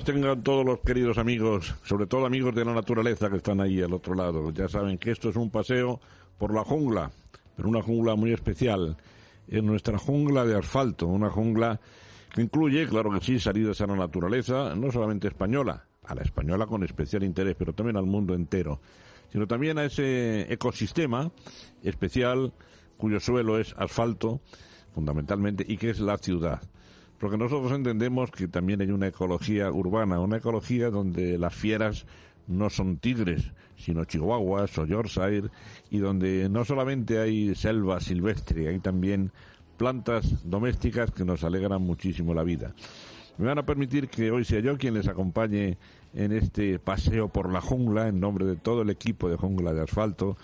Tengan 0.00 0.42
todos 0.42 0.64
los 0.64 0.80
queridos 0.80 1.18
amigos, 1.18 1.74
sobre 1.84 2.06
todo 2.06 2.24
amigos 2.24 2.54
de 2.54 2.64
la 2.64 2.72
naturaleza 2.72 3.28
que 3.28 3.36
están 3.36 3.60
ahí 3.60 3.82
al 3.82 3.92
otro 3.92 4.14
lado. 4.14 4.50
Ya 4.50 4.66
saben 4.66 4.96
que 4.96 5.10
esto 5.10 5.28
es 5.28 5.36
un 5.36 5.50
paseo 5.50 6.00
por 6.38 6.54
la 6.54 6.64
jungla, 6.64 7.10
pero 7.54 7.68
una 7.68 7.82
jungla 7.82 8.16
muy 8.16 8.32
especial. 8.32 8.96
Es 9.46 9.62
nuestra 9.62 9.98
jungla 9.98 10.46
de 10.46 10.56
asfalto, 10.56 11.06
una 11.06 11.28
jungla 11.30 11.78
que 12.34 12.40
incluye, 12.40 12.88
claro 12.88 13.10
que 13.10 13.20
sí, 13.20 13.38
salidas 13.38 13.80
a 13.82 13.86
la 13.86 13.96
naturaleza, 13.96 14.74
no 14.74 14.90
solamente 14.90 15.28
española, 15.28 15.84
a 16.04 16.14
la 16.14 16.22
española 16.22 16.66
con 16.66 16.82
especial 16.82 17.22
interés, 17.22 17.54
pero 17.58 17.74
también 17.74 17.98
al 17.98 18.06
mundo 18.06 18.34
entero, 18.34 18.80
sino 19.30 19.46
también 19.46 19.78
a 19.78 19.84
ese 19.84 20.50
ecosistema 20.50 21.30
especial 21.82 22.54
cuyo 22.96 23.20
suelo 23.20 23.58
es 23.58 23.74
asfalto, 23.76 24.40
fundamentalmente, 24.94 25.64
y 25.68 25.76
que 25.76 25.90
es 25.90 26.00
la 26.00 26.16
ciudad 26.16 26.62
porque 27.22 27.38
nosotros 27.38 27.70
entendemos 27.70 28.32
que 28.32 28.48
también 28.48 28.80
hay 28.80 28.90
una 28.90 29.06
ecología 29.06 29.70
urbana, 29.70 30.18
una 30.18 30.38
ecología 30.38 30.90
donde 30.90 31.38
las 31.38 31.54
fieras 31.54 32.04
no 32.48 32.68
son 32.68 32.96
tigres, 32.96 33.52
sino 33.76 34.04
chihuahuas 34.04 34.76
o 34.76 34.86
yorkshire, 34.86 35.48
y 35.88 35.98
donde 35.98 36.48
no 36.48 36.64
solamente 36.64 37.20
hay 37.20 37.54
selva 37.54 38.00
silvestre, 38.00 38.66
hay 38.66 38.80
también 38.80 39.30
plantas 39.76 40.50
domésticas 40.50 41.12
que 41.12 41.24
nos 41.24 41.44
alegran 41.44 41.80
muchísimo 41.80 42.34
la 42.34 42.42
vida. 42.42 42.74
Me 43.38 43.46
van 43.46 43.58
a 43.58 43.66
permitir 43.66 44.08
que 44.08 44.32
hoy 44.32 44.44
sea 44.44 44.58
yo 44.58 44.76
quien 44.76 44.94
les 44.94 45.06
acompañe 45.06 45.78
en 46.14 46.32
este 46.32 46.80
paseo 46.80 47.28
por 47.28 47.52
la 47.52 47.60
jungla, 47.60 48.08
en 48.08 48.18
nombre 48.18 48.46
de 48.46 48.56
todo 48.56 48.82
el 48.82 48.90
equipo 48.90 49.28
de 49.28 49.36
Jungla 49.36 49.72
de 49.72 49.82
Asfalto, 49.82 50.36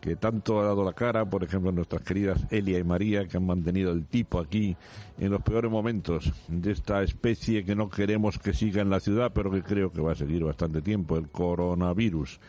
que 0.00 0.16
tanto 0.16 0.60
ha 0.60 0.64
dado 0.64 0.82
la 0.84 0.94
cara, 0.94 1.28
por 1.28 1.44
ejemplo, 1.44 1.70
nuestras 1.72 2.02
queridas 2.02 2.40
Elia 2.50 2.78
y 2.78 2.84
María, 2.84 3.26
que 3.26 3.36
han 3.36 3.46
mantenido 3.46 3.92
el 3.92 4.06
tipo 4.06 4.38
aquí 4.38 4.76
en 5.18 5.30
los 5.30 5.42
peores 5.42 5.70
momentos 5.70 6.32
de 6.48 6.72
esta 6.72 7.02
especie 7.02 7.64
que 7.64 7.76
no 7.76 7.90
queremos 7.90 8.38
que 8.38 8.54
siga 8.54 8.80
en 8.80 8.90
la 8.90 9.00
ciudad, 9.00 9.32
pero 9.34 9.50
que 9.50 9.62
creo 9.62 9.92
que 9.92 10.00
va 10.00 10.12
a 10.12 10.16
seguir 10.16 10.44
bastante 10.44 10.80
tiempo, 10.80 11.18
el 11.18 11.28
coronavirus. 11.28 12.40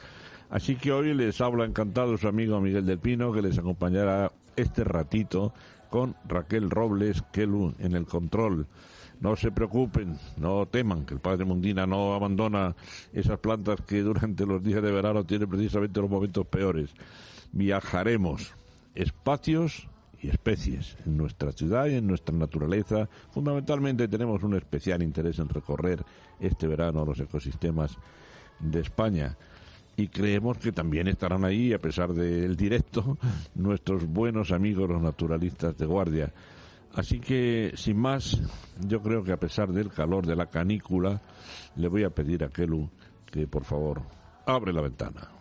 Así 0.49 0.75
que 0.75 0.91
hoy 0.91 1.13
les 1.13 1.41
habla 1.41 1.65
encantado 1.65 2.17
su 2.17 2.27
amigo 2.27 2.59
Miguel 2.61 2.85
del 2.85 2.99
Pino, 2.99 3.33
que 3.33 3.41
les 3.41 3.57
acompañará 3.57 4.31
este 4.55 4.83
ratito 4.83 5.53
con 5.89 6.15
Raquel 6.27 6.69
Robles 6.69 7.21
Kelu 7.33 7.73
en 7.79 7.95
el 7.95 8.05
control. 8.05 8.67
No 9.19 9.35
se 9.35 9.51
preocupen, 9.51 10.17
no 10.37 10.65
teman, 10.65 11.05
que 11.05 11.13
el 11.13 11.19
Padre 11.19 11.45
Mundina 11.45 11.85
no 11.85 12.15
abandona 12.15 12.75
esas 13.13 13.39
plantas 13.39 13.81
que 13.81 14.01
durante 14.01 14.45
los 14.45 14.63
días 14.63 14.81
de 14.81 14.91
verano 14.91 15.25
tienen 15.25 15.49
precisamente 15.49 16.01
los 16.01 16.09
momentos 16.09 16.47
peores 16.47 16.89
viajaremos 17.51 18.53
espacios 18.95 19.87
y 20.21 20.29
especies 20.29 20.97
en 21.05 21.17
nuestra 21.17 21.51
ciudad 21.51 21.87
y 21.87 21.95
en 21.95 22.07
nuestra 22.07 22.35
naturaleza. 22.35 23.09
Fundamentalmente 23.31 24.07
tenemos 24.07 24.43
un 24.43 24.55
especial 24.55 25.01
interés 25.01 25.39
en 25.39 25.49
recorrer 25.49 26.03
este 26.39 26.67
verano 26.67 27.05
los 27.05 27.19
ecosistemas 27.19 27.97
de 28.59 28.81
España. 28.81 29.35
Y 29.97 30.07
creemos 30.07 30.57
que 30.57 30.71
también 30.71 31.07
estarán 31.07 31.43
ahí, 31.43 31.73
a 31.73 31.79
pesar 31.79 32.13
del 32.13 32.55
directo, 32.55 33.17
nuestros 33.55 34.05
buenos 34.05 34.51
amigos 34.51 34.89
los 34.89 35.01
naturalistas 35.01 35.77
de 35.77 35.85
guardia. 35.85 36.33
Así 36.93 37.19
que, 37.19 37.71
sin 37.75 37.97
más, 37.97 38.39
yo 38.85 39.01
creo 39.01 39.23
que 39.23 39.31
a 39.31 39.39
pesar 39.39 39.71
del 39.71 39.89
calor 39.89 40.25
de 40.25 40.35
la 40.35 40.47
canícula, 40.47 41.21
le 41.75 41.87
voy 41.87 42.03
a 42.03 42.09
pedir 42.09 42.43
a 42.43 42.49
Kelu 42.49 42.89
que, 43.25 43.47
por 43.47 43.63
favor, 43.63 44.01
abre 44.45 44.73
la 44.73 44.81
ventana. 44.81 45.40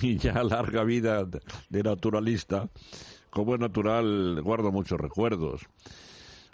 mi 0.02 0.16
ya 0.16 0.42
larga 0.42 0.84
vida 0.84 1.24
de 1.24 1.82
naturalista, 1.82 2.68
como 3.30 3.54
es 3.54 3.60
natural, 3.60 4.40
guardo 4.42 4.72
muchos 4.72 5.00
recuerdos. 5.00 5.62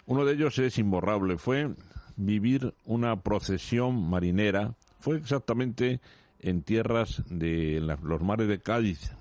Uno 0.05 0.25
de 0.25 0.33
ellos 0.33 0.57
es 0.59 0.77
imborrable, 0.77 1.37
fue 1.37 1.73
vivir 2.15 2.73
una 2.85 3.21
procesión 3.21 4.09
marinera, 4.09 4.75
fue 4.99 5.17
exactamente 5.17 5.99
en 6.39 6.61
tierras 6.61 7.23
de 7.29 7.81
los 8.01 8.21
mares 8.21 8.47
de 8.47 8.59
Cádiz, 8.59 9.11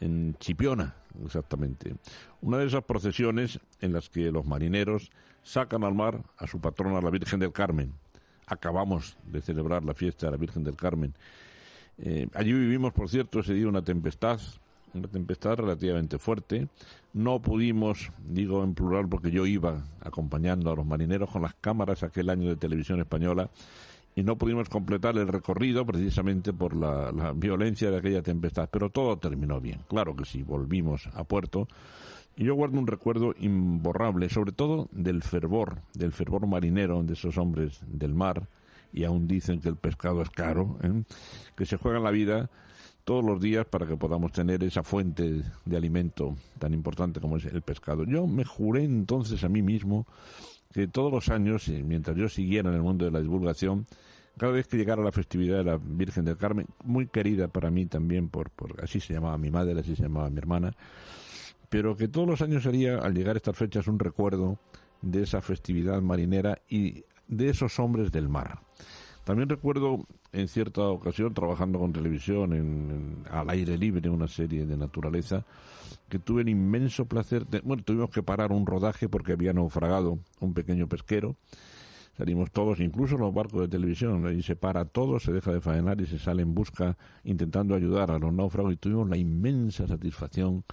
en 0.00 0.34
Chipiona, 0.38 0.94
exactamente. 1.24 1.94
Una 2.40 2.58
de 2.58 2.66
esas 2.66 2.84
procesiones 2.84 3.60
en 3.80 3.92
las 3.92 4.08
que 4.08 4.30
los 4.30 4.46
marineros 4.46 5.10
sacan 5.42 5.84
al 5.84 5.94
mar 5.94 6.22
a 6.36 6.46
su 6.46 6.60
patrona, 6.60 7.00
la 7.00 7.10
Virgen 7.10 7.40
del 7.40 7.52
Carmen. 7.52 7.92
Acabamos 8.46 9.16
de 9.24 9.40
celebrar 9.40 9.84
la 9.84 9.94
fiesta 9.94 10.26
de 10.26 10.32
la 10.32 10.38
Virgen 10.38 10.64
del 10.64 10.76
Carmen 10.76 11.14
eh, 12.02 12.28
allí 12.34 12.52
vivimos, 12.52 12.92
por 12.92 13.08
cierto, 13.08 13.40
ese 13.40 13.54
día 13.54 13.68
una 13.68 13.82
tempestad, 13.82 14.40
una 14.94 15.08
tempestad 15.08 15.56
relativamente 15.56 16.18
fuerte. 16.18 16.68
No 17.12 17.40
pudimos, 17.40 18.10
digo 18.26 18.64
en 18.64 18.74
plural 18.74 19.08
porque 19.08 19.30
yo 19.30 19.46
iba 19.46 19.84
acompañando 20.00 20.70
a 20.70 20.76
los 20.76 20.86
marineros 20.86 21.30
con 21.30 21.42
las 21.42 21.54
cámaras 21.54 22.02
aquel 22.02 22.30
año 22.30 22.48
de 22.48 22.56
televisión 22.56 23.00
española 23.00 23.50
y 24.14 24.22
no 24.22 24.36
pudimos 24.36 24.68
completar 24.68 25.16
el 25.18 25.28
recorrido 25.28 25.86
precisamente 25.86 26.52
por 26.52 26.74
la, 26.74 27.12
la, 27.12 27.32
violencia 27.32 27.90
de 27.90 27.98
aquella 27.98 28.22
tempestad, 28.22 28.68
pero 28.70 28.90
todo 28.90 29.18
terminó 29.18 29.60
bien. 29.60 29.80
Claro 29.88 30.16
que 30.16 30.24
sí, 30.24 30.42
volvimos 30.42 31.08
a 31.14 31.24
puerto 31.24 31.68
y 32.36 32.44
yo 32.44 32.54
guardo 32.54 32.78
un 32.78 32.86
recuerdo 32.86 33.34
imborrable, 33.38 34.28
sobre 34.30 34.52
todo 34.52 34.88
del 34.92 35.22
fervor, 35.22 35.82
del 35.94 36.12
fervor 36.12 36.46
marinero 36.46 37.02
de 37.02 37.12
esos 37.12 37.36
hombres 37.38 37.80
del 37.86 38.14
mar, 38.14 38.48
y 38.92 39.04
aún 39.04 39.26
dicen 39.26 39.60
que 39.60 39.68
el 39.68 39.76
pescado 39.76 40.22
es 40.22 40.30
caro, 40.30 40.78
¿eh? 40.82 41.02
que 41.56 41.66
se 41.66 41.76
juegan 41.76 42.02
la 42.02 42.10
vida 42.10 42.50
todos 43.04 43.24
los 43.24 43.40
días 43.40 43.66
para 43.66 43.86
que 43.86 43.96
podamos 43.96 44.32
tener 44.32 44.62
esa 44.62 44.82
fuente 44.82 45.42
de 45.64 45.76
alimento 45.76 46.36
tan 46.58 46.74
importante 46.74 47.20
como 47.20 47.36
es 47.36 47.44
el 47.46 47.62
pescado. 47.62 48.04
Yo 48.04 48.26
me 48.26 48.44
juré 48.44 48.84
entonces 48.84 49.42
a 49.42 49.48
mí 49.48 49.62
mismo 49.62 50.06
que 50.72 50.86
todos 50.86 51.12
los 51.12 51.28
años, 51.28 51.68
mientras 51.68 52.16
yo 52.16 52.28
siguiera 52.28 52.68
en 52.70 52.76
el 52.76 52.82
mundo 52.82 53.04
de 53.04 53.10
la 53.10 53.20
divulgación, 53.20 53.86
cada 54.38 54.52
vez 54.52 54.68
que 54.68 54.76
llegara 54.76 55.02
la 55.02 55.12
festividad 55.12 55.58
de 55.58 55.64
la 55.64 55.76
Virgen 55.76 56.24
del 56.24 56.36
Carmen, 56.36 56.66
muy 56.84 57.06
querida 57.08 57.48
para 57.48 57.70
mí 57.70 57.86
también, 57.86 58.28
por, 58.28 58.50
por 58.50 58.82
así 58.82 59.00
se 59.00 59.12
llamaba 59.12 59.36
mi 59.38 59.50
madre, 59.50 59.78
así 59.80 59.96
se 59.96 60.02
llamaba 60.02 60.30
mi 60.30 60.38
hermana, 60.38 60.72
pero 61.68 61.96
que 61.96 62.08
todos 62.08 62.28
los 62.28 62.42
años 62.42 62.62
sería, 62.62 62.98
al 62.98 63.14
llegar 63.14 63.36
a 63.36 63.38
estas 63.38 63.56
fechas, 63.56 63.86
un 63.86 63.98
recuerdo 63.98 64.58
de 65.02 65.22
esa 65.22 65.40
festividad 65.40 66.00
marinera 66.00 66.60
y 66.68 67.04
de 67.30 67.48
esos 67.48 67.78
hombres 67.78 68.12
del 68.12 68.28
mar. 68.28 68.60
También 69.24 69.48
recuerdo 69.48 70.06
en 70.32 70.48
cierta 70.48 70.82
ocasión 70.82 71.34
trabajando 71.34 71.78
con 71.78 71.92
televisión 71.92 72.52
en, 72.52 73.24
al 73.30 73.48
aire 73.50 73.78
libre, 73.78 74.10
una 74.10 74.28
serie 74.28 74.66
de 74.66 74.76
naturaleza, 74.76 75.44
que 76.08 76.18
tuve 76.18 76.42
el 76.42 76.48
inmenso 76.48 77.04
placer 77.06 77.46
de, 77.46 77.60
bueno, 77.60 77.82
tuvimos 77.84 78.10
que 78.10 78.22
parar 78.22 78.52
un 78.52 78.66
rodaje 78.66 79.08
porque 79.08 79.32
había 79.32 79.52
naufragado 79.52 80.18
un 80.40 80.54
pequeño 80.54 80.88
pesquero. 80.88 81.36
Salimos 82.16 82.50
todos, 82.50 82.80
incluso 82.80 83.16
los 83.16 83.32
barcos 83.32 83.62
de 83.62 83.68
televisión, 83.68 84.36
y 84.36 84.42
se 84.42 84.56
para 84.56 84.84
todo, 84.84 85.20
se 85.20 85.32
deja 85.32 85.52
de 85.52 85.60
faenar 85.60 86.00
y 86.00 86.06
se 86.06 86.18
sale 86.18 86.42
en 86.42 86.54
busca 86.54 86.98
intentando 87.24 87.74
ayudar 87.74 88.10
a 88.10 88.18
los 88.18 88.32
náufragos 88.32 88.74
y 88.74 88.76
tuvimos 88.76 89.08
la 89.08 89.16
inmensa 89.16 89.86
satisfacción 89.86 90.64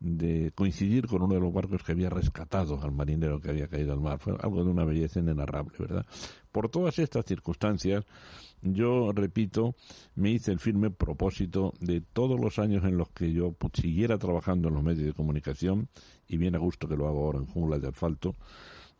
de 0.00 0.52
coincidir 0.54 1.06
con 1.06 1.22
uno 1.22 1.34
de 1.34 1.40
los 1.40 1.52
barcos 1.52 1.82
que 1.82 1.92
había 1.92 2.10
rescatado 2.10 2.80
al 2.80 2.92
marinero 2.92 3.40
que 3.40 3.50
había 3.50 3.68
caído 3.68 3.92
al 3.92 4.00
mar. 4.00 4.18
Fue 4.18 4.34
algo 4.40 4.64
de 4.64 4.70
una 4.70 4.84
belleza 4.84 5.20
inenarrable, 5.20 5.76
¿verdad? 5.78 6.06
Por 6.52 6.68
todas 6.68 6.98
estas 6.98 7.26
circunstancias, 7.26 8.04
yo 8.62 9.12
repito, 9.12 9.74
me 10.14 10.30
hice 10.30 10.52
el 10.52 10.60
firme 10.60 10.90
propósito 10.90 11.74
de 11.80 12.00
todos 12.00 12.38
los 12.40 12.58
años 12.58 12.84
en 12.84 12.96
los 12.96 13.10
que 13.10 13.32
yo 13.32 13.54
siguiera 13.72 14.18
trabajando 14.18 14.68
en 14.68 14.74
los 14.74 14.82
medios 14.82 15.06
de 15.06 15.12
comunicación, 15.12 15.88
y 16.26 16.36
bien 16.36 16.54
a 16.54 16.58
gusto 16.58 16.88
que 16.88 16.96
lo 16.96 17.08
hago 17.08 17.24
ahora 17.24 17.38
en 17.38 17.46
Jungla 17.46 17.78
de 17.78 17.88
Asfalto, 17.88 18.34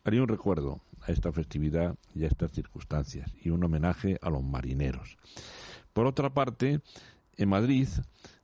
haría 0.03 0.21
un 0.21 0.27
recuerdo 0.27 0.81
a 1.01 1.11
esta 1.11 1.31
festividad 1.31 1.95
y 2.13 2.23
a 2.23 2.27
estas 2.27 2.51
circunstancias, 2.51 3.33
y 3.41 3.49
un 3.49 3.63
homenaje 3.63 4.17
a 4.21 4.29
los 4.29 4.43
marineros. 4.43 5.17
Por 5.93 6.07
otra 6.07 6.33
parte, 6.33 6.81
en 7.37 7.49
Madrid 7.49 7.87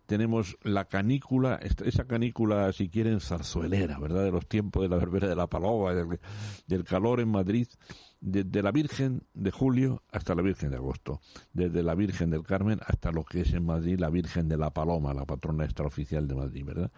tenemos 0.06 0.58
la 0.62 0.86
canícula, 0.86 1.60
esa 1.84 2.06
canícula, 2.06 2.72
si 2.74 2.90
quieren, 2.90 3.20
zarzuelera, 3.20 4.00
¿verdad? 4.00 4.24
De 4.24 4.32
los 4.32 4.48
tiempos 4.48 4.84
de 4.84 4.90
la 4.90 4.98
verbena 4.98 5.28
de 5.28 5.36
la 5.36 5.48
paloma, 5.48 5.94
del, 5.94 6.84
calor 6.84 7.20
en 7.20 7.30
Madrid, 7.30 7.68
desde 8.22 8.62
la 8.62 8.72
Virgen 8.72 9.24
de 9.34 9.52
Julio 9.52 10.04
hasta 10.12 10.36
la 10.36 10.42
Virgen 10.42 10.70
de 10.70 10.78
Agosto, 10.78 11.22
desde 11.54 11.84
la 11.84 11.96
Virgen 11.96 12.30
del 12.30 12.44
Carmen 12.44 12.80
hasta 12.86 13.12
lo 13.12 13.24
que 13.24 13.42
es 13.42 13.54
en 13.54 13.66
Madrid 13.66 14.00
la 14.00 14.10
Virgen 14.10 14.48
de 14.48 14.58
la 14.58 14.72
Paloma, 14.72 15.14
la 15.14 15.26
patrona 15.26 15.66
extraoficial 15.66 16.28
de 16.28 16.36
Madrid, 16.36 16.66
¿verdad? 16.66 16.92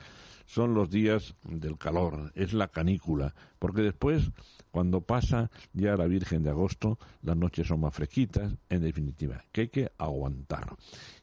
Son 0.45 0.73
los 0.73 0.89
días 0.89 1.35
del 1.43 1.77
calor, 1.77 2.31
es 2.35 2.53
la 2.53 2.69
canícula, 2.69 3.35
porque 3.59 3.81
después 3.81 4.31
cuando 4.77 5.01
pasa 5.01 5.49
ya 5.73 5.97
la 5.97 6.05
Virgen 6.05 6.43
de 6.43 6.51
agosto, 6.51 6.99
las 7.23 7.35
noches 7.35 7.65
son 7.65 7.79
más 7.79 7.95
fresquitas, 7.95 8.53
en 8.69 8.81
definitiva, 8.83 9.43
que 9.51 9.61
hay 9.61 9.67
que 9.69 9.91
aguantar. 9.97 10.75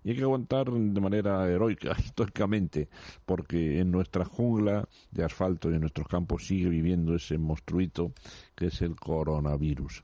Y 0.03 0.11
hay 0.11 0.17
que 0.17 0.25
aguantar 0.25 0.73
de 0.73 1.01
manera 1.01 1.49
heroica, 1.49 1.95
históricamente, 2.05 2.89
porque 3.25 3.79
en 3.79 3.93
nuestra 3.93 4.25
jungla 4.25 4.89
de 5.13 5.23
asfalto 5.23 5.71
y 5.71 5.75
en 5.75 5.83
nuestros 5.83 6.09
campos 6.09 6.45
sigue 6.45 6.69
viviendo 6.69 7.15
ese 7.15 7.39
monstruito 7.39 8.11
que 8.57 8.67
es 8.67 8.83
el 8.83 8.97
coronavirus. 8.97 10.03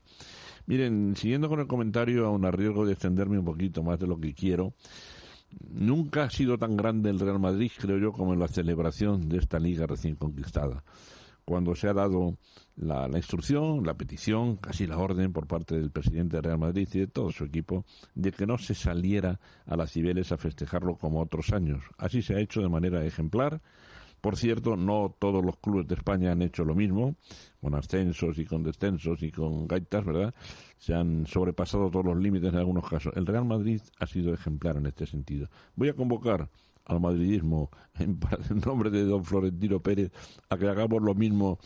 Miren, 0.65 1.17
siguiendo 1.17 1.49
con 1.49 1.59
el 1.59 1.67
comentario, 1.67 2.25
aún 2.27 2.45
a 2.45 2.51
riesgo 2.51 2.85
de 2.85 2.93
extenderme 2.93 3.37
un 3.37 3.43
poquito 3.43 3.83
más 3.83 3.99
de 3.99 4.07
lo 4.07 4.17
que 4.17 4.33
quiero, 4.33 4.75
nunca 5.69 6.23
ha 6.23 6.29
sido 6.29 6.57
tan 6.57 6.77
grande 6.77 7.09
el 7.09 7.19
Real 7.19 7.41
Madrid, 7.41 7.71
creo 7.77 7.97
yo, 7.97 8.13
como 8.13 8.31
en 8.31 8.39
la 8.39 8.47
celebración 8.47 9.27
de 9.27 9.39
esta 9.39 9.59
liga 9.59 9.87
recién 9.87 10.15
conquistada 10.15 10.85
cuando 11.51 11.75
se 11.75 11.89
ha 11.89 11.93
dado 11.93 12.37
la, 12.77 13.09
instrucción, 13.13 13.85
la 13.85 13.95
petición, 13.95 14.55
casi 14.55 14.87
la 14.87 14.97
orden 14.97 15.33
por 15.33 15.47
parte 15.47 15.75
del 15.75 15.91
presidente 15.91 16.37
de 16.37 16.43
Real 16.43 16.59
Madrid 16.59 16.87
y 16.93 16.99
de 16.99 17.07
todo 17.07 17.29
su 17.29 17.43
equipo 17.43 17.83
de 18.15 18.31
que 18.31 18.45
no 18.45 18.57
se 18.57 18.73
saliera 18.73 19.37
a 19.65 19.75
las 19.75 19.91
Cibeles 19.91 20.31
a 20.31 20.37
festejarlo 20.37 20.95
como 20.95 21.19
otros 21.19 21.51
años. 21.51 21.83
Así 21.97 22.21
se 22.21 22.35
ha 22.35 22.39
hecho 22.39 22.61
de 22.61 22.69
manera 22.69 23.03
ejemplar. 23.03 23.61
Por 24.21 24.37
cierto, 24.37 24.77
no 24.77 25.13
todos 25.19 25.43
los 25.43 25.57
clubes 25.57 25.89
de 25.89 25.95
España 25.95 26.31
han 26.31 26.41
hecho 26.41 26.63
lo 26.63 26.73
mismo, 26.73 27.17
con 27.59 27.75
ascensos 27.75 28.39
y 28.39 28.45
con 28.45 28.63
descensos 28.63 29.21
y 29.21 29.29
con 29.29 29.67
gaitas, 29.67 30.05
¿verdad? 30.05 30.33
Se 30.77 30.93
han 30.93 31.27
sobrepasado 31.27 31.91
todos 31.91 32.05
los 32.05 32.17
límites 32.17 32.53
en 32.53 32.59
algunos 32.59 32.87
casos. 32.87 33.11
El 33.17 33.25
Real 33.25 33.43
Madrid 33.43 33.81
ha 33.99 34.07
sido 34.07 34.33
ejemplar 34.33 34.77
en 34.77 34.85
este 34.85 35.05
sentido. 35.05 35.49
Voy 35.75 35.89
a 35.89 35.95
convocar 35.95 36.47
al 36.85 36.99
madridismo 36.99 37.69
en, 37.99 38.19
nombre 38.65 38.89
de 38.89 39.03
don 39.03 39.23
Florentino 39.23 39.79
Pérez 39.79 40.11
a 40.49 40.57
que 40.57 40.67
hagamos 40.67 41.01
lo 41.01 41.13
mismo 41.13 41.59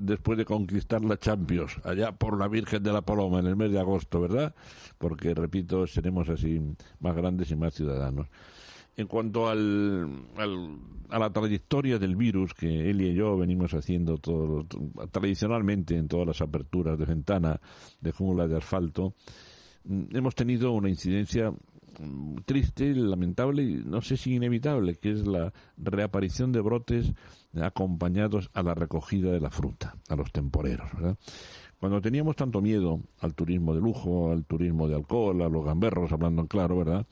después 0.00 0.38
de 0.38 0.44
conquistar 0.44 1.04
la 1.04 1.18
Champions 1.18 1.78
allá 1.84 2.12
por 2.12 2.38
la 2.38 2.48
Virgen 2.48 2.82
de 2.82 2.92
la 2.92 3.02
Paloma 3.02 3.38
en 3.40 3.46
el 3.46 3.56
mes 3.56 3.70
de 3.70 3.78
agosto, 3.78 4.20
¿verdad? 4.20 4.54
Porque, 4.98 5.34
repito, 5.34 5.86
seremos 5.86 6.28
así 6.28 6.60
más 7.00 7.14
grandes 7.14 7.50
y 7.50 7.56
más 7.56 7.74
ciudadanos. 7.74 8.26
En 8.96 9.06
cuanto 9.06 9.48
al, 9.48 10.24
a 11.08 11.18
la 11.18 11.30
trayectoria 11.30 12.00
del 12.00 12.16
virus 12.16 12.52
que 12.52 12.90
él 12.90 13.00
y 13.00 13.14
yo 13.14 13.36
venimos 13.36 13.72
haciendo 13.72 14.18
todo, 14.18 14.66
tradicionalmente 15.12 15.96
en 15.96 16.08
todas 16.08 16.26
las 16.26 16.40
aperturas 16.40 16.98
de 16.98 17.04
ventana 17.04 17.60
de 18.00 18.10
jungla 18.10 18.48
de 18.48 18.56
asfalto, 18.56 19.14
mm, 19.84 20.16
hemos 20.16 20.34
tenido 20.34 20.72
una 20.72 20.88
incidencia 20.88 21.52
triste, 22.44 22.94
lamentable 22.94 23.62
y 23.62 23.74
no 23.84 24.00
sé 24.02 24.16
si 24.16 24.34
inevitable, 24.34 24.96
que 24.96 25.12
es 25.12 25.26
la 25.26 25.52
reaparición 25.76 26.52
de 26.52 26.60
brotes 26.60 27.12
acompañados 27.60 28.50
a 28.54 28.62
la 28.62 28.74
recogida 28.74 29.30
de 29.32 29.40
la 29.40 29.50
fruta, 29.50 29.96
a 30.08 30.16
los 30.16 30.32
temporeros. 30.32 30.90
Cuando 31.78 32.00
teníamos 32.00 32.34
tanto 32.36 32.60
miedo 32.60 33.00
al 33.20 33.34
turismo 33.34 33.74
de 33.74 33.80
lujo, 33.80 34.32
al 34.32 34.44
turismo 34.44 34.88
de 34.88 34.96
alcohol, 34.96 35.42
a 35.42 35.48
los 35.48 35.64
gamberros, 35.64 36.10
hablando 36.10 36.42
en 36.42 36.48
claro, 36.48 36.78
¿verdad? 36.78 37.06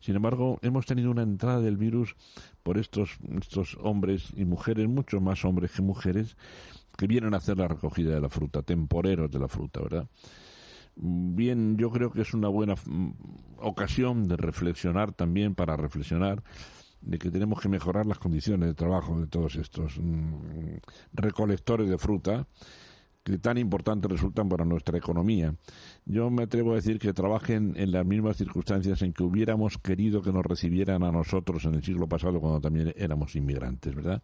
Sin 0.00 0.14
embargo, 0.16 0.58
hemos 0.62 0.86
tenido 0.86 1.10
una 1.10 1.22
entrada 1.22 1.60
del 1.60 1.76
virus 1.76 2.14
por 2.62 2.78
estos, 2.78 3.16
estos 3.40 3.76
hombres 3.82 4.32
y 4.36 4.44
mujeres, 4.44 4.88
muchos 4.88 5.20
más 5.20 5.44
hombres 5.44 5.72
que 5.72 5.82
mujeres, 5.82 6.36
que 6.96 7.06
vienen 7.06 7.34
a 7.34 7.38
hacer 7.38 7.58
la 7.58 7.66
recogida 7.66 8.14
de 8.14 8.20
la 8.20 8.28
fruta, 8.28 8.62
temporeros 8.62 9.30
de 9.30 9.38
la 9.38 9.48
fruta, 9.48 9.80
¿verdad? 9.80 10.06
Bien, 10.96 11.76
yo 11.76 11.90
creo 11.90 12.10
que 12.10 12.22
es 12.22 12.34
una 12.34 12.48
buena 12.48 12.74
mm, 12.74 13.10
ocasión 13.58 14.28
de 14.28 14.36
reflexionar 14.36 15.12
también 15.12 15.54
para 15.54 15.76
reflexionar 15.76 16.42
de 17.00 17.18
que 17.18 17.30
tenemos 17.30 17.60
que 17.60 17.68
mejorar 17.68 18.06
las 18.06 18.18
condiciones 18.18 18.68
de 18.68 18.74
trabajo 18.74 19.20
de 19.20 19.26
todos 19.26 19.56
estos 19.56 19.98
mm, 19.98 20.76
recolectores 21.12 21.88
de 21.88 21.98
fruta 21.98 22.46
que 23.22 23.38
tan 23.38 23.56
importantes 23.56 24.10
resultan 24.10 24.48
para 24.48 24.64
nuestra 24.64 24.98
economía. 24.98 25.54
Yo 26.06 26.28
me 26.28 26.42
atrevo 26.42 26.72
a 26.72 26.74
decir 26.74 26.98
que 26.98 27.14
trabajen 27.14 27.72
en 27.76 27.90
las 27.90 28.04
mismas 28.04 28.36
circunstancias 28.36 29.00
en 29.00 29.14
que 29.14 29.22
hubiéramos 29.22 29.78
querido 29.78 30.20
que 30.20 30.32
nos 30.32 30.44
recibieran 30.44 31.02
a 31.02 31.10
nosotros 31.10 31.64
en 31.64 31.74
el 31.74 31.82
siglo 31.82 32.06
pasado 32.06 32.40
cuando 32.40 32.60
también 32.60 32.92
éramos 32.96 33.34
inmigrantes, 33.36 33.94
¿verdad? 33.94 34.22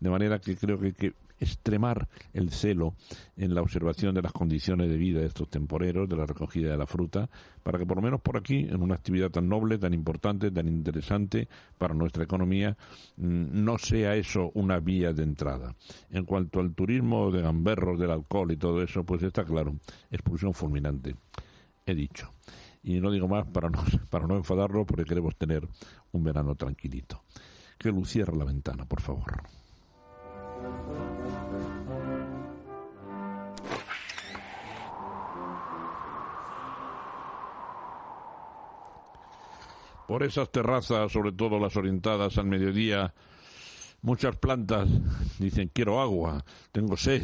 De 0.00 0.10
manera 0.10 0.40
que 0.40 0.56
creo 0.56 0.80
que 0.80 0.86
hay 0.86 0.92
que 0.92 1.14
extremar 1.42 2.08
el 2.32 2.50
celo 2.50 2.94
en 3.36 3.54
la 3.54 3.62
observación 3.62 4.14
de 4.14 4.22
las 4.22 4.32
condiciones 4.32 4.88
de 4.88 4.96
vida 4.96 5.20
de 5.20 5.26
estos 5.26 5.48
temporeros, 5.48 6.08
de 6.08 6.16
la 6.16 6.26
recogida 6.26 6.70
de 6.70 6.76
la 6.76 6.86
fruta, 6.86 7.28
para 7.62 7.78
que 7.78 7.86
por 7.86 7.96
lo 7.98 8.02
menos 8.02 8.20
por 8.20 8.36
aquí, 8.36 8.66
en 8.68 8.82
una 8.82 8.94
actividad 8.94 9.30
tan 9.30 9.48
noble, 9.48 9.78
tan 9.78 9.92
importante, 9.92 10.50
tan 10.50 10.68
interesante 10.68 11.48
para 11.78 11.94
nuestra 11.94 12.24
economía, 12.24 12.76
mm, 13.16 13.64
no 13.64 13.78
sea 13.78 14.14
eso 14.14 14.50
una 14.54 14.78
vía 14.78 15.12
de 15.12 15.24
entrada. 15.24 15.74
En 16.10 16.24
cuanto 16.24 16.60
al 16.60 16.74
turismo 16.74 17.30
de 17.30 17.42
gamberros, 17.42 17.98
del 17.98 18.10
alcohol 18.10 18.52
y 18.52 18.56
todo 18.56 18.82
eso, 18.82 19.04
pues 19.04 19.22
está 19.22 19.44
claro, 19.44 19.76
expulsión 20.10 20.54
fulminante. 20.54 21.11
He 21.86 21.94
dicho. 21.94 22.32
Y 22.82 23.00
no 23.00 23.10
digo 23.10 23.28
más 23.28 23.46
para 23.46 23.70
no, 23.70 23.82
para 24.10 24.26
no 24.26 24.36
enfadarlo, 24.36 24.84
porque 24.86 25.04
queremos 25.04 25.36
tener 25.36 25.68
un 26.12 26.24
verano 26.24 26.54
tranquilito. 26.54 27.22
Que 27.78 27.90
luz 27.90 28.10
cierre 28.10 28.36
la 28.36 28.44
ventana, 28.44 28.84
por 28.84 29.00
favor. 29.00 29.42
por 40.12 40.24
esas 40.24 40.50
terrazas, 40.50 41.10
sobre 41.10 41.32
todo 41.32 41.58
las 41.58 41.74
orientadas 41.74 42.36
al 42.36 42.44
mediodía, 42.44 43.14
muchas 44.02 44.36
plantas 44.36 44.88
dicen 45.38 45.70
quiero 45.72 46.00
agua, 46.00 46.44
tengo 46.72 46.96
sed, 46.96 47.22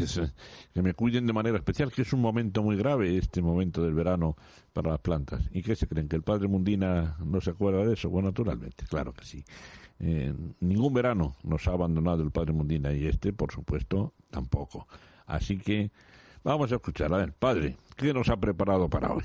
que 0.73 0.83
me 0.83 0.95
cuiden 0.95 1.27
de 1.27 1.33
manera 1.33 1.59
especial, 1.59 1.93
que 1.93 2.03
es 2.03 2.13
un 2.13 2.21
momento 2.21 2.63
muy 2.63 2.77
grave 2.77 3.19
este 3.19 3.43
momento 3.43 3.83
del 3.83 3.95
verano 3.95 4.37
para 4.73 4.91
las 4.91 5.01
plantas. 5.01 5.43
¿Y 5.53 5.63
qué 5.63 5.77
se 5.77 5.87
creen? 5.87 6.09
¿Que 6.09 6.17
el 6.17 6.23
padre 6.23 6.49
Mundina 6.49 7.17
no 7.25 7.41
se 7.41 7.51
acuerda 7.51 7.85
de 7.85 7.95
eso? 7.95 8.09
Bueno, 8.09 8.29
naturalmente, 8.29 8.87
claro 8.89 9.13
que 9.13 9.25
sí. 9.25 9.45
Eh, 10.01 10.33
ningún 10.61 10.95
verano 10.95 11.37
nos 11.43 11.67
ha 11.67 11.73
abandonado 11.73 12.23
el 12.23 12.31
padre 12.31 12.53
Mundina 12.53 12.93
y 12.93 13.07
este, 13.07 13.33
por 13.33 13.53
supuesto, 13.53 14.15
tampoco. 14.31 14.87
Así 15.27 15.59
que 15.59 15.91
vamos 16.45 16.71
a 16.73 16.77
escuchar. 16.77 17.13
A 17.13 17.19
ver, 17.19 17.33
padre, 17.33 17.77
¿qué 17.97 18.15
nos 18.15 18.29
ha 18.29 18.37
preparado 18.37 18.89
para 18.89 19.13
hoy? 19.13 19.25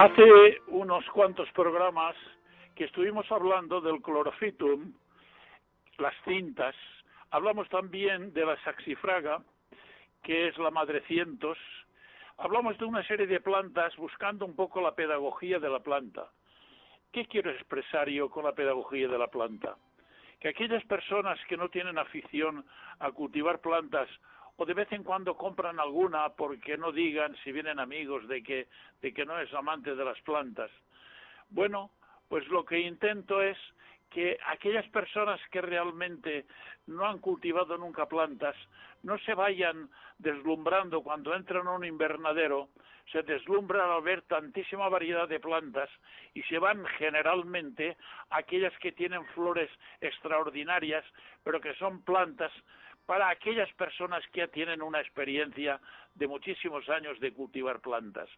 Hace 0.00 0.62
unos 0.68 1.04
cuantos 1.10 1.52
programas 1.52 2.16
que 2.74 2.84
estuvimos 2.84 3.30
hablando 3.30 3.82
del 3.82 4.00
clorofitum, 4.00 4.94
las 5.98 6.14
cintas, 6.24 6.74
hablamos 7.30 7.68
también 7.68 8.32
de 8.32 8.46
la 8.46 8.56
saxifraga, 8.64 9.42
que 10.22 10.48
es 10.48 10.56
la 10.56 10.70
madre 10.70 11.02
cientos, 11.02 11.58
hablamos 12.38 12.78
de 12.78 12.86
una 12.86 13.06
serie 13.06 13.26
de 13.26 13.40
plantas 13.40 13.94
buscando 13.98 14.46
un 14.46 14.56
poco 14.56 14.80
la 14.80 14.94
pedagogía 14.94 15.58
de 15.58 15.68
la 15.68 15.80
planta. 15.80 16.30
¿Qué 17.12 17.26
quiero 17.26 17.50
expresar 17.50 18.08
yo 18.08 18.30
con 18.30 18.46
la 18.46 18.54
pedagogía 18.54 19.06
de 19.06 19.18
la 19.18 19.26
planta? 19.26 19.76
Que 20.40 20.48
aquellas 20.48 20.82
personas 20.86 21.38
que 21.46 21.58
no 21.58 21.68
tienen 21.68 21.98
afición 21.98 22.64
a 23.00 23.10
cultivar 23.10 23.60
plantas 23.60 24.08
o 24.60 24.66
de 24.66 24.74
vez 24.74 24.92
en 24.92 25.04
cuando 25.04 25.38
compran 25.38 25.80
alguna 25.80 26.28
porque 26.36 26.76
no 26.76 26.92
digan 26.92 27.34
si 27.42 27.50
vienen 27.50 27.80
amigos 27.80 28.28
de 28.28 28.42
que, 28.42 28.68
de 29.00 29.14
que 29.14 29.24
no 29.24 29.38
es 29.40 29.50
amante 29.54 29.94
de 29.94 30.04
las 30.04 30.20
plantas. 30.20 30.70
Bueno, 31.48 31.90
pues 32.28 32.46
lo 32.48 32.62
que 32.66 32.78
intento 32.78 33.40
es 33.40 33.56
que 34.10 34.36
aquellas 34.48 34.86
personas 34.88 35.40
que 35.50 35.62
realmente 35.62 36.44
no 36.88 37.06
han 37.06 37.20
cultivado 37.20 37.78
nunca 37.78 38.04
plantas 38.04 38.54
no 39.02 39.16
se 39.20 39.32
vayan 39.32 39.88
deslumbrando 40.18 41.00
cuando 41.00 41.34
entran 41.34 41.66
a 41.66 41.72
un 41.72 41.86
invernadero, 41.86 42.68
se 43.10 43.22
deslumbran 43.22 43.88
al 43.88 44.02
ver 44.02 44.20
tantísima 44.28 44.90
variedad 44.90 45.26
de 45.26 45.40
plantas 45.40 45.88
y 46.34 46.42
se 46.42 46.58
van 46.58 46.84
generalmente 46.98 47.96
aquellas 48.28 48.76
que 48.78 48.92
tienen 48.92 49.24
flores 49.28 49.70
extraordinarias, 50.02 51.06
pero 51.42 51.62
que 51.62 51.72
son 51.76 52.02
plantas 52.02 52.52
para 53.10 53.28
aquellas 53.28 53.68
personas 53.72 54.22
que 54.28 54.38
ya 54.38 54.46
tienen 54.46 54.80
una 54.80 55.00
experiencia 55.00 55.80
de 56.14 56.28
muchísimos 56.28 56.88
años 56.88 57.18
de 57.18 57.32
cultivar 57.32 57.80
plantas. 57.80 58.28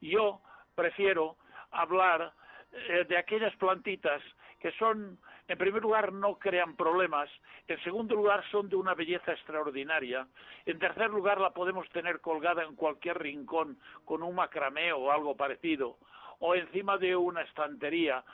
Yo 0.00 0.40
prefiero 0.74 1.36
hablar 1.72 2.32
eh, 2.72 3.04
de 3.06 3.18
aquellas 3.18 3.54
plantitas 3.56 4.22
que 4.60 4.72
son, 4.78 5.18
en 5.46 5.58
primer 5.58 5.82
lugar, 5.82 6.10
no 6.10 6.38
crean 6.38 6.74
problemas, 6.74 7.28
en 7.66 7.78
segundo 7.84 8.14
lugar, 8.14 8.42
son 8.50 8.70
de 8.70 8.76
una 8.76 8.94
belleza 8.94 9.32
extraordinaria, 9.32 10.26
en 10.64 10.78
tercer 10.78 11.10
lugar, 11.10 11.38
la 11.38 11.50
podemos 11.50 11.86
tener 11.90 12.22
colgada 12.22 12.64
en 12.64 12.76
cualquier 12.76 13.18
rincón 13.18 13.78
con 14.06 14.22
un 14.22 14.34
macramé 14.34 14.90
o 14.90 15.12
algo 15.12 15.36
parecido, 15.36 15.98
o 16.38 16.54
encima 16.54 16.96
de 16.96 17.14
una 17.14 17.42
estantería, 17.42 18.24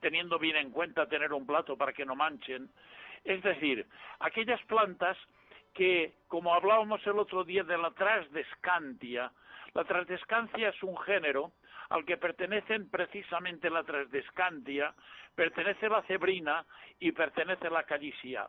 teniendo 0.00 0.38
bien 0.38 0.56
en 0.56 0.70
cuenta 0.70 1.08
tener 1.08 1.32
un 1.32 1.46
plato 1.46 1.74
para 1.78 1.94
que 1.94 2.04
no 2.04 2.14
manchen. 2.14 2.68
Es 3.24 3.42
decir, 3.42 3.86
aquellas 4.20 4.60
plantas 4.64 5.16
que, 5.74 6.14
como 6.28 6.54
hablábamos 6.54 7.04
el 7.06 7.18
otro 7.18 7.44
día 7.44 7.64
de 7.64 7.78
la 7.78 7.90
trasdescantia, 7.92 9.32
la 9.74 9.84
trasdescantia 9.84 10.68
es 10.68 10.82
un 10.82 10.96
género 10.98 11.52
al 11.88 12.04
que 12.04 12.16
pertenecen 12.16 12.90
precisamente 12.90 13.70
la 13.70 13.84
trasdescantia, 13.84 14.94
pertenece 15.34 15.88
la 15.88 16.02
cebrina 16.02 16.64
y 16.98 17.12
pertenece 17.12 17.70
la 17.70 17.84
calicia. 17.84 18.48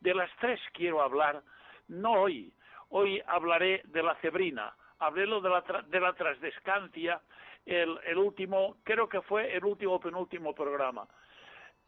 De 0.00 0.14
las 0.14 0.30
tres 0.40 0.60
quiero 0.72 1.02
hablar, 1.02 1.42
no 1.88 2.12
hoy, 2.12 2.52
hoy 2.90 3.22
hablaré 3.26 3.82
de 3.84 4.02
la 4.02 4.14
cebrina, 4.16 4.74
hablé 4.98 5.26
de 5.26 5.48
la, 5.48 5.84
de 5.88 6.00
la 6.00 6.12
trasdescantia, 6.14 7.20
el, 7.66 7.98
el 8.04 8.18
último, 8.18 8.76
creo 8.82 9.08
que 9.08 9.20
fue 9.22 9.54
el 9.54 9.64
último 9.64 10.00
penúltimo 10.00 10.54
programa. 10.54 11.06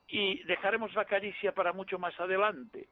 Y 0.08 0.42
dejaremos 0.44 0.92
la 0.94 1.04
calicia 1.04 1.52
para 1.52 1.72
mucho 1.72 1.98
más 1.98 2.18
adelante. 2.20 2.88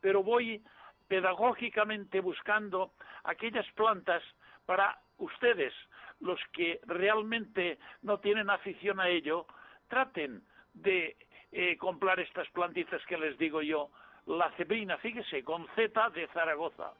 Pero 0.00 0.22
voy 0.22 0.62
pedagógicamente 1.08 2.20
buscando 2.20 2.92
aquellas 3.24 3.66
plantas 3.72 4.22
para 4.64 4.98
ustedes, 5.18 5.74
los 6.20 6.40
que 6.52 6.80
realmente 6.86 7.78
no 8.02 8.18
tienen 8.18 8.48
afición 8.48 9.00
a 9.00 9.08
ello, 9.08 9.46
traten 9.88 10.42
de 10.72 11.16
eh, 11.50 11.76
comprar 11.76 12.18
estas 12.20 12.48
plantitas 12.50 13.04
que 13.06 13.18
les 13.18 13.36
digo 13.36 13.60
yo. 13.60 13.90
La 14.26 14.50
cebrina, 14.52 14.96
fíjese, 14.98 15.42
con 15.42 15.66
Z 15.74 16.10
de 16.10 16.28
Zaragoza, 16.28 16.92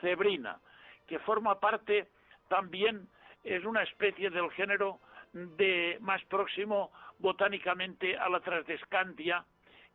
cebrina, 0.00 0.58
que 1.06 1.18
forma 1.20 1.58
parte 1.60 2.08
también, 2.48 3.08
es 3.44 3.64
una 3.64 3.82
especie 3.82 4.30
del 4.30 4.50
género 4.52 5.00
de 5.34 5.98
más 6.00 6.24
próximo 6.24 6.92
botánicamente 7.18 8.16
a 8.16 8.28
la 8.28 8.40
trasdescantia 8.40 9.44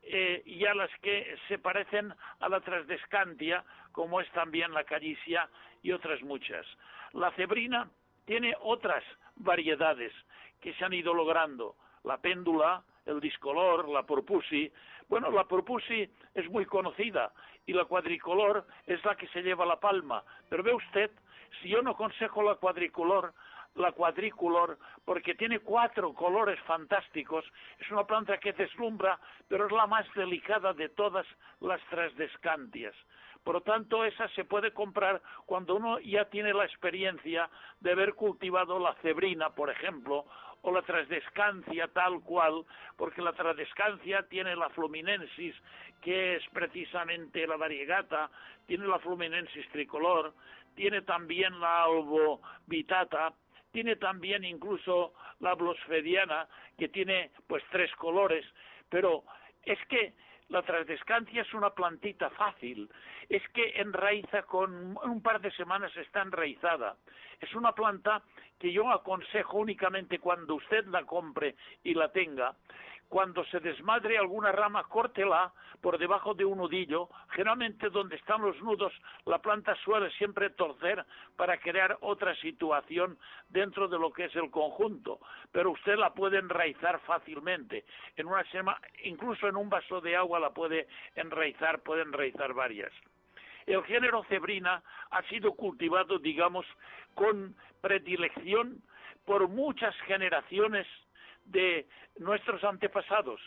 eh, 0.04 0.44
y 0.46 0.66
a 0.66 0.74
las 0.74 0.90
que 1.02 1.36
se 1.48 1.58
parecen 1.58 2.14
a 2.40 2.50
la 2.50 2.60
trasdescantia, 2.60 3.64
como 3.92 4.22
es 4.22 4.30
también 4.32 4.74
la 4.74 4.84
caricia 4.84 5.50
y 5.82 5.92
otras 5.92 6.22
muchas. 6.22 6.66
La 7.14 7.32
cebrina 7.32 7.90
tiene 8.26 8.56
otras 8.62 9.04
variedades 9.36 10.14
que 10.62 10.74
se 10.74 10.86
han 10.86 10.94
ido 10.94 11.14
logrando. 11.14 11.76
La 12.04 12.18
péndula, 12.18 12.84
el 13.06 13.20
discolor, 13.20 13.90
la 13.90 14.04
porpusi. 14.04 14.72
Bueno, 15.08 15.32
la 15.32 15.46
porpusi 15.46 16.10
es 16.34 16.50
muy 16.50 16.66
conocida 16.66 17.32
y 17.66 17.74
la 17.74 17.86
cuadricolor 17.86 18.66
es 18.86 19.04
la 19.06 19.16
que 19.16 19.28
se 19.30 19.42
lleva 19.42 19.66
la 19.66 19.80
palma. 19.80 20.24
Pero 20.50 20.64
ve 20.64 20.74
usted, 20.74 21.12
si 21.62 21.70
yo 21.70 21.82
no 21.82 21.96
consejo 21.96 22.44
la 22.44 22.56
cuadricolor, 22.56 23.34
la 23.76 23.92
cuadricolor, 23.92 24.78
porque 25.06 25.36
tiene 25.36 25.60
cuatro 25.60 26.14
colores 26.14 26.60
fantásticos, 26.62 27.46
es 27.80 27.90
una 27.92 28.06
planta 28.06 28.38
que 28.38 28.54
deslumbra, 28.54 29.20
pero 29.48 29.66
es 29.66 29.72
la 29.72 29.88
más 29.88 30.06
delicada 30.14 30.74
de 30.74 30.90
todas 30.90 31.26
las 31.62 31.82
trasdescantias. 31.90 32.96
Por 33.44 33.56
lo 33.56 33.62
tanto, 33.62 34.04
esa 34.04 34.28
se 34.30 34.44
puede 34.44 34.74
comprar 34.74 35.22
cuando 35.46 35.76
uno 35.76 36.00
ya 36.00 36.26
tiene 36.26 36.54
la 36.54 36.66
experiencia 36.66 37.50
de 37.80 37.92
haber 37.92 38.14
cultivado 38.14 38.80
la 38.80 38.94
cebrina, 38.96 39.50
por 39.52 39.70
ejemplo, 39.70 40.26
o 40.62 40.72
la 40.72 40.82
trasdescancia 40.82 41.88
tal 41.88 42.22
cual, 42.22 42.66
porque 42.98 43.22
la 43.22 43.34
trasdescancia 43.34 44.24
tiene 44.24 44.56
la 44.56 44.70
fluminensis, 44.70 45.56
que 46.02 46.36
es 46.36 46.44
precisamente 46.52 47.48
la 47.48 47.56
variegata, 47.56 48.30
tiene 48.68 48.86
la 48.88 49.00
fluminensis 49.00 49.68
tricolor, 49.70 50.34
tiene 50.76 51.02
también 51.02 51.60
la 51.60 51.84
albovitata, 51.84 53.34
tiene 53.72 53.96
también 53.96 54.44
incluso 54.44 55.14
la 55.40 55.56
blosfediana, 55.56 56.48
que 56.78 56.90
tiene 56.90 57.32
pues 57.48 57.64
tres 57.72 57.92
colores, 57.96 58.46
pero 58.90 59.24
es 59.64 59.80
que 59.88 60.14
la 60.50 60.64
trasdescancia 60.64 61.44
es 61.44 61.54
una 61.54 61.70
plantita 61.70 62.30
fácil, 62.32 62.90
es 63.30 63.48
que 63.50 63.80
enraiza 63.80 64.44
con 64.44 64.98
un 64.98 65.22
par 65.22 65.40
de 65.42 65.52
semanas 65.52 65.96
está 65.96 66.24
enraizada. 66.24 66.96
Es 67.40 67.54
una 67.54 67.74
planta 67.74 68.24
que 68.58 68.74
yo 68.74 68.90
aconsejo 68.92 69.58
únicamente 69.58 70.20
cuando 70.20 70.56
usted 70.56 70.86
la 70.88 71.04
compre 71.04 71.56
y 71.84 71.94
la 71.94 72.12
tenga, 72.12 72.56
cuando 73.10 73.44
se 73.46 73.60
desmadre 73.60 74.20
alguna 74.20 74.52
rama, 74.52 74.84
córtela 74.84 75.52
por 75.82 75.98
debajo 75.98 76.36
de 76.36 76.46
un 76.46 76.60
nudillo. 76.60 77.10
Generalmente 77.30 77.90
donde 77.90 78.16
están 78.16 78.42
los 78.42 78.62
nudos, 78.62 78.94
la 79.26 79.40
planta 79.40 79.76
suele 79.84 80.12
siempre 80.12 80.52
torcer 80.52 81.04
para 81.36 81.58
crear 81.58 81.98
otra 82.02 82.36
situación 82.36 83.18
dentro 83.50 83.88
de 83.88 83.98
lo 83.98 84.14
que 84.14 84.26
es 84.26 84.36
el 84.36 84.52
conjunto. 84.52 85.20
Pero 85.52 85.72
usted 85.72 85.98
la 85.98 86.14
puede 86.14 86.38
enraizar 86.38 87.00
fácilmente. 87.02 87.84
En 88.16 88.28
una 88.28 88.46
incluso 89.04 89.48
en 89.48 89.56
un 89.56 89.70
vaso 89.70 90.02
de 90.02 90.16
agua 90.16 90.40
la 90.40 90.52
puede 90.52 90.88
enraizar, 91.16 91.80
puede 91.80 92.04
enraizar 92.04 92.54
varias. 92.54 92.94
El 93.66 93.84
género 93.86 94.24
cebrina 94.26 94.84
ha 95.10 95.24
sido 95.24 95.54
cultivado, 95.54 96.20
digamos, 96.20 96.66
con 97.16 97.56
predilección 97.82 98.82
por 99.26 99.48
muchas 99.48 99.96
generaciones 100.02 100.88
de 101.50 101.88
nuestros 102.18 102.64
antepasados, 102.64 103.42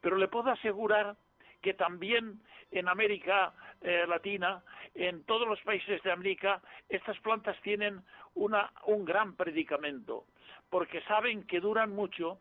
pero 0.00 0.16
le 0.16 0.28
puedo 0.28 0.50
asegurar 0.50 1.16
que 1.62 1.74
también 1.74 2.40
en 2.70 2.88
América 2.88 3.52
eh, 3.80 4.04
Latina, 4.06 4.62
en 4.94 5.24
todos 5.24 5.48
los 5.48 5.60
países 5.62 6.02
de 6.02 6.12
América, 6.12 6.60
estas 6.88 7.18
plantas 7.20 7.60
tienen 7.62 8.02
una, 8.34 8.70
un 8.84 9.04
gran 9.04 9.34
predicamento, 9.34 10.24
porque 10.70 11.00
saben 11.02 11.46
que 11.46 11.60
duran 11.60 11.90
mucho, 11.90 12.40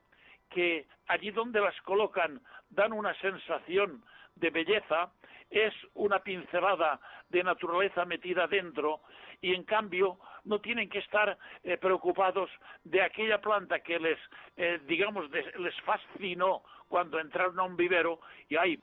que 0.49 0.85
allí 1.07 1.31
donde 1.31 1.61
las 1.61 1.79
colocan 1.81 2.41
dan 2.69 2.93
una 2.93 3.13
sensación 3.15 4.03
de 4.35 4.49
belleza, 4.49 5.11
es 5.49 5.73
una 5.93 6.19
pincelada 6.19 6.99
de 7.29 7.43
naturaleza 7.43 8.05
metida 8.05 8.47
dentro 8.47 9.01
y 9.41 9.53
en 9.53 9.63
cambio 9.63 10.19
no 10.43 10.59
tienen 10.59 10.89
que 10.89 10.99
estar 10.99 11.37
eh, 11.63 11.77
preocupados 11.77 12.49
de 12.83 13.01
aquella 13.01 13.39
planta 13.41 13.79
que 13.79 13.99
les, 13.99 14.19
eh, 14.57 14.79
digamos, 14.85 15.29
les 15.29 15.81
fascinó 15.81 16.63
cuando 16.87 17.19
entraron 17.19 17.59
a 17.59 17.63
un 17.63 17.75
vivero 17.75 18.19
y 18.49 18.55
hay 18.55 18.79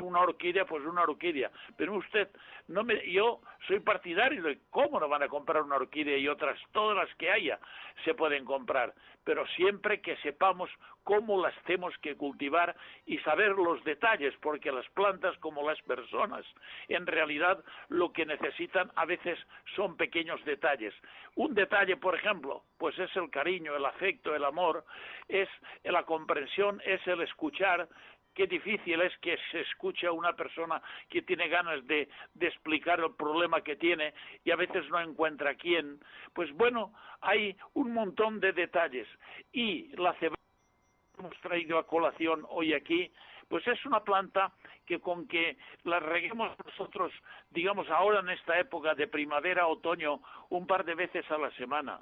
una 0.00 0.20
orquídea, 0.20 0.64
pues 0.64 0.84
una 0.84 1.02
orquídea. 1.02 1.50
Pero 1.76 1.94
usted, 1.94 2.28
no 2.68 2.84
me, 2.84 3.08
yo 3.10 3.40
soy 3.66 3.80
partidario 3.80 4.42
de 4.42 4.58
cómo 4.70 4.98
no 4.98 5.08
van 5.08 5.22
a 5.22 5.28
comprar 5.28 5.62
una 5.62 5.76
orquídea 5.76 6.18
y 6.18 6.28
otras, 6.28 6.58
todas 6.72 6.96
las 6.96 7.14
que 7.16 7.30
haya 7.30 7.58
se 8.04 8.14
pueden 8.14 8.44
comprar, 8.44 8.94
pero 9.24 9.46
siempre 9.48 10.00
que 10.00 10.16
sepamos 10.18 10.70
cómo 11.02 11.40
las 11.40 11.54
tenemos 11.62 11.96
que 11.98 12.16
cultivar 12.16 12.74
y 13.06 13.18
saber 13.18 13.50
los 13.50 13.82
detalles, 13.84 14.34
porque 14.42 14.72
las 14.72 14.88
plantas 14.90 15.38
como 15.38 15.68
las 15.68 15.80
personas, 15.82 16.44
en 16.88 17.06
realidad 17.06 17.62
lo 17.88 18.12
que 18.12 18.26
necesitan 18.26 18.90
a 18.96 19.04
veces 19.04 19.38
son 19.76 19.96
pequeños 19.96 20.44
detalles. 20.44 20.94
Un 21.36 21.54
detalle, 21.54 21.96
por 21.96 22.16
ejemplo, 22.16 22.64
pues 22.78 22.98
es 22.98 23.14
el 23.16 23.30
cariño, 23.30 23.76
el 23.76 23.84
afecto, 23.84 24.34
el 24.34 24.44
amor, 24.44 24.84
es 25.28 25.48
la 25.84 26.02
comprensión, 26.04 26.82
es 26.84 27.06
el 27.06 27.20
escuchar, 27.20 27.88
qué 28.36 28.46
difícil 28.46 29.00
es 29.00 29.16
que 29.18 29.38
se 29.50 29.62
escuche 29.62 30.06
a 30.06 30.12
una 30.12 30.34
persona 30.34 30.80
que 31.08 31.22
tiene 31.22 31.48
ganas 31.48 31.84
de, 31.86 32.08
explicar 32.38 33.00
el 33.00 33.14
problema 33.14 33.62
que 33.62 33.76
tiene 33.76 34.12
y 34.44 34.50
a 34.50 34.56
veces 34.56 34.88
no 34.90 35.00
encuentra 35.00 35.54
quién. 35.54 35.98
Pues 36.34 36.52
bueno, 36.52 36.92
hay 37.22 37.56
un 37.72 37.92
montón 37.92 38.38
de 38.38 38.52
detalles. 38.52 39.08
Y 39.52 39.88
la 39.96 40.12
cebada 40.14 40.36
que 41.14 41.22
hemos 41.22 41.40
traído 41.40 41.78
a 41.78 41.86
colación 41.86 42.44
hoy 42.50 42.74
aquí, 42.74 43.10
pues 43.48 43.66
es 43.66 43.84
una 43.86 44.04
planta 44.04 44.52
que 44.84 45.00
con 45.00 45.26
que 45.26 45.56
la 45.84 45.98
reguemos 45.98 46.54
nosotros, 46.64 47.12
digamos 47.50 47.88
ahora 47.88 48.20
en 48.20 48.28
esta 48.28 48.58
época 48.60 48.94
de 48.94 49.08
primavera, 49.08 49.66
otoño, 49.66 50.20
un 50.50 50.66
par 50.66 50.84
de 50.84 50.94
veces 50.94 51.28
a 51.30 51.38
la 51.38 51.50
semana, 51.52 52.00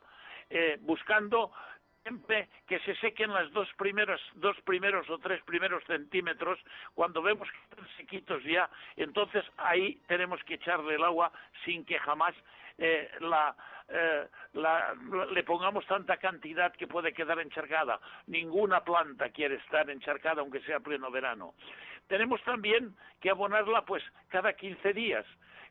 eh, 0.51 0.79
buscando 0.81 1.53
siempre 2.05 2.49
que 2.69 2.79
se 2.81 2.95
sequen 2.97 3.33
las 3.33 3.51
dos 3.53 3.69
primeros, 3.79 4.21
dos 4.35 4.57
primeros 4.61 5.09
o 5.09 5.19
tres 5.19 5.43
primeros 5.45 5.83
centímetros, 5.85 6.59
cuando 6.95 7.23
vemos 7.23 7.49
que 7.51 7.57
están 7.57 7.97
sequitos 7.97 8.45
ya, 8.45 8.69
entonces 8.97 9.43
ahí 9.57 9.99
tenemos 10.07 10.43
que 10.45 10.55
echarle 10.55 10.97
el 10.97 11.03
agua 11.03 11.33
sin 11.65 11.85
que 11.85 11.99
jamás 11.99 12.35
eh, 12.77 13.09
eh, 13.89 14.27
le 15.33 15.43
pongamos 15.45 15.87
tanta 15.87 16.19
cantidad 16.19 16.73
que 16.75 16.87
puede 16.87 17.15
quedar 17.15 17.39
encharcada. 17.39 17.99
Ninguna 18.27 18.85
planta 18.85 19.31
quiere 19.31 19.57
estar 19.57 19.89
encharcada 19.89 20.43
aunque 20.43 20.61
sea 20.61 20.81
pleno 20.81 21.11
verano. 21.11 21.55
Tenemos 22.07 22.43
también 22.43 22.95
que 23.23 23.31
abonarla 23.31 23.83
pues 23.83 24.03
cada 24.29 24.53
15 24.53 24.93
días 24.93 25.25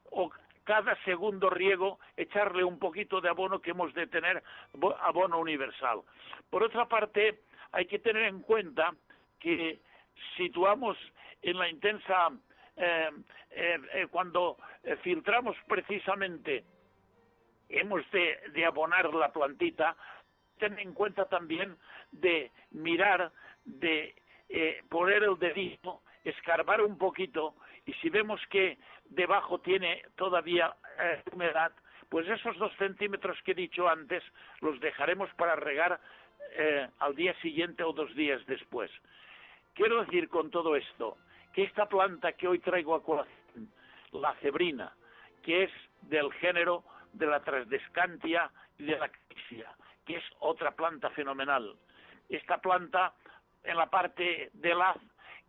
o 0.10 0.32
cada 0.64 0.96
segundo 1.04 1.50
riego 1.50 2.00
echarle 2.16 2.64
un 2.64 2.80
poquito 2.80 3.22
de 3.22 3.30
abono 3.30 3.60
que 3.60 3.72
hemos 3.72 3.94
de 3.94 4.08
tener 4.08 4.44
abono 5.02 5.40
universal. 5.40 6.02
Por 6.50 6.64
otra 6.64 6.88
parte, 6.88 7.42
hay 7.72 7.86
que 7.86 8.00
tener 8.00 8.24
en 8.24 8.42
cuenta 8.42 8.94
que 9.40 9.80
situamos 10.38 10.98
en 11.42 11.58
la 11.58 11.70
intensa 11.70 12.32
eh, 12.76 13.10
eh, 13.52 13.78
eh, 13.94 14.08
cuando 14.10 14.58
filtramos 15.04 15.56
precisamente 15.68 16.64
hemos 17.70 18.02
de, 18.12 18.66
abonar 18.66 19.14
la 19.14 19.32
plantita, 19.32 19.96
tener 20.58 20.80
en 20.80 20.94
cuenta 20.94 21.26
también 21.26 21.76
de 22.12 22.52
mirar, 22.72 23.32
de 23.66 24.16
poner 24.90 25.24
el 25.24 25.38
dedito, 25.40 26.02
escarbar 26.24 26.82
un 26.82 26.98
poquito 26.98 27.56
y 27.86 27.94
si 27.94 28.10
vemos 28.10 28.40
que 28.50 28.78
debajo 29.06 29.60
tiene 29.60 30.04
todavía 30.16 30.76
eh, 31.00 31.22
humedad, 31.32 31.72
pues 32.10 32.28
esos 32.28 32.58
dos 32.58 32.72
centímetros 32.78 33.38
que 33.44 33.52
he 33.52 33.56
dicho 33.56 33.88
antes 33.88 34.24
los 34.62 34.80
dejaremos 34.80 35.30
para 35.36 35.56
regar 35.56 36.00
eh, 36.56 36.88
al 37.00 37.16
día 37.16 37.34
siguiente 37.42 37.84
o 37.84 37.94
dos 37.94 38.14
días 38.16 38.46
después. 38.46 38.92
Quiero 39.74 40.04
decir 40.04 40.30
con 40.30 40.52
todo 40.52 40.76
esto 40.76 41.18
que 41.54 41.64
esta 41.64 41.88
planta 41.88 42.34
que 42.34 42.48
hoy 42.48 42.60
traigo 42.60 42.96
a 42.96 43.04
colación, 43.04 43.72
la 44.12 44.34
cebrina, 44.36 44.94
que 45.42 45.64
es 45.64 45.72
del 46.02 46.32
género 46.34 46.84
de 47.14 47.26
la 47.28 47.44
trasdescantia 47.44 48.52
y 48.78 48.86
de 48.86 48.98
la 48.98 49.10
crisia, 49.10 49.72
que 50.06 50.18
es 50.18 50.24
otra 50.40 50.72
planta 50.72 51.10
fenomenal. 51.12 51.76
Esta 52.30 52.60
planta, 52.60 53.14
en 53.64 53.78
la 53.78 53.90
parte 53.90 54.50
del 54.54 54.82
haz, 54.82 54.98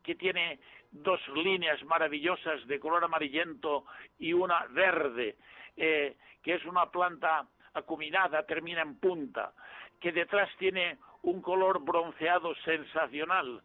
que 0.05 0.15
tiene 0.15 0.61
dos 0.93 1.21
líneas 1.35 1.83
maravillosas 1.85 2.65
de 2.67 2.79
color 2.79 3.03
amarillento 3.03 3.87
y 4.19 4.33
una 4.33 4.67
verde, 4.67 5.37
eh, 5.77 6.17
que 6.43 6.55
es 6.55 6.65
una 6.67 6.91
planta 6.91 7.49
acuminada, 7.73 8.47
termina 8.47 8.83
en 8.83 8.97
punta, 9.01 9.53
que 10.01 10.13
detrás 10.13 10.49
tiene 10.59 10.99
un 11.23 11.41
color 11.43 11.83
bronceado 11.83 12.55
sensacional, 12.65 13.63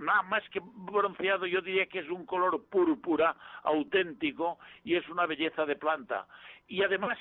nada 0.00 0.22
más 0.22 0.42
que 0.50 0.60
bronceado, 0.62 1.46
yo 1.46 1.60
diría 1.60 1.86
que 1.86 2.00
es 2.00 2.08
un 2.08 2.26
color 2.26 2.64
púrpura 2.68 3.36
auténtico 3.62 4.58
y 4.82 4.96
es 4.96 5.08
una 5.08 5.26
belleza 5.26 5.66
de 5.66 5.76
planta. 5.76 6.26
Y 6.66 6.82
además 6.82 7.18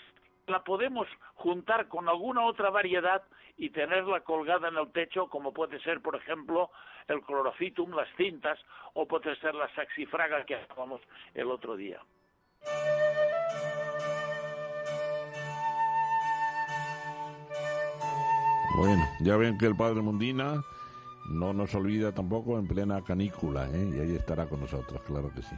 la 0.48 0.64
podemos 0.64 1.08
juntar 1.36 1.88
con 1.88 2.08
alguna 2.10 2.46
otra 2.46 2.70
variedad 2.70 3.24
y 3.58 3.70
tenerla 3.70 4.22
colgada 4.22 4.68
en 4.70 4.78
el 4.78 4.92
techo, 4.92 5.28
como 5.28 5.54
puede 5.54 5.80
ser, 5.82 6.02
por 6.02 6.16
ejemplo, 6.16 6.72
el 7.08 7.22
clorofitum, 7.22 7.92
las 7.92 8.08
cintas, 8.16 8.60
o 8.94 9.08
puede 9.08 9.36
ser 9.38 9.56
la 9.56 9.74
saxifraga 9.76 10.46
que 10.46 10.56
hablábamos 10.56 11.02
el 11.34 11.50
otro 11.50 11.76
día. 11.76 12.00
Bueno, 18.76 19.04
ya 19.22 19.38
ven 19.38 19.58
que 19.58 19.68
el 19.68 19.76
padre 19.76 20.02
Mundina 20.02 20.64
no 21.30 21.54
nos 21.54 21.74
olvida 21.76 22.12
tampoco 22.12 22.58
en 22.58 22.68
plena 22.68 23.04
canícula, 23.04 23.68
¿eh? 23.70 23.92
y 23.96 24.00
ahí 24.00 24.16
estará 24.16 24.48
con 24.48 24.62
nosotros, 24.62 25.02
claro 25.04 25.32
que 25.34 25.42
sí. 25.42 25.56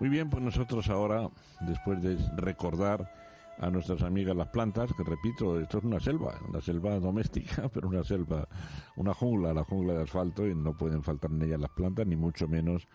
Muy 0.00 0.08
bien, 0.08 0.30
pues 0.30 0.42
nosotros 0.42 0.88
ahora, 0.88 1.28
después 1.60 2.02
de 2.02 2.16
recordar 2.36 3.21
a 3.58 3.70
nuestras 3.70 4.02
amigas 4.02 4.36
las 4.36 4.48
plantas, 4.48 4.92
que 4.94 5.04
repito, 5.04 5.60
esto 5.60 5.78
es 5.78 5.84
una 5.84 6.00
selva, 6.00 6.38
una 6.48 6.60
selva 6.60 6.98
doméstica, 6.98 7.68
pero 7.72 7.88
una 7.88 8.02
selva, 8.04 8.48
una 8.96 9.14
jungla, 9.14 9.52
la 9.52 9.64
jungla 9.64 9.94
de 9.94 10.02
asfalto, 10.02 10.46
y 10.46 10.54
no 10.54 10.76
pueden 10.76 11.02
faltar 11.02 11.30
en 11.30 11.42
ella 11.42 11.58
las 11.58 11.70
plantas, 11.70 12.06
ni 12.06 12.16
mucho 12.16 12.48
menos 12.48 12.88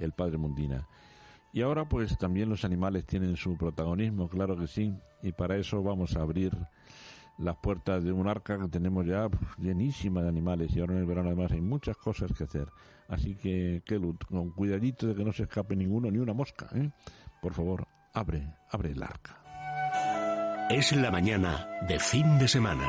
el 0.00 0.12
padre 0.12 0.38
Mundina. 0.38 0.86
Y 1.52 1.62
ahora 1.62 1.88
pues 1.88 2.16
también 2.18 2.48
los 2.50 2.64
animales 2.64 3.06
tienen 3.06 3.36
su 3.36 3.56
protagonismo, 3.56 4.28
claro 4.28 4.56
que 4.56 4.66
sí, 4.66 4.94
y 5.22 5.32
para 5.32 5.56
eso 5.56 5.82
vamos 5.82 6.16
a 6.16 6.22
abrir 6.22 6.52
las 7.38 7.56
puertas 7.56 8.02
de 8.02 8.12
un 8.12 8.28
arca 8.28 8.58
que 8.58 8.68
tenemos 8.68 9.06
ya 9.06 9.28
llenísima 9.58 10.22
de 10.22 10.28
animales 10.28 10.74
y 10.74 10.80
ahora 10.80 10.94
en 10.94 11.00
el 11.00 11.06
verano 11.06 11.28
además 11.28 11.52
hay 11.52 11.60
muchas 11.60 11.96
cosas 11.96 12.32
que 12.36 12.44
hacer. 12.44 12.68
Así 13.08 13.36
que, 13.36 13.82
con 14.28 14.50
cuidadito 14.50 15.06
de 15.06 15.14
que 15.14 15.24
no 15.24 15.32
se 15.32 15.44
escape 15.44 15.74
ninguno, 15.74 16.10
ni 16.10 16.18
una 16.18 16.34
mosca, 16.34 16.68
¿eh? 16.74 16.90
Por 17.40 17.54
favor, 17.54 17.86
abre, 18.12 18.54
abre 18.70 18.90
el 18.90 19.02
arca. 19.02 19.37
Es 20.70 20.92
la 20.92 21.10
mañana 21.10 21.66
de 21.88 21.98
fin 21.98 22.38
de 22.38 22.46
semana. 22.46 22.86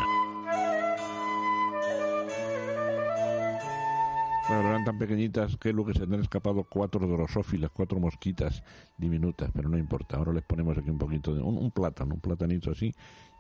Bueno, 4.50 4.68
eran 4.68 4.84
tan 4.84 4.98
pequeñitas 4.98 5.56
que 5.56 5.72
lo 5.72 5.86
se 5.94 6.04
han 6.04 6.16
escapado 6.16 6.66
cuatro 6.66 7.08
drosófilas, 7.08 7.72
cuatro 7.72 8.02
mosquitas 8.02 8.64
diminutas, 8.98 9.50
pero 9.54 9.70
no 9.70 9.78
importa. 9.78 10.18
Ahora 10.18 10.34
les 10.34 10.44
ponemos 10.44 10.78
aquí 10.78 10.90
un 10.90 10.98
poquito 10.98 11.34
de 11.34 11.42
un, 11.42 11.72
plátano, 11.72 12.16
un 12.16 12.20
platanito 12.20 12.72
así, 12.72 12.94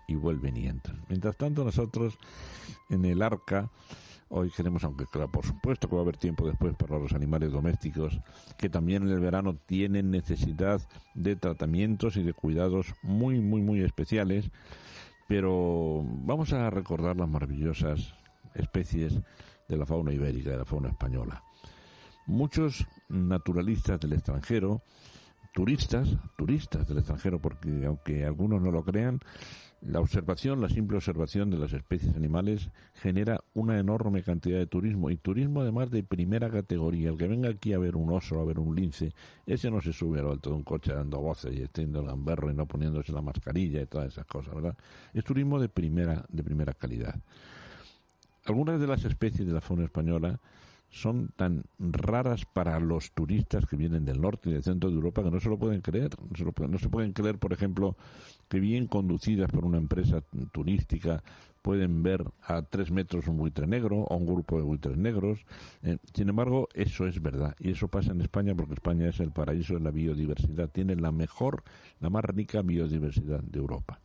y 0.08 0.16
vuelven 0.16 0.56
y 0.56 0.68
entran. 0.68 1.02
Mientras 1.10 1.36
tanto, 1.36 1.66
nosotros 1.66 2.18
en 2.90 3.04
el 3.04 3.22
arca 3.22 3.70
Hoy 4.32 4.52
queremos, 4.52 4.84
aunque 4.84 5.08
claro, 5.08 5.32
por 5.32 5.44
supuesto 5.44 5.90
que 5.90 5.96
va 5.96 6.02
a 6.02 6.04
haber 6.04 6.18
tiempo 6.18 6.46
después 6.48 6.76
para 6.76 7.00
los 7.00 7.14
animales 7.14 7.52
domésticos, 7.52 8.20
que 8.58 8.70
también 8.70 9.02
en 9.02 9.10
el 9.10 9.20
verano 9.20 9.56
tienen 9.66 10.12
necesidad 10.12 10.82
de 11.16 11.36
tratamientos 11.36 12.16
y 12.16 12.22
de 12.22 12.34
cuidados 12.34 12.94
muy, 13.02 13.40
muy, 13.42 13.62
muy 13.62 13.82
especiales, 13.82 14.52
pero 15.28 16.04
vamos 16.06 16.54
a 16.54 16.70
recordar 16.70 17.18
las 17.18 17.28
maravillosas 17.28 18.14
especies 18.54 19.20
de 19.68 19.78
la 19.78 19.88
fauna 19.88 20.14
ibérica, 20.14 20.52
de 20.52 20.58
la 20.58 20.66
fauna 20.66 20.90
española. 20.90 21.44
Muchos 22.28 22.86
naturalistas 23.08 24.00
del 24.00 24.14
extranjero, 24.14 24.84
turistas, 25.56 26.08
turistas 26.38 26.88
del 26.88 27.00
extranjero, 27.00 27.40
porque 27.40 27.84
aunque 27.88 28.26
algunos 28.26 28.62
no 28.62 28.70
lo 28.70 28.84
crean, 28.84 29.22
la 29.82 30.00
observación, 30.02 30.62
la 30.62 30.70
simple 30.70 30.98
observación 30.98 31.50
de 31.50 31.58
las 31.58 31.72
especies 31.74 32.16
animales 32.16 32.70
genera 32.96 33.42
una 33.54 33.80
enorme 33.80 34.24
cantidad 34.24 34.58
de 34.58 34.68
turismo 34.68 35.10
y 35.10 35.18
turismo 35.18 35.62
además 35.62 35.90
de 35.90 36.04
primera 36.04 36.50
categoría. 36.50 37.10
El 37.10 37.18
que 37.18 37.28
venga 37.28 37.50
aquí 37.50 37.74
a 37.74 37.80
ver 37.80 37.96
un 37.96 38.12
oso, 38.12 38.40
a 38.40 38.46
ver 38.46 38.60
un 38.60 38.76
lince, 38.76 39.14
ese 39.46 39.72
no 39.72 39.82
se 39.82 39.94
sube 39.94 40.20
al 40.20 40.28
alto 40.28 40.50
de 40.50 40.58
un 40.58 40.64
coche 40.64 40.94
dando 40.94 41.20
voces 41.20 41.56
y 41.56 41.62
extiendo 41.62 42.02
el 42.02 42.08
gamberro 42.08 42.52
y 42.52 42.54
no 42.54 42.68
poniéndose 42.68 43.14
la 43.14 43.22
mascarilla 43.22 43.82
y 43.82 43.86
todas 43.86 44.12
esas 44.12 44.26
cosas, 44.26 44.54
¿verdad? 44.54 44.78
Es 45.14 45.24
turismo 45.24 45.60
de 45.60 45.70
primera, 45.70 46.26
de 46.28 46.44
primera 46.44 46.74
calidad. 46.74 47.16
Algunas 48.46 48.80
de 48.80 48.88
las 48.88 49.06
especies 49.06 49.48
de 49.48 49.54
la 49.54 49.62
fauna 49.62 49.86
española 49.86 50.40
son 50.90 51.30
tan 51.36 51.66
raras 51.78 52.46
para 52.46 52.80
los 52.80 53.12
turistas 53.12 53.66
que 53.68 53.76
vienen 53.76 54.06
del 54.06 54.20
norte 54.20 54.50
y 54.50 54.54
del 54.54 54.64
centro 54.64 54.90
de 54.90 54.96
Europa 54.96 55.24
que 55.24 55.32
no 55.32 55.40
se 55.40 55.50
lo 55.50 55.58
pueden 55.58 55.82
creer. 55.82 56.10
No 56.20 56.36
se, 56.36 56.52
pueden, 56.52 56.72
no 56.72 56.80
se 56.80 56.90
pueden 56.90 57.14
creer, 57.14 57.38
por 57.38 57.54
ejemplo, 57.54 57.96
que 58.50 58.60
bien 58.60 58.88
conducidas 58.88 59.50
por 59.52 59.64
una 59.64 59.78
empresa 59.78 60.22
turística 60.52 61.24
pueden 61.62 62.04
ver 62.04 62.26
a 62.42 62.64
tres 62.64 62.90
metros 62.92 63.28
un 63.28 63.38
buitre 63.38 63.68
negro 63.68 63.98
o 63.98 64.16
un 64.16 64.26
grupo 64.26 64.58
de 64.58 64.64
buitres 64.64 64.98
negros. 64.98 65.40
Eh, 65.84 65.98
sin 66.14 66.30
embargo, 66.30 66.68
eso 66.74 67.08
es 67.08 67.22
verdad 67.22 67.56
y 67.60 67.72
eso 67.72 67.88
pasa 67.88 68.12
en 68.12 68.22
España 68.22 68.56
porque 68.56 68.74
España 68.74 69.10
es 69.10 69.20
el 69.20 69.32
paraíso 69.32 69.76
de 69.76 69.82
la 69.82 69.92
biodiversidad. 69.92 70.70
Tiene 70.70 70.96
la 70.96 71.12
mejor, 71.12 71.64
la 72.00 72.10
más 72.10 72.26
rica 72.26 72.62
biodiversidad 72.62 73.42
de 73.42 73.60
Europa. 73.60 74.00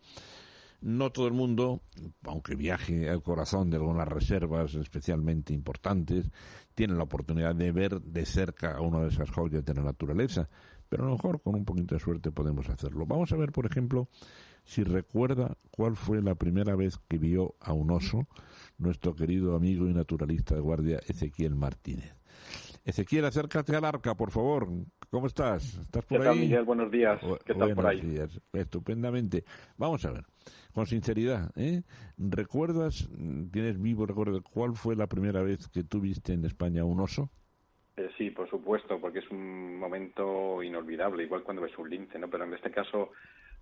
No 0.82 1.10
todo 1.10 1.26
el 1.26 1.32
mundo, 1.32 1.80
aunque 2.24 2.56
viaje 2.56 3.08
al 3.08 3.22
corazón 3.22 3.70
de 3.70 3.76
algunas 3.76 4.06
reservas 4.06 4.74
especialmente 4.74 5.54
importantes, 5.54 6.30
tiene 6.74 6.94
la 6.94 7.04
oportunidad 7.04 7.54
de 7.54 7.72
ver 7.72 8.02
de 8.02 8.26
cerca 8.26 8.76
a 8.76 8.82
una 8.82 9.00
de 9.00 9.08
esas 9.08 9.30
joyas 9.30 9.64
de 9.64 9.72
la 9.72 9.82
naturaleza, 9.82 10.50
pero 10.94 11.06
a 11.06 11.08
lo 11.08 11.14
mejor 11.14 11.42
con 11.42 11.56
un 11.56 11.64
poquito 11.64 11.96
de 11.96 12.00
suerte 12.00 12.30
podemos 12.30 12.68
hacerlo. 12.68 13.04
Vamos 13.04 13.32
a 13.32 13.36
ver, 13.36 13.50
por 13.50 13.66
ejemplo, 13.66 14.06
si 14.62 14.84
recuerda 14.84 15.58
cuál 15.72 15.96
fue 15.96 16.22
la 16.22 16.36
primera 16.36 16.76
vez 16.76 17.00
que 17.08 17.18
vio 17.18 17.56
a 17.58 17.72
un 17.72 17.90
oso 17.90 18.28
nuestro 18.78 19.16
querido 19.16 19.56
amigo 19.56 19.88
y 19.88 19.92
naturalista 19.92 20.54
de 20.54 20.60
guardia 20.60 21.00
Ezequiel 21.08 21.56
Martínez. 21.56 22.14
Ezequiel, 22.84 23.24
acércate 23.24 23.74
al 23.74 23.84
arca, 23.84 24.14
por 24.14 24.30
favor. 24.30 24.68
¿Cómo 25.10 25.26
estás? 25.26 25.64
¿Estás 25.78 26.04
por 26.04 26.18
¿Qué 26.20 26.28
ahí? 26.28 26.28
tal, 26.28 26.38
Miguel? 26.38 26.64
Buenos 26.64 26.92
días. 26.92 27.20
¿Qué 27.44 27.54
tal 27.56 27.74
por 27.74 27.86
ahí? 27.88 28.00
Días. 28.00 28.40
Estupendamente. 28.52 29.44
Vamos 29.76 30.04
a 30.04 30.12
ver, 30.12 30.24
con 30.74 30.86
sinceridad, 30.86 31.50
¿eh? 31.56 31.82
¿recuerdas, 32.18 33.08
tienes 33.50 33.82
vivo 33.82 34.06
recuerdo, 34.06 34.40
cuál 34.44 34.76
fue 34.76 34.94
la 34.94 35.08
primera 35.08 35.42
vez 35.42 35.66
que 35.66 35.82
tú 35.82 36.00
viste 36.00 36.34
en 36.34 36.44
España 36.44 36.84
un 36.84 37.00
oso? 37.00 37.32
Eh, 37.96 38.10
sí, 38.18 38.30
por 38.30 38.48
supuesto, 38.50 39.00
porque 39.00 39.20
es 39.20 39.30
un 39.30 39.76
momento 39.78 40.62
inolvidable, 40.62 41.22
igual 41.24 41.42
cuando 41.44 41.62
ves 41.62 41.76
un 41.78 41.88
lince, 41.88 42.18
¿no? 42.18 42.28
Pero 42.28 42.44
en 42.44 42.54
este 42.54 42.70
caso 42.70 43.12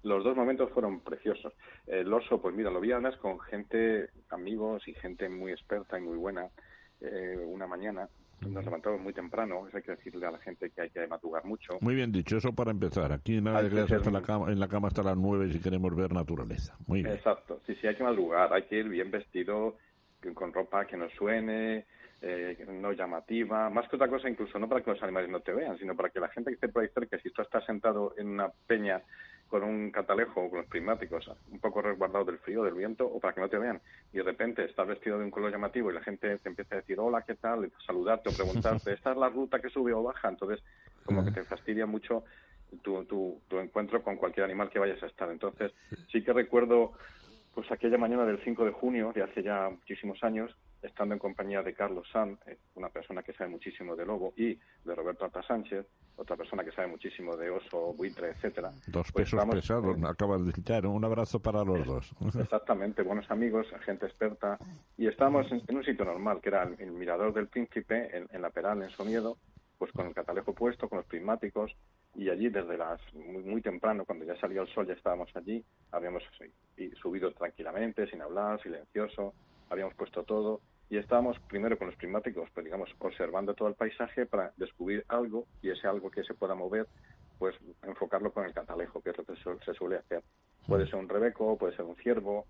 los 0.03 0.25
dos 0.25 0.35
momentos 0.37 0.71
fueron 0.73 1.01
preciosos. 1.01 1.53
El 1.87 2.13
oso, 2.13 2.41
pues 2.41 2.55
mira, 2.55 2.71
lo 2.71 2.81
vi 2.81 2.93
además 2.93 3.17
con 3.19 3.39
gente, 3.41 4.09
amigos 4.31 4.87
y 4.89 4.95
gente 4.95 5.29
muy 5.29 5.53
experta 5.53 5.99
y 5.99 6.03
muy 6.03 6.17
buena, 6.17 6.49
eh, 7.01 7.37
una 7.47 7.67
mañana. 7.67 8.09
Nos 8.49 8.65
levantamos 8.65 9.01
muy 9.01 9.13
temprano, 9.13 9.69
eso 9.69 9.77
hay 9.77 9.85
que 9.85 9.93
decirle 9.93 10.27
a 10.27 10.33
la 10.33 10.39
gente 10.39 10.71
que 10.71 10.81
hay 10.81 10.91
que 10.91 11.07
madrugar 11.07 11.45
mucho. 11.45 11.79
Muy 11.81 11.95
bien 11.95 12.11
dicho, 12.11 12.37
eso 12.37 12.53
para 12.53 12.73
empezar. 12.73 13.13
Aquí 13.13 13.41
nada 13.41 13.59
Hay 13.59 13.65
de 13.65 13.71
que 13.71 13.75
quedarse 13.77 13.91
ser 13.91 13.99
hasta 13.99 14.11
muy- 14.11 14.21
la 14.21 14.27
cama, 14.27 14.51
en 14.51 14.59
la 14.59 14.67
cama 14.69 14.89
hasta 14.89 15.03
las 15.05 15.17
nueve 15.17 15.53
si 15.53 15.61
queremos 15.61 15.95
ver 15.95 16.13
naturaleza. 16.13 16.77
Muy 16.89 17.03
bien. 17.05 17.15
Exacto, 17.15 17.61
sí, 17.67 17.77
sí, 17.77 17.87
hay 17.87 17.95
que 17.95 18.03
madrugar, 18.03 18.53
hay 18.53 18.65
que 18.65 18.79
ir 18.79 18.89
bien 18.89 19.13
vestido, 19.13 19.77
con 20.35 20.53
ropa 20.53 20.85
que 20.87 20.97
no 20.97 21.09
suene, 21.11 21.87
eh, 22.25 22.65
no 22.69 22.93
llamativa, 22.93 23.69
más 23.69 23.89
que 23.89 23.97
otra 23.97 24.07
cosa 24.07 24.29
incluso 24.29 24.57
no 24.57 24.69
para 24.69 24.81
que 24.81 24.93
los 24.93 25.03
animales 25.03 25.29
no 25.29 25.41
te 25.41 25.53
vean, 25.53 25.77
sino 25.77 25.97
para 25.97 26.09
que 26.11 26.21
la 26.21 26.29
gente 26.29 26.51
que 26.51 26.55
esté 26.55 26.69
por 26.69 26.83
ahí 26.83 26.89
cerca, 26.95 27.19
si 27.19 27.31
tú 27.31 27.43
estás 27.43 27.65
sentado 27.65 28.15
en 28.17 28.29
una 28.29 28.49
peña 28.67 29.03
con 29.49 29.65
un 29.65 29.91
catalejo 29.91 30.41
o 30.41 30.49
con 30.49 30.61
los 30.61 30.69
prismáticos 30.69 31.29
un 31.51 31.59
poco 31.59 31.83
resguardado 31.83 32.25
del 32.25 32.39
frío, 32.39 32.63
del 32.63 32.75
viento, 32.75 33.07
o 33.07 33.19
para 33.19 33.35
que 33.35 33.41
no 33.41 33.49
te 33.49 33.59
vean, 33.59 33.81
y 34.13 34.19
de 34.19 34.23
repente 34.23 34.65
estás 34.65 34.87
vestido 34.87 35.19
de 35.19 35.25
un 35.25 35.33
color 35.33 35.51
llamativo 35.51 35.91
y 35.91 35.95
la 35.95 36.01
gente 36.01 36.39
te 36.39 36.49
empieza 36.49 36.77
a 36.77 36.79
decir 36.79 36.99
hola, 37.01 37.23
¿qué 37.23 37.35
tal? 37.35 37.65
Y 37.67 37.73
saludarte 37.85 38.31
o 38.31 38.33
preguntarte, 38.33 38.93
¿esta 38.95 39.11
es 39.11 39.17
la 39.17 39.29
ruta 39.29 39.61
que 39.61 39.69
sube 39.69 39.93
o 39.93 40.05
baja? 40.05 40.29
Entonces, 40.29 40.65
como 41.05 41.25
que 41.25 41.33
te 41.33 41.43
fastidia 41.43 41.87
mucho 41.87 42.25
tu, 42.83 43.05
tu, 43.05 43.43
tu 43.49 43.59
encuentro 43.59 44.03
con 44.03 44.17
cualquier 44.17 44.45
animal 44.45 44.71
que 44.71 44.79
vayas 44.79 45.03
a 45.03 45.07
estar. 45.07 45.29
Entonces, 45.31 45.73
sí 46.11 46.23
que 46.23 46.33
recuerdo 46.33 46.93
pues 47.53 47.71
aquella 47.71 47.99
mañana 47.99 48.25
del 48.25 48.43
5 48.45 48.65
de 48.65 48.71
junio, 48.71 49.13
de 49.13 49.23
hace 49.25 49.43
ya 49.43 49.69
muchísimos 49.69 50.23
años, 50.23 50.57
estando 50.83 51.15
en 51.15 51.19
compañía 51.19 51.63
de 51.63 51.75
Carlos 51.75 52.07
Sanz, 52.13 52.39
eh, 52.47 52.59
una 52.75 52.89
persona 52.89 53.23
que 53.23 53.33
sabe 53.33 53.51
muchísimo 53.51 53.95
de 53.97 54.05
lobo, 54.05 54.35
y 54.37 54.55
de 54.85 54.95
Roberto 54.95 55.25
Ata 55.25 55.43
Sánchez, 55.43 55.87
otra 56.17 56.37
persona 56.37 56.65
que 56.65 56.73
sabe 56.73 56.89
muchísimo 56.89 57.37
de 57.37 57.51
oso, 57.51 57.95
buitre, 57.95 58.31
etcétera. 58.31 58.71
Dos 58.89 59.11
Pues 59.13 59.31
pesos 59.31 59.45
pesados, 59.51 59.97
eh, 59.97 60.03
acabas 60.07 60.45
de 60.45 60.53
citar. 60.53 60.87
Un 60.87 61.05
abrazo 61.05 61.41
para 61.41 61.65
los 61.65 61.87
dos. 61.87 62.15
Exactamente, 62.39 63.03
buenos 63.03 63.31
amigos, 63.31 63.67
gente 63.85 64.07
experta. 64.07 64.59
Y 64.99 65.07
estábamos 65.07 65.51
en, 65.53 65.63
en 65.67 65.77
un 65.77 65.85
sitio 65.85 66.05
normal, 66.05 66.41
que 66.41 66.49
era 66.49 66.65
el, 66.65 66.77
el 66.79 66.93
Mirador 66.93 67.33
del 67.33 67.49
Príncipe, 67.49 68.17
en, 68.17 68.29
en 68.31 68.43
La 68.43 68.51
Peral, 68.51 68.83
en 68.83 68.91
Somiedo, 68.91 69.37
pues 69.79 69.91
con 69.93 70.07
el 70.07 70.15
catalejo 70.15 70.53
puesto, 70.53 70.89
con 70.89 70.99
los 70.99 71.07
prismáticos, 71.07 71.75
y 72.15 72.29
allí 72.29 72.49
desde 72.51 72.77
las 72.77 73.01
muy, 73.15 73.43
muy 73.43 73.63
temprano, 73.63 74.05
cuando 74.05 74.25
ya 74.25 74.37
salía 74.37 74.61
el 74.61 74.69
sol, 74.69 74.87
ya 74.87 74.93
estábamos 74.93 75.35
allí, 75.35 75.65
habíamos 75.91 76.23
y 76.77 76.91
subido 76.91 77.33
tranquilamente, 77.33 78.07
sin 78.07 78.23
hablar, 78.23 78.63
silencioso, 78.63 79.35
habíamos 79.71 79.95
puesto 79.95 80.23
todo, 80.23 80.61
y 80.93 80.99
estábamos 80.99 81.39
primero 81.49 81.79
con 81.79 81.87
los 81.87 81.97
prismáticos, 81.97 82.51
pues 82.53 82.65
digamos, 82.65 82.91
observando 82.99 83.55
todo 83.55 83.67
el 83.69 83.77
paisaje 83.77 84.27
para 84.27 84.53
descubrir 84.59 85.03
algo, 85.09 85.47
y 85.63 85.71
ese 85.71 85.89
algo 85.89 86.11
que 86.11 86.23
se 86.23 86.35
pueda 86.35 86.55
mover, 86.55 86.87
pues 87.39 87.57
enfocarlo 87.81 88.31
con 88.31 88.45
el 88.45 88.53
catalejo, 88.53 89.01
que 89.01 89.09
es 89.09 89.17
lo 89.17 89.25
que 89.25 89.35
su- 89.37 89.59
se 89.65 89.73
suele 89.73 89.97
hacer. 89.97 90.23
Puede 90.69 90.85
ser 90.85 90.97
un 90.97 91.09
rebeco, 91.09 91.57
puede 91.57 91.75
ser 91.77 91.87
un 91.87 91.97
ciervo, 91.97 92.47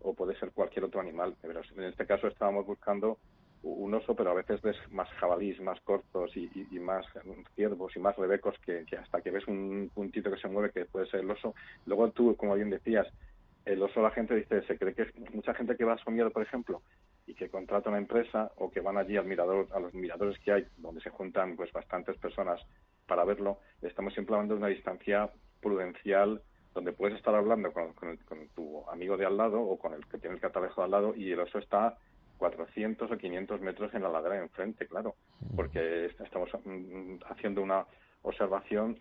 o 0.00 0.12
puede 0.12 0.36
ser 0.40 0.50
cualquier 0.50 0.86
otro 0.86 1.00
animal. 1.00 1.36
Pero 1.40 1.60
en 1.76 1.84
este 1.84 2.04
caso 2.04 2.26
estábamos 2.26 2.66
buscando 2.66 3.20
un 3.62 3.94
oso, 3.94 4.16
pero 4.16 4.32
a 4.32 4.34
veces 4.34 4.60
ves 4.60 4.76
más 4.90 5.08
jabalís, 5.20 5.60
más 5.60 5.80
cortos 5.82 6.36
y, 6.36 6.50
y- 6.52 6.76
y 6.76 6.80
más 6.80 7.06
ciervos 7.54 7.94
y 7.94 8.00
más 8.00 8.16
rebecos 8.16 8.56
que, 8.66 8.84
que 8.86 8.96
hasta 8.96 9.22
que 9.22 9.30
ves 9.30 9.46
un 9.46 9.88
puntito 9.94 10.32
que 10.32 10.38
se 10.40 10.48
mueve 10.48 10.72
que 10.72 10.86
puede 10.86 11.06
ser 11.06 11.20
el 11.20 11.30
oso. 11.30 11.54
Luego 11.84 12.10
tú, 12.10 12.34
como 12.36 12.56
bien 12.56 12.70
decías, 12.70 13.06
el 13.64 13.80
oso 13.82 14.02
la 14.02 14.10
gente 14.10 14.34
dice, 14.34 14.62
se 14.66 14.76
cree 14.78 14.94
que 14.94 15.06
mucha 15.32 15.54
gente 15.54 15.76
que 15.76 15.84
va 15.84 15.94
a 15.94 15.98
Somiedo, 15.98 16.30
por 16.32 16.42
ejemplo, 16.42 16.82
y 17.26 17.34
que 17.34 17.48
contrata 17.48 17.88
una 17.90 17.98
empresa 17.98 18.52
o 18.56 18.70
que 18.70 18.80
van 18.80 18.98
allí 18.98 19.16
al 19.16 19.26
mirador, 19.26 19.68
a 19.72 19.80
los 19.80 19.94
miradores 19.94 20.38
que 20.40 20.52
hay, 20.52 20.66
donde 20.76 21.00
se 21.00 21.10
juntan 21.10 21.56
pues 21.56 21.72
bastantes 21.72 22.16
personas 22.18 22.60
para 23.06 23.24
verlo, 23.24 23.58
estamos 23.82 24.12
siempre 24.14 24.34
hablando 24.34 24.54
de 24.54 24.58
una 24.58 24.68
distancia 24.68 25.30
prudencial 25.60 26.42
donde 26.74 26.92
puedes 26.92 27.16
estar 27.16 27.34
hablando 27.34 27.72
con, 27.72 27.92
con 27.94 28.48
tu 28.54 28.88
amigo 28.90 29.16
de 29.16 29.26
al 29.26 29.36
lado 29.36 29.60
o 29.60 29.78
con 29.78 29.94
el 29.94 30.04
que 30.06 30.18
tiene 30.18 30.34
el 30.36 30.40
catalejo 30.42 30.80
de 30.80 30.84
al 30.86 30.90
lado 30.90 31.14
y 31.14 31.30
el 31.32 31.40
oso 31.40 31.58
está 31.58 31.96
400 32.36 33.10
o 33.10 33.16
500 33.16 33.60
metros 33.60 33.94
en 33.94 34.02
la 34.02 34.08
ladera 34.08 34.34
de 34.34 34.42
enfrente, 34.42 34.86
claro, 34.88 35.14
porque 35.56 36.06
est- 36.06 36.20
estamos 36.20 36.50
mm, 36.64 37.16
haciendo 37.30 37.62
una 37.62 37.86
observación, 38.22 38.98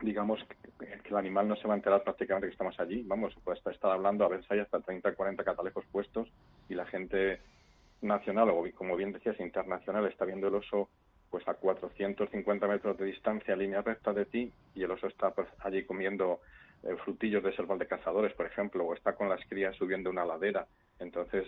digamos, 0.00 0.40
que, 0.44 1.08
el 1.08 1.16
animal 1.16 1.48
no 1.48 1.56
se 1.56 1.66
va 1.66 1.74
a 1.74 1.76
enterar 1.76 2.02
prácticamente 2.02 2.46
que 2.46 2.52
estamos 2.52 2.78
allí. 2.78 3.02
Vamos, 3.06 3.34
puede 3.44 3.58
estar, 3.58 3.90
hablando, 3.90 4.24
a 4.24 4.28
veces 4.28 4.46
hay 4.50 4.60
hasta 4.60 4.80
30, 4.80 5.14
40 5.14 5.44
catalejos 5.44 5.84
puestos 5.90 6.28
y 6.68 6.74
la 6.74 6.86
gente 6.86 7.40
nacional 8.00 8.50
o, 8.50 8.64
como 8.74 8.96
bien 8.96 9.12
decías, 9.12 9.38
internacional 9.40 10.06
está 10.06 10.24
viendo 10.24 10.48
el 10.48 10.54
oso 10.54 10.88
pues 11.28 11.46
a 11.46 11.54
450 11.54 12.66
metros 12.66 12.98
de 12.98 13.04
distancia, 13.06 13.54
línea 13.54 13.82
recta 13.82 14.12
de 14.12 14.24
ti, 14.26 14.52
y 14.74 14.82
el 14.82 14.90
oso 14.90 15.06
está 15.06 15.30
pues, 15.30 15.46
allí 15.60 15.84
comiendo 15.84 16.40
eh, 16.82 16.96
frutillos 17.04 17.42
de 17.44 17.54
selva 17.54 17.76
de 17.76 17.86
cazadores, 17.86 18.32
por 18.34 18.46
ejemplo, 18.46 18.84
o 18.84 18.94
está 18.94 19.14
con 19.14 19.28
las 19.28 19.40
crías 19.48 19.76
subiendo 19.76 20.10
una 20.10 20.24
ladera. 20.24 20.66
Entonces, 20.98 21.46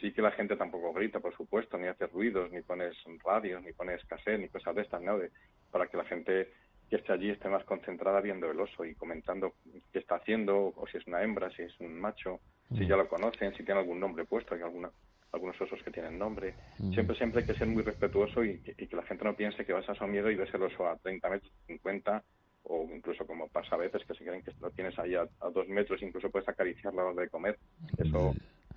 sí 0.00 0.12
que 0.12 0.22
la 0.22 0.32
gente 0.32 0.56
tampoco 0.56 0.92
grita, 0.94 1.20
por 1.20 1.36
supuesto, 1.36 1.76
ni 1.76 1.88
hace 1.88 2.06
ruidos, 2.06 2.50
ni 2.50 2.62
pones 2.62 2.96
radios, 3.22 3.62
ni 3.62 3.72
pones 3.72 4.02
cassette, 4.06 4.40
ni 4.40 4.48
cosas 4.48 4.74
de 4.74 4.82
estas, 4.82 5.02
¿no? 5.02 5.18
De- 5.18 5.30
para 5.70 5.86
que 5.88 5.98
la 5.98 6.04
gente 6.04 6.48
que 6.88 6.96
esté 6.96 7.12
allí 7.12 7.30
esté 7.30 7.48
más 7.48 7.64
concentrada 7.64 8.20
viendo 8.20 8.50
el 8.50 8.58
oso 8.60 8.84
y 8.84 8.94
comentando 8.94 9.54
qué 9.92 9.98
está 9.98 10.16
haciendo, 10.16 10.72
o 10.74 10.86
si 10.90 10.96
es 10.98 11.06
una 11.06 11.22
hembra, 11.22 11.50
si 11.50 11.62
es 11.62 11.78
un 11.80 11.98
macho, 12.00 12.40
si 12.78 12.86
ya 12.86 12.96
lo 12.96 13.08
conocen, 13.08 13.54
si 13.56 13.64
tiene 13.64 13.80
algún 13.80 14.00
nombre 14.00 14.24
puesto, 14.24 14.54
hay 14.54 14.62
alguna, 14.62 14.90
algunos 15.32 15.60
osos 15.60 15.82
que 15.82 15.90
tienen 15.90 16.18
nombre. 16.18 16.54
Siempre, 16.94 17.16
siempre 17.16 17.40
hay 17.40 17.46
que 17.46 17.54
ser 17.54 17.66
muy 17.66 17.82
respetuoso 17.82 18.42
y, 18.44 18.60
que- 18.60 18.74
y 18.78 18.86
que 18.86 18.96
la 18.96 19.02
gente 19.04 19.24
no 19.24 19.34
piense 19.36 19.64
que 19.66 19.72
vas 19.72 19.88
a 19.88 20.06
miedo 20.06 20.30
y 20.30 20.36
ves 20.36 20.52
el 20.54 20.62
oso 20.62 20.86
a 20.88 20.96
30 20.96 21.28
metros, 21.28 21.52
50, 21.66 22.22
o 22.64 22.88
incluso 22.94 23.26
como 23.26 23.48
pasa 23.48 23.74
a 23.76 23.78
veces 23.78 24.04
que 24.06 24.14
se 24.14 24.24
creen 24.24 24.42
que 24.42 24.52
lo 24.60 24.70
tienes 24.70 24.98
ahí 24.98 25.14
a, 25.14 25.26
a 25.40 25.50
dos 25.50 25.68
metros, 25.68 26.02
incluso 26.02 26.30
puedes 26.30 26.48
acariciarlo 26.48 27.00
a 27.00 27.04
la 27.04 27.10
hora 27.10 27.22
de 27.22 27.28
comer. 27.30 27.58
Eso 27.96 28.34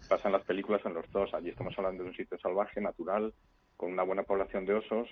pasa 0.08 0.28
en 0.28 0.34
las 0.34 0.44
películas 0.46 0.82
en 0.86 0.94
los 0.94 1.10
dos. 1.12 1.34
Allí 1.34 1.50
estamos 1.50 1.74
hablando 1.78 2.04
de 2.04 2.10
un 2.10 2.16
sitio 2.16 2.38
salvaje, 2.40 2.82
natural, 2.82 3.34
con 3.78 3.92
una 3.92 4.04
buena 4.04 4.24
población 4.24 4.66
de 4.66 4.74
osos, 4.76 5.10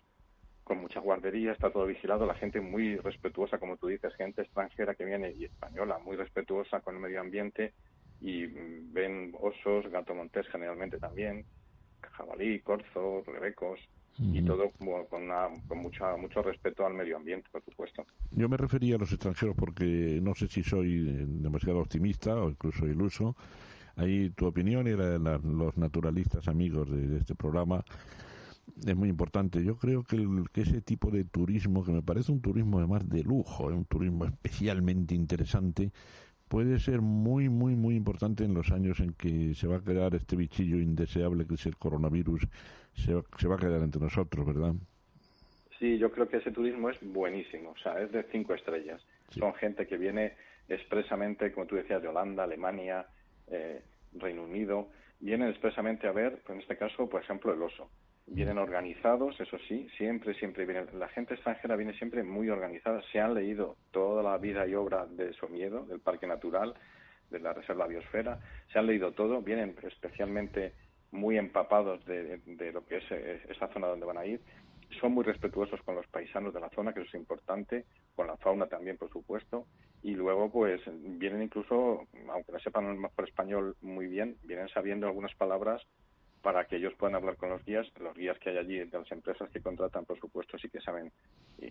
con 0.69 0.77
mucha 0.81 0.99
guardería, 0.99 1.51
está 1.51 1.71
todo 1.71 1.87
vigilado, 1.87 2.27
la 2.27 2.35
gente 2.35 2.61
muy 2.61 2.95
respetuosa, 2.97 3.57
como 3.57 3.75
tú 3.77 3.87
dices, 3.87 4.13
gente 4.15 4.43
extranjera 4.43 4.93
que 4.93 5.03
viene 5.03 5.33
y 5.35 5.45
española, 5.45 5.97
muy 5.97 6.15
respetuosa 6.15 6.79
con 6.81 6.93
el 6.95 7.01
medio 7.01 7.19
ambiente 7.21 7.73
y 8.21 8.45
mm, 8.45 8.93
ven 8.93 9.33
osos, 9.41 9.89
gato 9.91 10.13
montés 10.13 10.47
generalmente 10.49 10.99
también, 10.99 11.43
jabalí, 12.11 12.59
corzo, 12.61 13.23
rebecos 13.25 13.79
y 14.19 14.41
todo 14.43 14.69
con, 15.09 15.23
una, 15.23 15.47
con 15.67 15.77
mucha, 15.79 16.15
mucho 16.17 16.41
respeto 16.43 16.85
al 16.85 16.93
medio 16.93 17.15
ambiente, 17.17 17.47
por 17.51 17.63
supuesto. 17.63 18.05
Yo 18.31 18.47
me 18.49 18.57
refería 18.57 18.95
a 18.95 18.99
los 18.99 19.11
extranjeros 19.11 19.55
porque 19.55 20.19
no 20.21 20.35
sé 20.35 20.47
si 20.47 20.61
soy 20.61 21.09
eh, 21.09 21.25
demasiado 21.25 21.79
optimista 21.79 22.35
o 22.35 22.49
incluso 22.49 22.85
iluso. 22.85 23.35
Ahí 23.95 24.29
tu 24.31 24.45
opinión 24.45 24.87
y 24.87 24.91
la 24.91 25.05
de 25.11 25.19
la- 25.19 25.37
los 25.39 25.77
naturalistas 25.77 26.47
amigos 26.47 26.91
de, 26.91 27.07
de 27.07 27.17
este 27.19 27.33
programa 27.33 27.83
es 28.85 28.95
muy 28.95 29.09
importante. 29.09 29.63
Yo 29.63 29.77
creo 29.77 30.03
que, 30.03 30.15
el- 30.17 30.49
que 30.51 30.61
ese 30.61 30.81
tipo 30.81 31.11
de 31.11 31.23
turismo, 31.25 31.83
que 31.83 31.91
me 31.91 32.01
parece 32.01 32.31
un 32.31 32.41
turismo 32.41 32.79
además 32.79 33.07
de 33.09 33.23
lujo, 33.23 33.69
eh, 33.69 33.73
un 33.73 33.85
turismo 33.85 34.25
especialmente 34.25 35.15
interesante, 35.15 35.91
puede 36.47 36.79
ser 36.79 37.01
muy, 37.01 37.47
muy, 37.49 37.75
muy 37.75 37.95
importante 37.95 38.43
en 38.43 38.53
los 38.53 38.71
años 38.71 38.99
en 38.99 39.13
que 39.13 39.53
se 39.55 39.67
va 39.67 39.77
a 39.77 39.83
quedar 39.83 40.15
este 40.15 40.35
bichillo 40.35 40.77
indeseable 40.77 41.45
que 41.45 41.55
es 41.55 41.65
el 41.65 41.77
coronavirus, 41.77 42.47
se, 42.93 43.13
va- 43.13 43.23
se 43.37 43.47
va 43.47 43.55
a 43.55 43.59
quedar 43.59 43.81
entre 43.81 44.01
nosotros, 44.01 44.45
¿verdad? 44.45 44.73
Sí, 45.77 45.97
yo 45.97 46.11
creo 46.11 46.27
que 46.27 46.37
ese 46.37 46.51
turismo 46.51 46.89
es 46.89 46.97
buenísimo, 47.01 47.71
o 47.71 47.77
sea, 47.77 48.01
es 48.01 48.11
de 48.11 48.23
cinco 48.31 48.53
estrellas. 48.53 49.01
Sí. 49.29 49.39
Son 49.39 49.53
gente 49.53 49.87
que 49.87 49.97
viene 49.97 50.33
expresamente, 50.67 51.51
como 51.53 51.67
tú 51.67 51.75
decías, 51.75 52.01
de 52.01 52.07
Holanda, 52.09 52.43
Alemania, 52.43 53.05
eh, 53.47 53.81
Reino 54.13 54.43
Unido, 54.43 54.89
vienen 55.19 55.49
expresamente 55.49 56.07
a 56.07 56.11
ver, 56.11 56.41
pues 56.45 56.55
en 56.57 56.61
este 56.61 56.77
caso, 56.77 57.07
por 57.09 57.21
ejemplo, 57.21 57.53
el 57.53 57.61
oso. 57.61 57.89
Vienen 58.31 58.59
organizados, 58.59 59.39
eso 59.39 59.57
sí, 59.67 59.87
siempre, 59.97 60.35
siempre 60.35 60.65
vienen. 60.65 60.87
La 60.99 61.07
gente 61.09 61.33
extranjera 61.33 61.75
viene 61.75 61.93
siempre 61.93 62.21
muy 62.23 62.47
organizada. 62.49 63.01
Se 63.11 63.19
han 63.19 63.33
leído 63.33 63.75
toda 63.89 64.21
la 64.21 64.37
vida 64.37 64.67
y 64.67 64.75
obra 64.75 65.07
de 65.07 65.33
Somiedo, 65.33 65.85
del 65.85 65.99
Parque 65.99 66.27
Natural, 66.27 66.75
de 67.31 67.39
la 67.39 67.53
Reserva 67.53 67.87
Biosfera. 67.87 68.39
Se 68.71 68.77
han 68.77 68.85
leído 68.85 69.13
todo, 69.13 69.41
vienen 69.41 69.75
especialmente 69.81 70.73
muy 71.11 71.39
empapados 71.39 72.05
de, 72.05 72.39
lo 72.71 72.85
que 72.85 72.97
es 72.97 73.11
eh, 73.11 73.41
esa 73.49 73.67
zona 73.69 73.87
donde 73.87 74.05
van 74.05 74.19
a 74.19 74.25
ir. 74.25 74.39
Son 75.01 75.11
muy 75.11 75.23
respetuosos 75.23 75.81
con 75.81 75.95
los 75.95 76.05
paisanos 76.07 76.53
de 76.53 76.59
la 76.59 76.69
zona, 76.69 76.93
que 76.93 77.01
eso 77.01 77.09
es 77.09 77.15
importante, 77.19 77.85
con 78.15 78.27
la 78.27 78.37
fauna 78.37 78.67
también, 78.67 78.97
por 78.97 79.09
supuesto. 79.09 79.65
Y 80.03 80.11
luego, 80.11 80.51
pues, 80.51 80.81
vienen 81.17 81.41
incluso, 81.41 82.07
aunque 82.31 82.51
no 82.51 82.59
sepan 82.59 82.95
mejor 82.99 83.27
español 83.27 83.75
muy 83.81 84.05
bien, 84.05 84.37
vienen 84.43 84.69
sabiendo 84.69 85.07
algunas 85.07 85.33
palabras 85.35 85.81
para 86.41 86.65
que 86.65 86.77
ellos 86.77 86.93
puedan 86.95 87.15
hablar 87.15 87.35
con 87.37 87.49
los 87.49 87.63
guías. 87.65 87.87
Los 87.99 88.15
guías 88.15 88.37
que 88.39 88.49
hay 88.49 88.57
allí 88.57 88.79
de 88.79 88.97
las 88.97 89.11
empresas 89.11 89.49
que 89.49 89.61
contratan, 89.61 90.05
por 90.05 90.19
supuesto, 90.19 90.57
sí 90.57 90.69
que 90.69 90.81
saben 90.81 91.11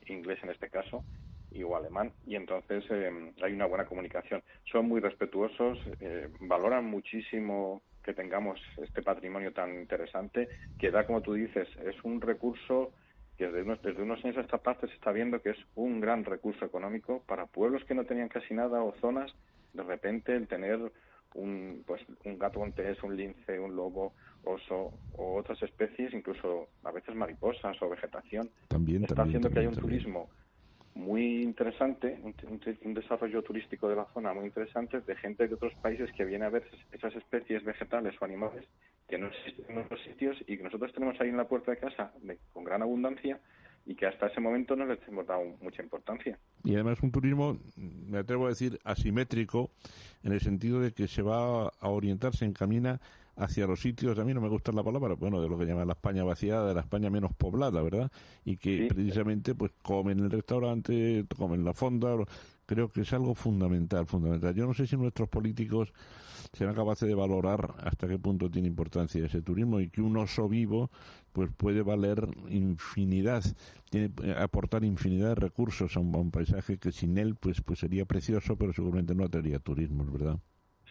inglés 0.07 0.39
en 0.43 0.51
este 0.51 0.69
caso 0.69 1.05
y 1.51 1.63
o 1.63 1.77
alemán 1.77 2.13
y 2.27 2.37
entonces 2.37 2.85
eh, 2.91 3.33
hay 3.43 3.53
una 3.53 3.67
buena 3.67 3.87
comunicación. 3.87 4.43
Son 4.71 4.87
muy 4.87 5.01
respetuosos, 5.01 5.79
eh, 6.01 6.29
valoran 6.41 6.85
muchísimo 6.85 7.83
que 8.05 8.15
tengamos 8.15 8.61
este 8.79 9.03
patrimonio 9.03 9.53
tan 9.53 9.75
interesante 9.75 10.49
que 10.79 10.91
da, 10.91 11.07
como 11.07 11.23
tú 11.23 11.35
dices, 11.35 11.69
es 11.85 11.97
un 12.05 12.21
recurso 12.21 12.93
que 13.37 13.47
desde 13.47 13.63
unos, 13.63 13.81
desde 13.83 14.03
unos 14.03 14.23
años 14.25 14.37
a 14.37 14.41
esta 14.41 14.59
parte 14.59 14.89
se 14.89 14.95
está 14.95 15.13
viendo 15.13 15.41
que 15.41 15.51
es 15.51 15.59
un 15.75 16.01
gran 16.01 16.25
recurso 16.25 16.65
económico 16.65 17.23
para 17.27 17.47
pueblos 17.47 17.85
que 17.85 17.95
no 17.95 18.05
tenían 18.05 18.29
casi 18.29 18.53
nada 18.53 18.83
o 18.83 18.95
zonas, 19.01 19.33
de 19.73 19.83
repente 19.83 20.35
el 20.35 20.49
tener 20.49 20.81
un, 21.35 21.85
pues, 21.87 22.03
un 22.25 22.39
gato 22.39 22.59
montés, 22.59 23.03
un 23.03 23.17
lince, 23.17 23.61
un 23.61 23.77
lobo, 23.77 24.15
oso 24.45 24.93
o 25.17 25.37
otras 25.37 25.63
especies, 25.63 26.13
incluso 26.15 26.69
a 26.85 26.91
veces 26.91 27.15
mariposas 27.15 27.81
o 27.83 27.89
vegetación, 27.89 28.51
también, 28.69 29.05
está 29.05 29.23
haciendo 29.23 29.51
que 29.51 29.61
haya 29.61 29.69
un 29.69 29.77
turismo 29.77 30.29
muy 30.99 31.43
interesante, 31.43 32.19
un, 32.25 32.95
desarrollo 32.95 33.43
turístico 33.43 33.89
de 33.89 33.95
la 33.95 34.07
zona 34.13 34.35
muy 34.35 34.47
interesante 34.47 35.01
de 35.01 35.17
gente 35.17 35.47
de 35.47 35.55
otros 35.55 35.73
países 35.75 36.11
que 36.17 36.25
viene 36.25 36.45
a 36.45 36.51
ver 36.51 36.65
esas 36.91 37.15
especies 37.15 37.65
vegetales 37.65 38.15
o 38.21 38.25
animales 38.25 38.65
que 39.09 39.17
no 39.17 39.29
existen 39.29 39.65
en 39.69 39.79
otros 39.79 40.01
sitios 40.03 40.37
y 40.49 40.57
que 40.57 40.65
nosotros 40.65 40.93
tenemos 40.93 41.19
ahí 41.21 41.29
en 41.29 41.37
la 41.37 41.47
puerta 41.47 41.71
de 41.71 41.79
casa 41.79 42.13
con 42.53 42.65
gran 42.65 42.83
abundancia 42.83 43.39
y 43.87 43.95
que 43.95 44.07
hasta 44.07 44.27
ese 44.27 44.41
momento 44.41 44.75
no 44.75 44.87
les 44.87 44.99
hemos 45.07 45.27
dado 45.27 45.45
mucha 45.63 45.83
importancia. 45.83 46.37
Y 46.65 46.75
además 46.75 47.01
un 47.01 47.13
turismo, 47.13 47.59
me 47.77 48.19
atrevo 48.19 48.47
a 48.47 48.51
decir, 48.51 48.79
asimétrico, 48.85 49.71
en 50.25 50.33
el 50.33 50.41
sentido 50.41 50.81
de 50.81 50.93
que 50.93 51.07
se 51.07 51.23
va 51.23 51.69
a 51.69 51.89
orientar, 51.89 52.35
se 52.35 52.45
encamina 52.45 53.01
hacia 53.39 53.67
los 53.67 53.81
sitios, 53.81 54.19
a 54.19 54.25
mí 54.25 54.35
no 54.35 54.41
me 54.41 54.49
gusta 54.49 54.73
la 54.73 54.83
palabra, 54.83 55.15
bueno, 55.15 55.41
de 55.41 55.49
lo 55.49 55.57
que 55.57 55.65
llaman 55.65 55.87
la 55.87 55.93
España 55.93 56.25
vaciada, 56.25 56.69
de 56.69 56.75
la 56.75 56.81
España 56.81 57.09
menos 57.09 57.33
poblada, 57.35 57.81
¿verdad? 57.81 58.11
Y 58.45 58.57
que 58.57 58.89
precisamente 58.89 59.55
pues 59.55 59.73
comen 59.83 60.19
en 60.19 60.25
el 60.27 60.31
restaurante, 60.31 61.25
comen 61.37 61.65
la 61.65 61.73
fonda, 61.73 62.17
creo 62.67 62.91
que 62.91 63.03
es 63.03 63.13
algo 63.13 63.35
fundamental, 63.35 64.07
fundamental. 64.07 64.55
Yo 64.55 64.67
no 64.67 64.75
sé 64.75 64.87
si 64.87 64.97
nuestros 64.97 65.29
políticos 65.29 65.93
serán 66.53 66.75
capaces 66.75 67.09
de 67.09 67.15
valorar 67.15 67.75
hasta 67.85 68.09
qué 68.09 68.19
punto 68.19 68.51
tiene 68.51 68.69
importancia 68.69 69.25
ese 69.25 69.43
turismo 69.43 69.81
y 69.81 69.89
que 69.89 70.01
un 70.01 70.17
oso 70.17 70.49
vivo 70.49 70.91
pues 71.33 71.51
puede 71.57 71.83
valer 71.83 72.27
infinidad, 72.49 73.45
tiene 73.91 74.11
aportar 74.37 74.85
infinidad 74.85 75.31
de 75.31 75.35
recursos 75.37 75.97
a 75.97 76.01
un, 76.01 76.31
paisaje 76.31 76.79
que 76.79 76.91
sin 76.91 77.19
él 77.19 77.37
pues 77.37 77.61
pues 77.61 77.79
sería 77.79 78.05
precioso, 78.05 78.57
pero 78.57 78.73
seguramente 78.73 79.15
no 79.15 79.29
tendría 79.29 79.61
turismo, 79.61 80.05
¿verdad? 80.05 80.39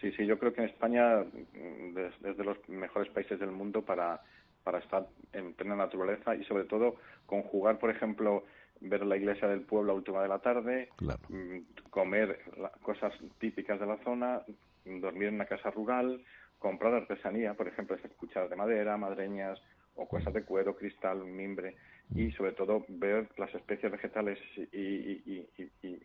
Sí, 0.00 0.12
sí, 0.12 0.26
yo 0.26 0.38
creo 0.38 0.52
que 0.52 0.62
en 0.62 0.68
España 0.68 1.22
es, 1.22 2.36
de 2.36 2.44
los 2.44 2.56
mejores 2.68 3.10
países 3.12 3.38
del 3.40 3.50
mundo 3.50 3.82
para, 3.82 4.20
para 4.62 4.78
estar 4.78 5.06
en 5.32 5.54
plena 5.54 5.76
naturaleza 5.76 6.36
y 6.36 6.44
sobre 6.44 6.64
todo 6.64 6.96
conjugar, 7.26 7.78
por 7.78 7.90
ejemplo, 7.90 8.44
ver 8.80 9.04
la 9.04 9.16
iglesia 9.16 9.48
del 9.48 9.62
pueblo 9.62 9.92
a 9.92 9.96
última 9.96 10.22
de 10.22 10.28
la 10.28 10.38
tarde, 10.38 10.88
mm, 11.28 11.88
comer 11.90 12.40
cosas 12.82 13.12
típicas 13.38 13.80
de 13.80 13.86
la 13.86 13.96
zona, 14.04 14.42
dormir 14.84 15.28
en 15.28 15.34
una 15.34 15.46
casa 15.46 15.70
rural, 15.70 16.22
comprar 16.58 16.94
artesanía, 16.94 17.54
por 17.54 17.68
ejemplo, 17.68 17.96
cucharas 18.16 18.50
de 18.50 18.56
madera, 18.56 18.96
madreñas 18.96 19.60
o 19.96 20.06
cosas 20.06 20.32
de 20.32 20.44
cuero, 20.44 20.76
cristal, 20.76 21.24
mimbre 21.24 21.76
y 22.14 22.30
sobre 22.32 22.52
todo 22.52 22.84
ver 22.88 23.28
las 23.36 23.52
especies 23.54 23.92
vegetales 23.92 24.38
y, 24.72 25.46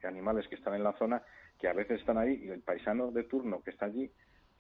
animales 0.04 0.48
que 0.48 0.56
están 0.56 0.74
en 0.74 0.84
la 0.84 0.94
zona 0.94 1.22
que 1.64 1.70
a 1.70 1.74
veces 1.74 2.02
están 2.02 2.18
ahí 2.18 2.42
y 2.44 2.50
el 2.50 2.60
paisano 2.60 3.10
de 3.12 3.24
turno 3.24 3.62
que 3.64 3.70
está 3.70 3.86
allí 3.86 4.12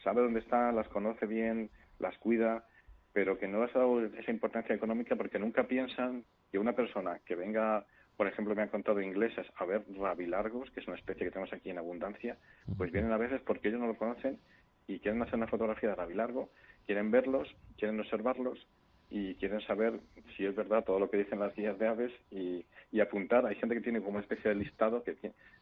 sabe 0.02 0.22
dónde 0.22 0.39
están, 0.39 0.74
las 0.74 0.88
conoce 0.88 1.26
bien, 1.26 1.70
las 2.00 2.18
cuida, 2.18 2.63
pero 3.12 3.38
que 3.38 3.46
no 3.46 3.62
les 3.62 3.76
ha 3.76 3.80
dado 3.80 4.06
esa 4.06 4.32
importancia 4.32 4.74
económica 4.74 5.18
porque 5.18 5.38
nunca 5.38 5.68
piensan 5.68 6.24
que 6.50 6.60
una 6.60 6.72
persona 6.72 7.20
que 7.26 7.36
venga, 7.36 7.86
por 8.16 8.28
ejemplo, 8.28 8.56
me 8.56 8.62
han 8.62 8.70
contado 8.70 9.02
ingleses 9.02 9.46
a 9.58 9.66
ver 9.66 9.84
rabilargos, 10.00 10.72
que 10.72 10.80
es 10.80 10.88
una 10.88 10.96
especie 10.96 11.26
que 11.26 11.32
tenemos 11.32 11.52
aquí 11.52 11.72
en 11.72 11.78
abundancia, 11.78 12.38
pues 12.78 12.89
vienen 12.94 13.12
a 13.12 13.18
veces 13.18 13.42
porque 13.42 13.68
ellos 13.68 13.82
no 13.82 13.88
lo 13.88 13.98
conocen 13.98 14.39
y 14.88 15.00
quieren 15.00 15.22
hacer 15.24 15.36
una 15.36 15.48
fotografía 15.48 15.89
de 15.89 15.96
rabilargo, 15.96 16.52
quieren 16.86 17.12
verlos, 17.12 17.54
quieren 17.78 18.00
observarlos 18.00 18.66
y 19.15 19.36
quieren 19.36 19.62
saber 19.62 19.99
si 20.36 20.43
es 20.43 20.56
verdad 20.56 20.84
todo 20.84 20.99
lo 20.99 21.08
que 21.08 21.17
dicen 21.17 21.38
las 21.38 21.54
guías 21.54 21.78
de 21.78 21.88
aves 21.88 22.12
y, 22.32 22.65
apuntar. 22.99 23.45
Hay 23.45 23.56
gente 23.56 23.76
que 23.76 23.82
tiene 23.82 23.99
como 23.99 24.13
una 24.13 24.21
especie 24.21 24.49
de 24.49 24.56
listado 24.56 25.04
que 25.04 25.15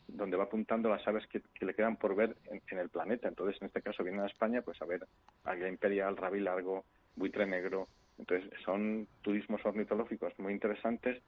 donde 0.07 0.37
va 0.37 0.45
apuntando 0.45 0.89
las 0.89 1.05
aves 1.05 1.27
que, 1.27 1.41
le 1.65 1.73
quedan 1.73 1.97
por 1.97 2.15
ver 2.15 2.37
en, 2.45 2.77
el 2.77 2.87
planeta. 2.87 3.27
Entonces, 3.27 3.61
en 3.61 3.67
este 3.67 3.81
caso, 3.81 4.03
vienen 4.03 4.21
a 4.21 4.27
España 4.27 4.61
pues 4.61 4.81
a 4.81 4.85
ver 4.85 5.05
águila 5.43 5.67
imperial, 5.67 6.15
rabilargo, 6.15 6.85
buitre 7.17 7.45
negro. 7.45 7.89
Entonces, 8.17 8.49
son 8.63 9.07
turismos 9.21 9.65
ornitológicos 9.65 10.31
muy 10.39 10.53
interesantes, 10.53 11.21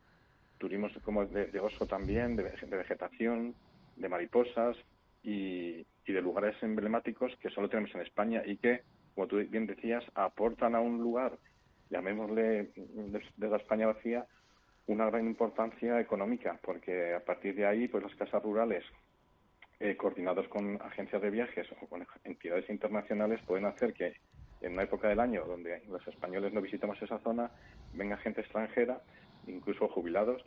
turismos 0.59 0.93
como 1.03 1.25
de, 1.25 1.59
oso 1.59 1.87
también, 1.87 2.37
de, 2.37 2.43
vegetación, 2.69 3.53
de 3.97 4.07
mariposas 4.07 4.77
y, 5.23 5.85
y 6.05 6.13
de 6.13 6.21
lugares 6.21 6.55
emblemáticos 6.63 7.35
que 7.41 7.49
solo 7.49 7.67
tenemos 7.67 7.93
en 7.95 8.01
España 8.01 8.43
y 8.45 8.55
que, 8.55 8.83
como 9.13 9.27
tú 9.27 9.37
bien 9.49 9.67
decías, 9.67 10.05
aportan 10.15 10.75
a 10.75 10.79
un 10.79 10.99
lugar 10.99 11.37
llamémosle 11.89 12.71
de 12.73 13.49
la 13.49 13.57
España 13.57 13.87
vacía, 13.87 14.25
una 14.87 15.05
gran 15.09 15.25
importancia 15.25 15.99
económica, 15.99 16.59
porque 16.61 17.13
a 17.13 17.23
partir 17.23 17.55
de 17.55 17.65
ahí, 17.65 17.87
pues 17.87 18.03
las 18.03 18.15
casas 18.15 18.43
rurales, 18.43 18.83
eh, 19.79 19.95
coordinados 19.95 20.47
con 20.47 20.81
agencias 20.81 21.21
de 21.21 21.29
viajes 21.29 21.67
o 21.81 21.87
con 21.87 22.05
entidades 22.23 22.69
internacionales, 22.69 23.39
pueden 23.45 23.65
hacer 23.65 23.93
que 23.93 24.15
en 24.61 24.73
una 24.73 24.83
época 24.83 25.09
del 25.09 25.19
año 25.19 25.45
donde 25.45 25.83
los 25.89 26.05
españoles 26.07 26.53
no 26.53 26.61
visitamos 26.61 27.01
esa 27.01 27.19
zona, 27.19 27.51
venga 27.93 28.17
gente 28.17 28.41
extranjera, 28.41 29.01
incluso 29.47 29.87
jubilados, 29.89 30.43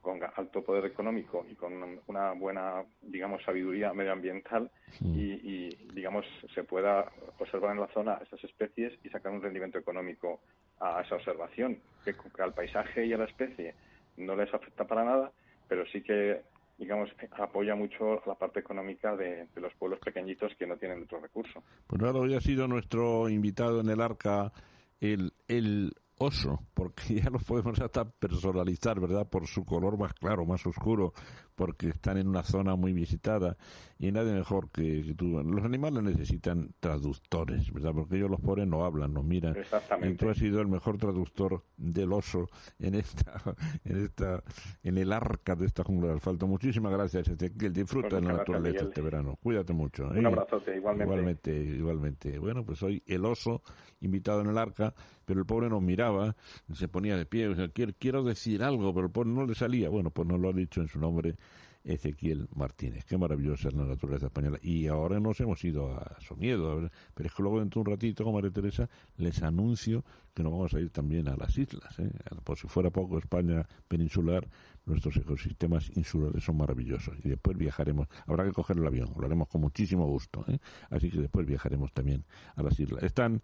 con 0.00 0.20
alto 0.36 0.62
poder 0.62 0.84
económico 0.86 1.44
y 1.50 1.54
con 1.54 2.00
una 2.06 2.32
buena, 2.32 2.84
digamos, 3.02 3.42
sabiduría 3.42 3.92
medioambiental 3.92 4.70
y, 5.00 5.32
y, 5.42 5.88
digamos, 5.92 6.24
se 6.54 6.62
pueda 6.62 7.10
observar 7.38 7.72
en 7.72 7.80
la 7.80 7.88
zona 7.88 8.18
estas 8.22 8.42
especies 8.44 8.98
y 9.02 9.10
sacar 9.10 9.32
un 9.32 9.42
rendimiento 9.42 9.78
económico 9.78 10.40
a 10.80 11.00
esa 11.02 11.16
observación, 11.16 11.78
que, 12.04 12.14
al 12.42 12.54
paisaje 12.54 13.06
y 13.06 13.12
a 13.12 13.18
la 13.18 13.24
especie 13.24 13.74
no 14.16 14.34
les 14.36 14.52
afecta 14.52 14.86
para 14.86 15.04
nada, 15.04 15.32
pero 15.68 15.86
sí 15.86 16.02
que 16.02 16.42
digamos, 16.78 17.10
apoya 17.32 17.74
mucho 17.74 18.22
la 18.24 18.36
parte 18.36 18.60
económica 18.60 19.16
de, 19.16 19.48
los 19.56 19.74
pueblos 19.74 19.98
pequeñitos 19.98 20.54
que 20.56 20.66
no 20.66 20.76
tienen 20.76 21.02
otro 21.02 21.20
recurso. 21.20 21.62
Pues 21.88 22.00
nada, 22.00 22.20
hoy 22.20 22.36
ha 22.36 22.40
sido 22.40 22.68
nuestro 22.68 23.28
invitado 23.28 23.80
en 23.80 23.90
el 23.90 24.00
arca 24.00 24.52
el, 25.00 25.32
el 25.48 25.92
oso, 26.18 26.60
porque 26.74 27.14
ya 27.22 27.30
los 27.30 27.44
podemos 27.44 27.80
hasta 27.80 28.08
personalizar, 28.08 29.00
¿verdad? 29.00 29.28
Por 29.28 29.46
su 29.46 29.64
color 29.64 29.98
más 29.98 30.12
claro, 30.14 30.44
más 30.44 30.66
oscuro, 30.66 31.12
porque 31.54 31.88
están 31.88 32.18
en 32.18 32.28
una 32.28 32.44
zona 32.44 32.76
muy 32.76 32.92
visitada 32.92 33.56
y 33.98 34.12
nadie 34.12 34.32
mejor 34.32 34.70
que, 34.70 35.14
tú. 35.16 35.42
Los 35.42 35.64
animales 35.64 36.02
necesitan 36.04 36.72
traductores, 36.78 37.72
¿verdad? 37.72 37.92
Porque 37.94 38.16
ellos 38.16 38.30
los 38.30 38.40
pobres 38.40 38.66
no 38.68 38.84
hablan, 38.84 39.12
no 39.12 39.22
miran. 39.24 39.56
Exactamente. 39.56 40.14
Y 40.14 40.16
tú 40.16 40.30
has 40.30 40.38
sido 40.38 40.60
el 40.60 40.68
mejor 40.68 40.98
traductor 40.98 41.64
del 41.76 42.12
oso 42.12 42.48
en 42.78 42.94
esta, 42.94 43.42
en 43.84 44.04
esta, 44.04 44.42
en 44.84 44.98
el 44.98 45.12
arca 45.12 45.56
de 45.56 45.66
esta 45.66 45.82
jungla 45.82 46.10
de 46.10 46.14
asfalto. 46.16 46.46
Muchísimas 46.46 46.92
gracias, 46.92 47.28
Ezequiel. 47.28 47.72
Disfruta 47.72 48.16
de 48.16 48.22
la 48.22 48.34
naturaleza 48.34 48.84
este 48.84 49.02
verano. 49.02 49.36
Cuídate 49.42 49.72
mucho. 49.72 50.06
Un 50.08 50.24
¿eh? 50.24 50.26
abrazote, 50.26 50.76
igualmente. 50.76 51.04
Igualmente, 51.04 51.52
igualmente. 51.52 52.38
Bueno, 52.38 52.64
pues 52.64 52.82
hoy 52.84 53.02
el 53.06 53.24
oso 53.24 53.62
invitado 54.00 54.42
en 54.42 54.48
el 54.48 54.58
arca, 54.58 54.94
pero 55.28 55.40
el 55.40 55.46
pobre 55.46 55.68
nos 55.68 55.82
miraba, 55.82 56.34
se 56.72 56.88
ponía 56.88 57.14
de 57.14 57.26
pie, 57.26 57.48
o 57.48 57.54
sea, 57.54 57.68
quiero, 57.68 57.92
quiero 57.98 58.22
decir 58.24 58.62
algo, 58.62 58.94
pero 58.94 59.08
el 59.08 59.12
pobre 59.12 59.28
no 59.28 59.44
le 59.44 59.54
salía. 59.54 59.90
Bueno, 59.90 60.08
pues 60.08 60.26
no 60.26 60.38
lo 60.38 60.48
ha 60.48 60.52
dicho 60.54 60.80
en 60.80 60.88
su 60.88 60.98
nombre 60.98 61.36
Ezequiel 61.84 62.48
Martínez. 62.54 63.04
Qué 63.04 63.16
maravillosa 63.16 63.68
es 63.68 63.74
la 63.74 63.84
naturaleza 63.84 64.26
española. 64.26 64.58
Y 64.62 64.86
ahora 64.88 65.20
nos 65.20 65.40
hemos 65.40 65.62
ido 65.64 65.92
a 65.92 66.16
Somiedo, 66.20 66.90
pero 67.14 67.28
es 67.28 67.34
que 67.34 67.42
luego 67.42 67.60
dentro 67.60 67.82
de 67.82 67.88
un 67.88 67.96
ratito, 67.96 68.24
como 68.24 68.36
María 68.36 68.50
Teresa, 68.50 68.88
les 69.16 69.42
anuncio 69.42 70.04
que 70.34 70.42
nos 70.42 70.52
vamos 70.52 70.74
a 70.74 70.80
ir 70.80 70.90
también 70.90 71.28
a 71.28 71.36
las 71.36 71.56
islas. 71.56 71.98
¿eh? 71.98 72.10
Por 72.44 72.58
si 72.58 72.68
fuera 72.68 72.90
poco 72.90 73.18
España 73.18 73.66
peninsular, 73.88 74.48
nuestros 74.86 75.16
ecosistemas 75.16 75.90
insulares 75.96 76.44
son 76.44 76.56
maravillosos. 76.56 77.16
Y 77.24 77.28
después 77.28 77.56
viajaremos, 77.56 78.08
habrá 78.26 78.44
que 78.44 78.52
coger 78.52 78.78
el 78.78 78.86
avión, 78.86 79.12
lo 79.18 79.26
haremos 79.26 79.48
con 79.48 79.60
muchísimo 79.60 80.06
gusto. 80.06 80.44
¿eh? 80.48 80.58
Así 80.90 81.10
que 81.10 81.20
después 81.20 81.46
viajaremos 81.46 81.92
también 81.92 82.24
a 82.56 82.62
las 82.62 82.78
islas. 82.78 83.02
Están 83.02 83.42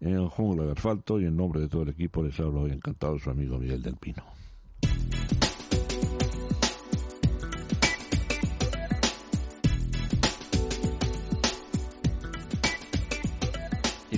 en 0.00 0.28
Jungla 0.28 0.64
de 0.64 0.72
Asfalto 0.72 1.20
y 1.20 1.24
en 1.24 1.36
nombre 1.36 1.60
de 1.60 1.68
todo 1.68 1.82
el 1.82 1.90
equipo 1.90 2.22
les 2.22 2.38
hablo 2.40 2.62
hoy 2.62 2.72
encantado 2.72 3.18
su 3.18 3.30
amigo 3.30 3.58
Miguel 3.58 3.82
del 3.82 3.96
Pino. 3.96 4.24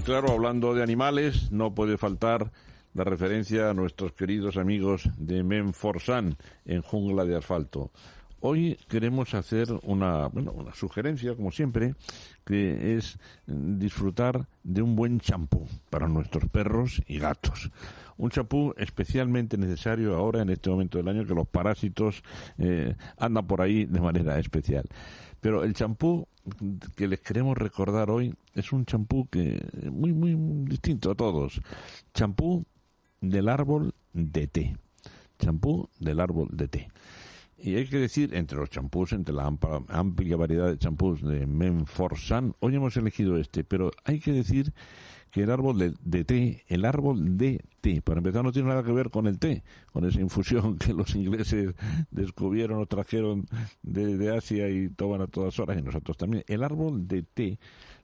Claro, 0.06 0.30
hablando 0.30 0.72
de 0.72 0.84
animales, 0.84 1.50
no 1.50 1.74
puede 1.74 1.98
faltar 1.98 2.52
la 2.94 3.02
referencia 3.02 3.70
a 3.70 3.74
nuestros 3.74 4.12
queridos 4.12 4.56
amigos 4.56 5.10
de 5.18 5.42
Menforsan 5.42 6.36
en 6.64 6.80
Jungla 6.80 7.24
de 7.24 7.36
Asfalto. 7.36 7.90
Hoy 8.40 8.78
queremos 8.88 9.32
hacer 9.34 9.68
una, 9.82 10.28
una 10.28 10.74
sugerencia, 10.74 11.34
como 11.34 11.50
siempre, 11.50 11.94
que 12.44 12.96
es 12.96 13.18
disfrutar 13.46 14.46
de 14.62 14.82
un 14.82 14.94
buen 14.94 15.20
champú 15.20 15.66
para 15.88 16.06
nuestros 16.06 16.48
perros 16.50 17.02
y 17.06 17.18
gatos. 17.18 17.70
Un 18.18 18.30
champú 18.30 18.74
especialmente 18.76 19.56
necesario 19.56 20.14
ahora 20.14 20.42
en 20.42 20.50
este 20.50 20.68
momento 20.68 20.98
del 20.98 21.08
año 21.08 21.26
que 21.26 21.34
los 21.34 21.48
parásitos 21.48 22.22
eh, 22.58 22.94
andan 23.16 23.46
por 23.46 23.62
ahí 23.62 23.86
de 23.86 24.00
manera 24.00 24.38
especial. 24.38 24.84
Pero 25.40 25.64
el 25.64 25.74
champú 25.74 26.26
que 26.94 27.08
les 27.08 27.20
queremos 27.20 27.56
recordar 27.56 28.10
hoy 28.10 28.34
es 28.54 28.72
un 28.72 28.84
champú 28.84 29.28
que 29.28 29.62
muy 29.90 30.12
muy 30.12 30.34
distinto 30.68 31.10
a 31.10 31.14
todos. 31.14 31.60
Champú 32.14 32.64
del 33.20 33.48
árbol 33.48 33.94
de 34.12 34.46
té. 34.46 34.76
Champú 35.38 35.88
del 35.98 36.20
árbol 36.20 36.48
de 36.52 36.68
té. 36.68 36.88
Y 37.58 37.76
hay 37.76 37.86
que 37.86 37.98
decir, 37.98 38.34
entre 38.34 38.58
los 38.58 38.68
champús, 38.68 39.12
entre 39.12 39.34
la 39.34 39.46
amplia, 39.46 40.36
variedad 40.36 40.68
de 40.68 40.78
champús 40.78 41.22
de 41.22 41.46
Menforsan, 41.46 42.54
hoy 42.60 42.74
hemos 42.74 42.96
elegido 42.96 43.38
este, 43.38 43.64
pero 43.64 43.90
hay 44.04 44.20
que 44.20 44.32
decir 44.32 44.74
que 45.30 45.42
el 45.42 45.50
árbol 45.50 45.94
de, 46.02 46.24
té, 46.24 46.64
el 46.68 46.84
árbol 46.84 47.38
de 47.38 47.62
té, 47.80 48.02
para 48.02 48.18
empezar, 48.18 48.44
no 48.44 48.52
tiene 48.52 48.68
nada 48.68 48.82
que 48.82 48.92
ver 48.92 49.10
con 49.10 49.26
el 49.26 49.38
té, 49.38 49.64
con 49.92 50.04
esa 50.04 50.20
infusión 50.20 50.76
que 50.78 50.92
los 50.92 51.14
ingleses 51.14 51.74
descubrieron 52.10 52.78
o 52.78 52.86
trajeron 52.86 53.46
de, 53.82 54.18
de 54.18 54.36
Asia 54.36 54.68
y 54.68 54.90
toman 54.90 55.22
a 55.22 55.26
todas 55.26 55.58
horas, 55.58 55.78
y 55.78 55.82
nosotros 55.82 56.16
también. 56.16 56.44
El 56.48 56.62
árbol 56.62 57.08
de 57.08 57.22
té 57.22 57.58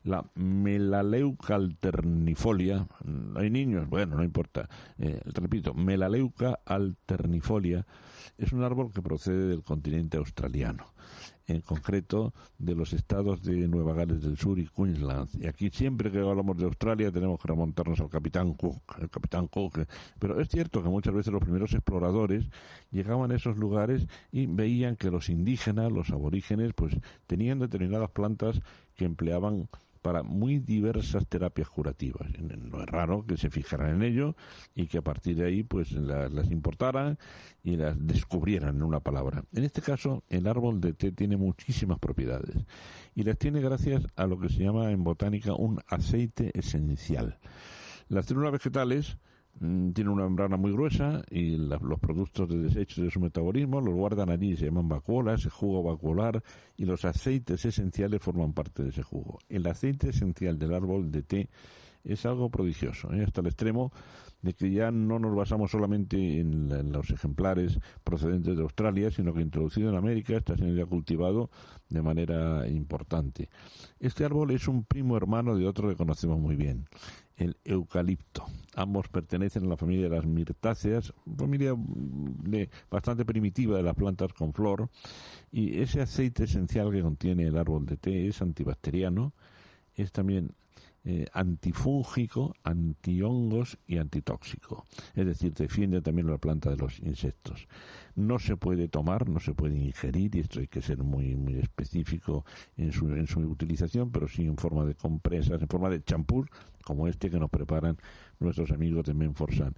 la 0.05 0.25
melaleuca 0.35 1.55
alternifolia, 1.55 2.87
hay 3.37 3.51
niños, 3.51 3.89
bueno, 3.89 4.17
no 4.17 4.25
importa, 4.25 4.69
eh, 4.99 5.21
repito, 5.25 5.75
melaleuca 5.75 6.59
alternifolia 6.65 7.87
es 8.39 8.53
un 8.53 8.63
árbol 8.63 8.93
que 8.93 9.03
procede 9.03 9.47
del 9.47 9.63
continente 9.63 10.17
australiano, 10.17 10.87
en 11.47 11.61
concreto 11.61 12.33
de 12.59 12.75
los 12.75 12.93
estados 12.93 13.43
de 13.43 13.69
Nueva 13.69 13.95
Gales 13.95 14.23
del 14.23 14.37
Sur 14.37 14.59
y 14.59 14.67
Queensland. 14.67 15.29
Y 15.41 15.47
aquí 15.47 15.71
siempre 15.71 16.11
que 16.11 16.19
hablamos 16.19 16.57
de 16.57 16.65
Australia 16.65 17.13
tenemos 17.13 17.41
que 17.41 17.49
remontarnos 17.49 18.01
al 18.01 18.09
capitán 18.09 18.55
Cook, 18.55 18.99
el 19.01 19.11
capitán 19.11 19.49
Cook. 19.49 19.87
Pero 20.19 20.41
es 20.41 20.49
cierto 20.49 20.83
que 20.83 20.89
muchas 20.89 21.15
veces 21.15 21.33
los 21.33 21.43
primeros 21.43 21.73
exploradores 21.73 22.47
llegaban 22.91 23.33
a 23.33 23.37
esos 23.37 23.57
lugares 23.57 24.07
y 24.31 24.47
veían 24.47 24.97
que 24.97 25.11
los 25.11 25.29
indígenas, 25.29 25.93
los 25.93 26.11
aborígenes, 26.11 26.73
pues 26.75 26.97
tenían 27.27 27.59
determinadas 27.59 28.11
plantas 28.11 28.61
que 28.95 29.05
empleaban 29.05 29.69
para 30.03 30.23
muy 30.23 30.59
diversas 30.59 31.27
terapias 31.27 31.69
curativas. 31.69 32.29
No 32.39 32.83
es 32.83 32.87
raro 32.87 33.25
que 33.25 33.37
se 33.37 33.51
fijaran 33.51 33.97
en 33.97 34.03
ello 34.03 34.37
y 34.75 34.87
que 34.87 34.99
a 34.99 35.03
partir 35.03 35.37
de 35.37 35.47
ahí 35.47 35.63
pues 35.63 35.93
las, 35.93 36.51
importaran 36.51 37.19
y 37.63 37.77
las 37.77 37.97
descubrieran 38.05 38.77
en 38.77 38.83
una 38.83 39.01
palabra. 39.01 39.45
En 39.53 39.65
este 39.65 39.81
caso, 39.81 40.25
el 40.29 40.47
árbol 40.47 40.81
de 40.81 40.93
té 40.93 41.13
tiene 41.13 41.37
muchísimas 41.37 41.99
propiedades 41.99 42.57
y 43.15 43.23
las 43.23 43.39
tiene 43.39 43.61
gracias 43.61 44.07
a 44.17 44.27
lo 44.27 44.39
que 44.39 44.49
se 44.49 44.63
llama 44.65 44.91
en 44.91 45.05
botánica 45.05 45.55
un 45.55 45.81
aceite 45.87 46.51
esencial. 46.59 47.39
Las 48.09 48.27
células 48.27 48.53
vegetales 48.53 49.17
tiene 49.59 50.11
una 50.11 50.25
membrana 50.25 50.57
muy 50.57 50.73
gruesa 50.73 51.23
y 51.31 51.57
los 51.57 52.01
productos 52.01 52.49
de 52.49 52.59
desechos 52.59 53.05
de 53.05 53.11
su 53.11 53.21
metabolismo 53.21 53.81
los 53.81 53.95
guardan 53.95 54.31
allí, 54.31 54.57
se 54.57 54.67
llaman 54.67 54.89
vacuolas, 54.89 55.47
jugo 55.47 55.83
vacuolar 55.83 56.43
y 56.77 56.85
los 56.85 57.05
aceites 57.05 57.65
esenciales 57.65 58.21
forman 58.21 58.53
parte 58.53 58.83
de 58.83 58.89
ese 58.89 59.03
jugo. 59.03 59.39
El 59.49 59.67
aceite 59.67 60.11
esencial 60.11 60.59
del 60.59 60.75
árbol 60.75 61.11
de 61.13 61.23
té 61.23 61.49
es 62.05 62.27
algo 62.27 62.51
prodigioso, 62.51 63.13
¿eh? 63.13 63.23
hasta 63.23 63.41
el 63.41 63.49
extremo 63.49 63.93
de 64.43 64.55
que 64.55 64.71
ya 64.71 64.91
no 64.91 65.21
nos 65.21 65.35
basamos 65.37 65.71
solamente 65.71 66.41
en, 66.41 66.93
los 66.93 67.11
ejemplares 67.11 67.79
procedentes 68.03 68.57
de 68.57 68.63
Australia, 68.63 69.11
sino 69.11 69.33
que 69.33 69.41
introducido 69.41 69.89
en 69.91 69.97
América 69.97 70.37
está 70.37 70.57
siendo 70.57 70.75
ya 70.75 70.85
cultivado 70.85 71.49
de 71.89 72.03
manera 72.03 72.67
importante. 72.69 73.49
Este 74.01 74.25
árbol 74.25 74.51
es 74.51 74.67
un 74.67 74.85
primo 74.85 75.17
hermano 75.17 75.57
de 75.57 75.67
otro 75.67 75.89
que 75.89 75.97
conocemos 75.97 76.41
muy 76.41 76.57
bien, 76.57 76.87
el 77.43 77.57
eucalipto. 77.65 78.47
Ambos 78.75 79.09
pertenecen 79.09 79.65
a 79.65 79.69
la 79.69 79.77
familia 79.77 80.09
de 80.09 80.17
las 80.17 80.25
mirtáceas, 80.25 81.13
familia 81.37 81.75
bastante 82.91 83.25
primitiva 83.25 83.77
de 83.77 83.83
las 83.83 83.95
plantas 83.95 84.33
con 84.33 84.53
flor, 84.53 84.89
y 85.51 85.81
ese 85.81 86.01
aceite 86.01 86.45
esencial 86.45 86.91
que 86.91 87.03
contiene 87.03 87.45
el 87.45 87.59
árbol 87.59 87.85
de 87.85 87.97
té 87.97 88.29
es 88.29 88.41
antibacteriano, 88.41 89.35
es 89.95 90.11
también 90.11 90.55
eh, 91.05 91.27
antifúngico, 91.33 92.55
antihongos 92.63 93.77
y 93.89 93.99
antitóxico. 93.99 94.87
Es 95.17 95.27
decir, 95.27 95.53
defiende 95.53 96.01
también 96.01 96.29
la 96.29 96.39
planta 96.39 96.71
de 96.71 96.77
los 96.77 97.01
insectos. 97.01 97.67
No 98.15 98.39
se 98.39 98.57
puede 98.57 98.87
tomar, 98.87 99.29
no 99.29 99.41
se 99.41 99.53
puede 99.53 99.77
ingerir, 99.77 100.37
y 100.37 100.41
esto 100.41 100.61
hay 100.61 100.69
que 100.69 100.81
ser 100.81 100.99
muy, 101.03 101.35
muy 101.35 101.59
específico 101.59 102.45
en 102.77 102.93
su, 102.93 103.13
en 103.13 103.27
su 103.27 103.41
utilización, 103.41 104.13
pero 104.13 104.29
sí 104.29 104.45
en 104.45 104.57
forma 104.57 104.85
de 104.85 104.95
compresas, 104.95 105.61
en 105.61 105.67
forma 105.67 105.91
de 105.91 106.05
champús, 106.05 106.47
como 106.83 107.09
este 107.09 107.31
que 107.31 107.39
nos 107.39 107.51
preparan 107.51 107.97
nuestros 108.39 108.71
amigos 108.71 109.05
de 109.05 109.15
Menforsan 109.15 109.75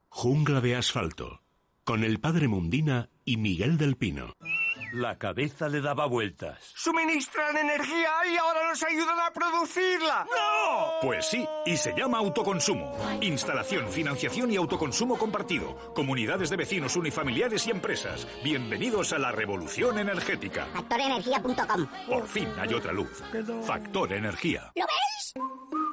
Jungla 0.09 0.61
de 0.61 0.77
asfalto. 0.77 1.41
Con 1.85 2.05
el 2.05 2.21
padre 2.21 2.49
Mundina 2.49 3.11
y 3.27 3.37
Miguel 3.37 3.77
del 3.77 3.97
Pino. 3.97 4.33
La 4.95 5.19
cabeza 5.19 5.69
le 5.69 5.81
daba 5.81 6.07
vueltas. 6.07 6.57
Suministran 6.77 7.57
energía 7.57 8.13
y 8.33 8.37
ahora 8.37 8.69
nos 8.69 8.81
ayudan 8.85 9.19
a 9.19 9.33
producirla. 9.33 10.25
¡No! 10.25 11.01
Pues 11.03 11.27
sí, 11.27 11.45
y 11.67 11.77
se 11.77 11.93
llama 11.95 12.19
autoconsumo. 12.19 12.97
Instalación, 13.21 13.89
financiación 13.89 14.53
y 14.53 14.57
autoconsumo 14.57 15.19
compartido. 15.19 15.93
Comunidades 15.95 16.49
de 16.49 16.57
vecinos 16.57 16.95
unifamiliares 16.95 17.67
y 17.67 17.73
empresas. 17.73 18.29
Bienvenidos 18.45 19.13
a 19.13 19.19
la 19.19 19.33
revolución 19.33 19.99
energética. 19.99 20.67
Factorenergía.com. 20.67 21.87
Por 22.07 22.29
fin 22.29 22.49
hay 22.57 22.73
otra 22.73 22.93
luz. 22.93 23.21
Factor 23.67 24.13
Energía. 24.13 24.71
¿Lo 24.77 24.85
ves? 24.85 25.84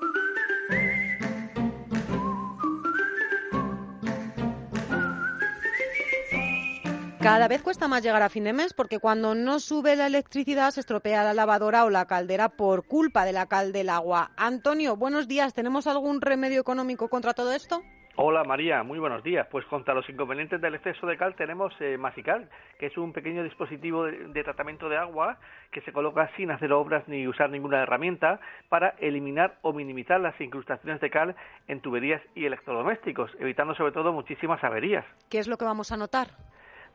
Cada 7.21 7.47
vez 7.47 7.61
cuesta 7.61 7.87
más 7.87 8.01
llegar 8.01 8.23
a 8.23 8.29
fin 8.29 8.45
de 8.45 8.51
mes 8.51 8.73
porque 8.73 8.97
cuando 8.97 9.35
no 9.35 9.59
sube 9.59 9.95
la 9.95 10.07
electricidad 10.07 10.71
se 10.71 10.79
estropea 10.79 11.23
la 11.23 11.35
lavadora 11.35 11.85
o 11.85 11.91
la 11.91 12.07
caldera 12.07 12.49
por 12.49 12.87
culpa 12.87 13.25
de 13.25 13.31
la 13.31 13.45
cal 13.45 13.71
del 13.71 13.89
agua. 13.89 14.31
Antonio, 14.37 14.95
buenos 14.95 15.27
días. 15.27 15.53
¿Tenemos 15.53 15.85
algún 15.85 16.19
remedio 16.19 16.59
económico 16.59 17.09
contra 17.09 17.35
todo 17.35 17.53
esto? 17.53 17.83
Hola 18.15 18.43
María, 18.43 18.81
muy 18.81 18.97
buenos 18.97 19.23
días. 19.23 19.45
Pues 19.51 19.63
contra 19.67 19.93
los 19.93 20.09
inconvenientes 20.09 20.59
del 20.61 20.73
exceso 20.73 21.05
de 21.05 21.15
cal 21.15 21.35
tenemos 21.35 21.71
eh, 21.79 21.95
Masical, 21.95 22.49
que 22.79 22.87
es 22.87 22.97
un 22.97 23.13
pequeño 23.13 23.43
dispositivo 23.43 24.05
de, 24.05 24.43
tratamiento 24.43 24.89
de 24.89 24.97
agua 24.97 25.37
que 25.71 25.81
se 25.81 25.93
coloca 25.93 26.27
sin 26.35 26.49
hacer 26.49 26.73
obras 26.73 27.07
ni 27.07 27.27
usar 27.27 27.51
ninguna 27.51 27.83
herramienta 27.83 28.39
para 28.67 28.95
eliminar 28.97 29.59
o 29.61 29.73
minimizar 29.73 30.19
las 30.19 30.39
incrustaciones 30.41 30.99
de 30.99 31.11
cal 31.11 31.35
en 31.67 31.81
tuberías 31.81 32.21
y 32.33 32.45
electrodomésticos, 32.45 33.29
evitando 33.39 33.75
sobre 33.75 33.91
todo 33.91 34.11
muchísimas 34.11 34.63
averías. 34.63 35.05
¿Qué 35.29 35.37
es 35.37 35.47
lo 35.47 35.57
que 35.57 35.65
vamos 35.65 35.91
a 35.91 35.97
notar? 35.97 36.29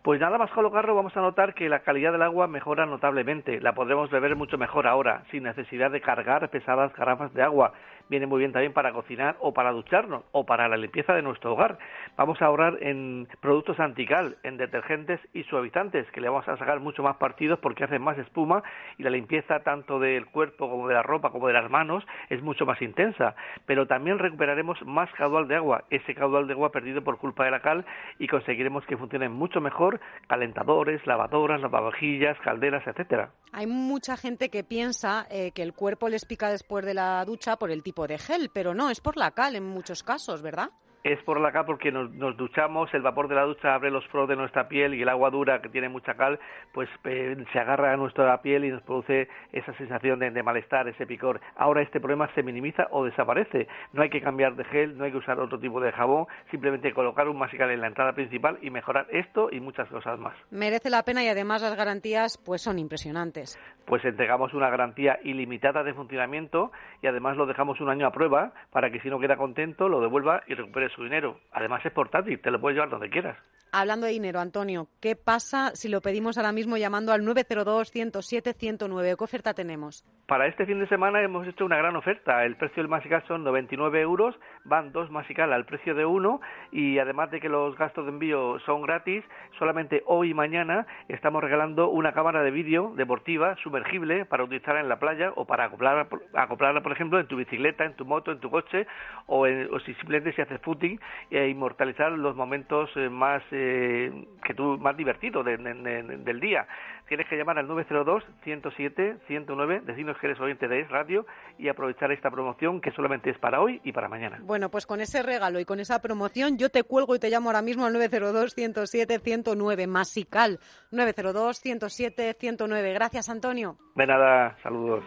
Pues 0.07 0.21
nada 0.21 0.39
más 0.39 0.53
colocarlo 0.53 0.95
vamos 0.95 1.17
a 1.17 1.21
notar 1.21 1.53
que 1.53 1.69
la 1.69 1.81
calidad 1.81 2.13
del 2.13 2.23
agua 2.23 2.47
mejora 2.47 2.87
notablemente. 2.87 3.61
La 3.61 3.75
podremos 3.75 4.09
beber 4.09 4.37
mucho 4.37 4.57
mejor 4.57 4.87
ahora, 4.87 5.25
sin 5.33 5.43
necesidad 5.43 5.91
de 5.91 6.01
cargar 6.01 6.49
pesadas 6.49 6.95
garrafas 6.95 7.35
de 7.35 7.43
agua 7.43 7.73
viene 8.09 8.27
muy 8.27 8.39
bien 8.39 8.53
también 8.53 8.73
para 8.73 8.93
cocinar 8.93 9.37
o 9.41 9.53
para 9.53 9.73
ducharnos 9.73 10.25
o 10.33 10.45
para 10.45 10.69
la 10.69 10.77
limpieza 10.77 11.15
de 11.15 11.23
nuestro 11.23 11.53
hogar. 11.53 11.79
Vamos 12.17 12.41
a 12.41 12.47
ahorrar 12.47 12.79
en 12.83 13.29
productos 13.41 13.81
antical, 13.81 14.37
en 14.43 14.57
detergentes 14.57 15.21
y 15.33 15.45
suavizantes, 15.45 16.11
que 16.13 16.21
le 16.21 16.29
vamos 16.29 16.47
a 16.49 16.57
sacar 16.57 16.81
mucho 16.81 17.03
más 17.03 17.17
partidos 17.17 17.59
porque 17.59 17.85
hacen 17.85 18.03
más 18.03 18.19
espuma 18.19 18.63
y 18.99 19.03
la 19.03 19.11
limpieza 19.11 19.61
tanto 19.61 19.99
del 19.99 20.27
cuerpo 20.27 20.71
como 20.71 20.89
de 20.89 20.95
la 20.95 21.03
ropa 21.03 21.31
como 21.31 21.47
de 21.47 21.53
las 21.53 21.71
manos 21.71 22.07
es 22.31 22.43
mucho 22.43 22.67
más 22.67 22.81
intensa. 22.83 23.35
Pero 23.67 23.87
también 23.87 24.19
recuperaremos 24.19 24.81
más 24.85 25.11
caudal 25.13 25.49
de 25.49 25.57
agua, 25.57 25.85
ese 25.91 26.15
caudal 26.15 26.47
de 26.47 26.55
agua 26.55 26.73
perdido 26.73 27.03
por 27.03 27.19
culpa 27.19 27.45
de 27.45 27.51
la 27.51 27.61
cal 27.61 27.85
y 28.19 28.27
conseguiremos 28.29 28.85
que 28.87 28.97
funcionen 28.97 29.33
mucho 29.33 29.61
mejor 29.61 30.01
calentadores, 30.29 31.07
lavadoras, 31.07 31.61
lavavajillas, 31.61 32.39
calderas, 32.41 32.87
etcétera. 32.87 33.31
Hay 33.53 33.67
mucha 33.67 34.17
gente 34.17 34.51
que 34.51 34.65
piensa 34.65 35.27
eh, 35.31 35.53
que 35.53 35.63
el 35.63 35.73
cuerpo 35.73 36.09
les 36.09 36.25
pica 36.25 36.51
después 36.51 36.85
de 36.85 36.95
la 36.95 37.25
ducha 37.25 37.57
por 37.57 37.71
el 37.71 37.83
tipo 37.83 37.96
de 38.05 38.19
gel, 38.19 38.51
pero 38.51 38.75
no, 38.75 38.91
es 38.91 39.01
por 39.01 39.17
la 39.17 39.31
cal 39.31 39.57
en 39.57 39.65
muchos 39.65 40.03
casos, 40.03 40.43
¿verdad? 40.43 40.71
Es 41.13 41.23
por 41.23 41.41
la 41.41 41.53
cal 41.53 41.65
porque 41.65 41.93
nos, 41.93 42.37
duchamos, 42.37 42.93
el 42.93 43.03
vapor 43.03 43.29
de 43.29 43.37
la 43.37 43.43
ducha 43.43 43.75
abre 43.75 43.93
los 43.93 44.05
poros 44.09 44.29
de 44.29 44.35
nuestra 44.35 44.67
piel 44.67 44.93
y 44.95 45.03
el 45.03 45.09
agua 45.09 45.31
dura 45.31 45.63
que 45.63 45.69
tiene 45.69 45.89
mucha 45.89 46.15
cal, 46.15 46.41
pues 46.73 46.89
eh, 47.05 47.37
se 47.53 47.59
agarra 47.61 47.93
a 47.93 47.97
nuestra 47.97 48.43
piel 48.43 48.65
y 48.65 48.71
nos 48.71 48.83
produce 48.83 49.29
esa 49.53 49.73
sensación 49.75 50.19
de, 50.19 50.43
malestar, 50.43 50.89
ese 50.89 51.07
picor. 51.07 51.41
Ahora 51.57 51.83
este 51.83 52.01
problema 52.01 52.29
se 52.35 52.43
minimiza 52.43 52.89
o 52.91 53.05
desaparece. 53.05 53.69
No 53.93 54.03
hay 54.03 54.11
que 54.11 54.21
cambiar 54.21 54.57
de 54.57 54.65
gel, 54.65 54.99
no 54.99 55.05
hay 55.05 55.13
que 55.13 55.19
usar 55.19 55.39
otro 55.39 55.61
tipo 55.61 55.81
de 55.81 55.93
jabón, 55.93 56.27
simplemente 56.51 56.93
colocar 56.93 57.29
un 57.29 57.39
masical 57.39 57.71
en 57.71 57.81
la 57.81 57.87
entrada 57.87 58.13
principal 58.13 58.59
y 58.61 58.71
mejorar 58.71 59.07
esto 59.11 59.49
y 59.53 59.61
muchas 59.61 59.89
cosas 59.89 60.19
más. 60.19 60.35
Merece 60.51 60.91
la 60.91 61.05
pena 61.05 61.23
y 61.23 61.29
además 61.29 61.63
las 61.63 61.77
garantías 61.77 62.37
pues 62.45 62.63
son 62.63 62.81
impresionantes. 62.81 63.57
Pues 63.87 64.05
entregamos 64.05 64.55
una 64.55 64.71
garantía 64.71 65.21
ilimitada 65.23 65.85
de 65.85 65.95
funcionamiento 65.95 66.73
y 67.01 67.07
además 67.07 67.37
lo 67.37 67.47
dejamos 67.47 67.81
un 67.81 67.91
año 67.91 68.09
a 68.09 68.11
prueba 68.11 68.53
para 68.73 68.91
que 68.91 69.01
si 69.01 69.09
no 69.09 69.21
queda 69.21 69.37
contento 69.37 69.89
lo 69.89 70.01
devuelva 70.01 70.43
y 70.49 70.55
recupere 70.55 70.96
su 70.97 71.05
dinero. 71.05 71.39
Además 71.53 71.85
es 71.85 71.93
portátil, 71.93 72.41
te 72.41 72.51
lo 72.51 72.61
puedes 72.61 72.75
llevar 72.75 72.91
donde 72.91 73.11
quieras. 73.11 73.37
Hablando 73.73 74.07
de 74.07 74.13
dinero, 74.13 74.41
Antonio, 74.41 74.89
¿qué 75.01 75.17
pasa 75.17 75.73
si 75.75 75.89
lo 75.89 76.01
pedimos 76.01 76.39
ahora 76.39 76.53
mismo 76.53 76.79
llamando 76.79 77.13
al 77.13 77.23
902-107-109? 77.23 79.17
¿Qué 79.19 79.25
oferta 79.25 79.53
tenemos? 79.55 80.03
Para 80.27 80.47
este 80.47 80.67
fin 80.67 80.81
de 80.81 80.89
semana 80.89 81.23
hemos 81.23 81.47
hecho 81.47 81.65
una 81.65 81.77
gran 81.77 81.95
oferta. 81.95 82.45
El 82.45 82.57
precio 82.57 82.83
del 82.83 82.89
Masical 82.89 83.23
son 83.29 83.45
99 83.45 84.01
euros, 84.01 84.35
van 84.65 84.93
dos 84.93 85.11
Masical 85.11 85.53
al 85.53 85.67
precio 85.67 85.95
de 85.95 86.05
uno 86.05 86.41
y 86.73 86.99
además 86.99 87.31
de 87.31 87.41
que 87.41 87.49
los 87.49 87.77
gastos 87.77 88.07
de 88.07 88.13
envío 88.13 88.59
son 88.61 88.83
gratis, 88.83 89.23
solamente 89.59 90.03
hoy 90.07 90.31
y 90.31 90.35
mañana 90.35 90.87
estamos 91.09 91.43
regalando 91.43 91.91
una 91.91 92.13
cámara 92.13 92.43
de 92.43 92.51
vídeo 92.51 92.93
deportiva 92.97 93.57
sumergible 93.63 94.25
para 94.25 94.43
utilizar 94.45 94.77
en 94.79 94.89
la 94.89 94.99
playa 94.99 95.33
o 95.37 95.45
para 95.45 95.67
acoplarla, 95.67 96.09
acoplarla 96.35 96.83
por 96.83 96.93
ejemplo, 96.93 97.21
en 97.21 97.29
tu 97.29 97.37
bicicleta, 97.37 97.85
en 97.85 97.95
tu 97.95 98.05
moto, 98.05 98.33
en 98.33 98.41
tu 98.41 98.51
coche 98.51 98.87
o, 99.27 99.47
o 99.47 99.81
si 99.81 99.95
simplemente 99.95 100.33
si 100.33 100.43
haces 100.43 100.61
footing 100.87 101.01
e 101.31 101.49
inmortalizar 101.49 102.13
los 102.13 102.37
momentos 102.37 102.91
eh, 102.97 103.09
más 103.09 103.43
eh, 103.51 104.13
que 104.45 104.53
tú 104.55 104.79
más 104.79 104.97
divertido 104.97 105.43
del 105.43 106.39
día. 106.41 106.69
Tienes 107.09 107.27
que 107.29 107.37
llamar 107.37 107.59
al 107.59 107.69
902-107-109, 107.69 109.83
decirnos 109.83 110.17
que 110.19 110.27
eres 110.27 110.41
oyente 110.41 110.67
de 110.67 110.81
Es 110.81 110.89
Radio 110.89 111.25
y 111.57 111.69
aprovechar 111.69 112.11
esta 112.11 112.31
promoción 112.31 112.81
que 112.81 112.91
solamente 112.93 113.31
es 113.31 113.39
para 113.39 113.61
hoy 113.61 113.81
y 113.85 113.93
para 113.93 114.09
mañana. 114.09 114.41
Bueno, 114.43 114.71
pues 114.71 114.87
con 114.87 115.01
ese 115.01 115.23
regalo 115.23 115.61
y 115.61 115.65
con 115.65 115.79
esa 115.79 116.03
promoción 116.03 116.59
yo 116.59 116.69
te 116.69 116.83
cuelgo 116.83 117.15
y 117.15 117.21
te 117.21 117.31
llamo 117.31 117.51
ahora 117.51 117.63
mismo 117.63 117.87
al 117.87 117.95
902-107-109, 117.95 119.87
Masical 119.87 120.59
902-107-109. 120.91 122.95
Gracias, 122.95 123.29
Antonio. 123.29 123.77
De 123.95 124.07
nada, 124.07 124.57
saludos. 124.63 125.05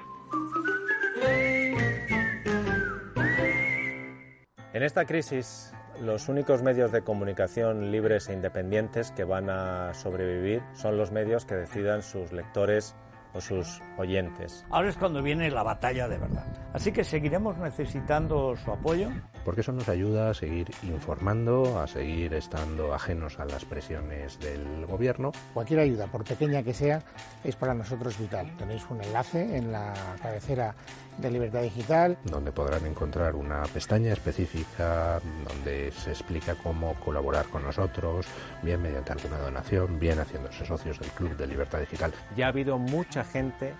En 4.71 4.83
esta 4.83 5.05
crisis 5.05 5.73
los 5.99 6.29
únicos 6.29 6.61
medios 6.61 6.91
de 6.91 7.01
comunicación 7.01 7.91
libres 7.91 8.29
e 8.29 8.33
independientes 8.33 9.11
que 9.11 9.23
van 9.23 9.49
a 9.49 9.95
sobrevivir 9.95 10.61
son 10.73 10.95
los 10.95 11.11
medios 11.11 11.43
que 11.45 11.55
decidan 11.55 12.03
sus 12.03 12.31
lectores 12.31 12.95
o 13.33 13.41
sus 13.41 13.81
oyentes. 13.97 14.65
Ahora 14.69 14.89
es 14.89 14.97
cuando 14.97 15.23
viene 15.23 15.49
la 15.49 15.63
batalla 15.63 16.07
de 16.07 16.19
verdad. 16.19 16.45
Así 16.73 16.91
que 16.91 17.03
seguiremos 17.03 17.57
necesitando 17.57 18.55
su 18.55 18.71
apoyo. 18.71 19.09
Porque 19.43 19.61
eso 19.61 19.71
nos 19.71 19.89
ayuda 19.89 20.29
a 20.29 20.33
seguir 20.33 20.69
informando, 20.83 21.79
a 21.79 21.87
seguir 21.87 22.33
estando 22.35 22.93
ajenos 22.93 23.39
a 23.39 23.45
las 23.45 23.65
presiones 23.65 24.39
del 24.39 24.85
gobierno. 24.85 25.31
Cualquier 25.53 25.79
ayuda, 25.79 26.07
por 26.07 26.23
pequeña 26.23 26.63
que 26.63 26.73
sea, 26.73 27.01
es 27.43 27.55
para 27.55 27.73
nosotros 27.73 28.17
vital. 28.19 28.55
Tenéis 28.57 28.85
un 28.89 29.03
enlace 29.03 29.57
en 29.57 29.71
la 29.71 29.93
cabecera 30.21 30.75
de 31.19 31.31
Libertad 31.31 31.61
Digital. 31.61 32.17
Donde 32.23 32.51
podrán 32.51 32.85
encontrar 32.85 33.35
una 33.35 33.63
pestaña 33.63 34.13
específica 34.13 35.21
donde 35.47 35.91
se 35.91 36.11
explica 36.11 36.55
cómo 36.55 36.93
colaborar 36.95 37.45
con 37.47 37.63
nosotros, 37.63 38.25
bien 38.61 38.81
mediante 38.81 39.11
alguna 39.11 39.37
donación, 39.37 39.99
bien 39.99 40.19
haciéndose 40.19 40.65
socios 40.65 40.99
del 40.99 41.09
Club 41.11 41.35
de 41.35 41.47
Libertad 41.47 41.79
Digital. 41.79 42.13
Ya 42.35 42.45
ha 42.45 42.49
habido 42.49 42.77
mucha 42.77 43.23
gente 43.23 43.73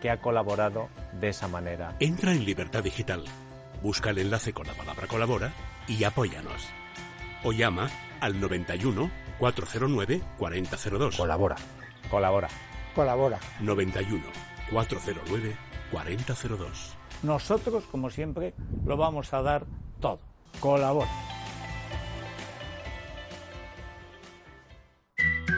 que 0.00 0.10
ha 0.10 0.20
colaborado 0.20 0.88
de 1.20 1.28
esa 1.28 1.48
manera. 1.48 1.94
Entra 2.00 2.32
en 2.32 2.44
Libertad 2.44 2.82
Digital, 2.82 3.24
busca 3.82 4.10
el 4.10 4.18
enlace 4.18 4.52
con 4.52 4.66
la 4.66 4.74
palabra 4.74 5.06
colabora 5.06 5.52
y 5.86 6.04
apóyanos. 6.04 6.68
O 7.44 7.52
llama 7.52 7.88
al 8.20 8.40
91 8.40 9.10
409 9.38 10.20
4002. 10.38 11.16
Colabora. 11.16 11.56
Colabora. 12.10 12.48
Colabora. 12.94 13.38
91 13.60 14.22
409 14.70 15.65
4002. 15.90 16.96
Nosotros, 17.22 17.84
como 17.90 18.10
siempre, 18.10 18.54
lo 18.84 18.96
vamos 18.96 19.32
a 19.32 19.42
dar 19.42 19.64
todo. 20.00 20.18
Colabora. 20.60 21.10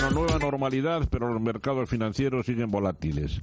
Bueno, 0.00 0.14
nueva 0.14 0.38
normalidad, 0.38 1.08
pero 1.10 1.32
los 1.32 1.42
mercados 1.42 1.90
financieros 1.90 2.46
siguen 2.46 2.70
volátiles. 2.70 3.42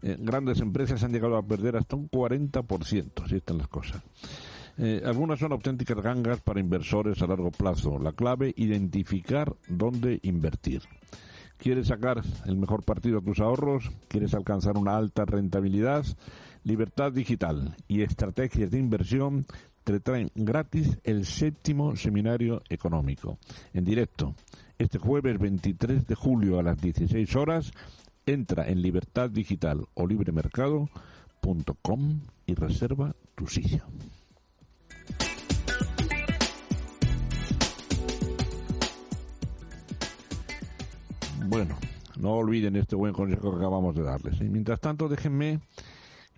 Eh, 0.00 0.16
grandes 0.16 0.60
empresas 0.60 1.02
han 1.02 1.12
llegado 1.12 1.36
a 1.36 1.42
perder 1.42 1.74
hasta 1.74 1.96
un 1.96 2.08
40%, 2.08 3.24
así 3.24 3.34
están 3.34 3.58
las 3.58 3.66
cosas. 3.66 4.00
Eh, 4.76 5.02
algunas 5.04 5.40
son 5.40 5.50
auténticas 5.50 6.00
gangas 6.00 6.40
para 6.40 6.60
inversores 6.60 7.20
a 7.20 7.26
largo 7.26 7.50
plazo. 7.50 7.98
La 7.98 8.12
clave, 8.12 8.54
identificar 8.56 9.56
dónde 9.66 10.20
invertir. 10.22 10.82
¿Quieres 11.56 11.88
sacar 11.88 12.22
el 12.46 12.56
mejor 12.56 12.84
partido 12.84 13.18
a 13.18 13.22
tus 13.22 13.40
ahorros? 13.40 13.90
¿Quieres 14.06 14.34
alcanzar 14.34 14.76
una 14.76 14.96
alta 14.96 15.24
rentabilidad? 15.24 16.06
Libertad 16.62 17.10
Digital 17.10 17.74
y 17.88 18.02
Estrategias 18.02 18.70
de 18.70 18.78
Inversión 18.78 19.46
te 19.82 19.98
traen 19.98 20.30
gratis 20.36 20.96
el 21.02 21.26
séptimo 21.26 21.96
seminario 21.96 22.62
económico 22.68 23.38
en 23.72 23.84
directo 23.84 24.36
este 24.78 24.98
jueves 24.98 25.38
23 25.38 26.06
de 26.06 26.14
julio 26.14 26.58
a 26.58 26.62
las 26.62 26.80
16 26.80 27.36
horas. 27.36 27.72
Entra 28.26 28.66
en 28.68 28.80
Libertad 28.80 29.28
Digital 29.30 29.84
o 29.94 30.06
libremercado.com 30.06 32.20
y 32.46 32.54
reserva 32.54 33.12
tu 33.34 33.48
silla. 33.48 33.84
Bueno, 41.46 41.76
no 42.18 42.34
olviden 42.34 42.76
este 42.76 42.94
buen 42.94 43.14
consejo 43.14 43.50
que 43.50 43.56
acabamos 43.56 43.96
de 43.96 44.02
darles. 44.02 44.38
¿eh? 44.40 44.44
Mientras 44.44 44.80
tanto, 44.80 45.08
déjenme 45.08 45.60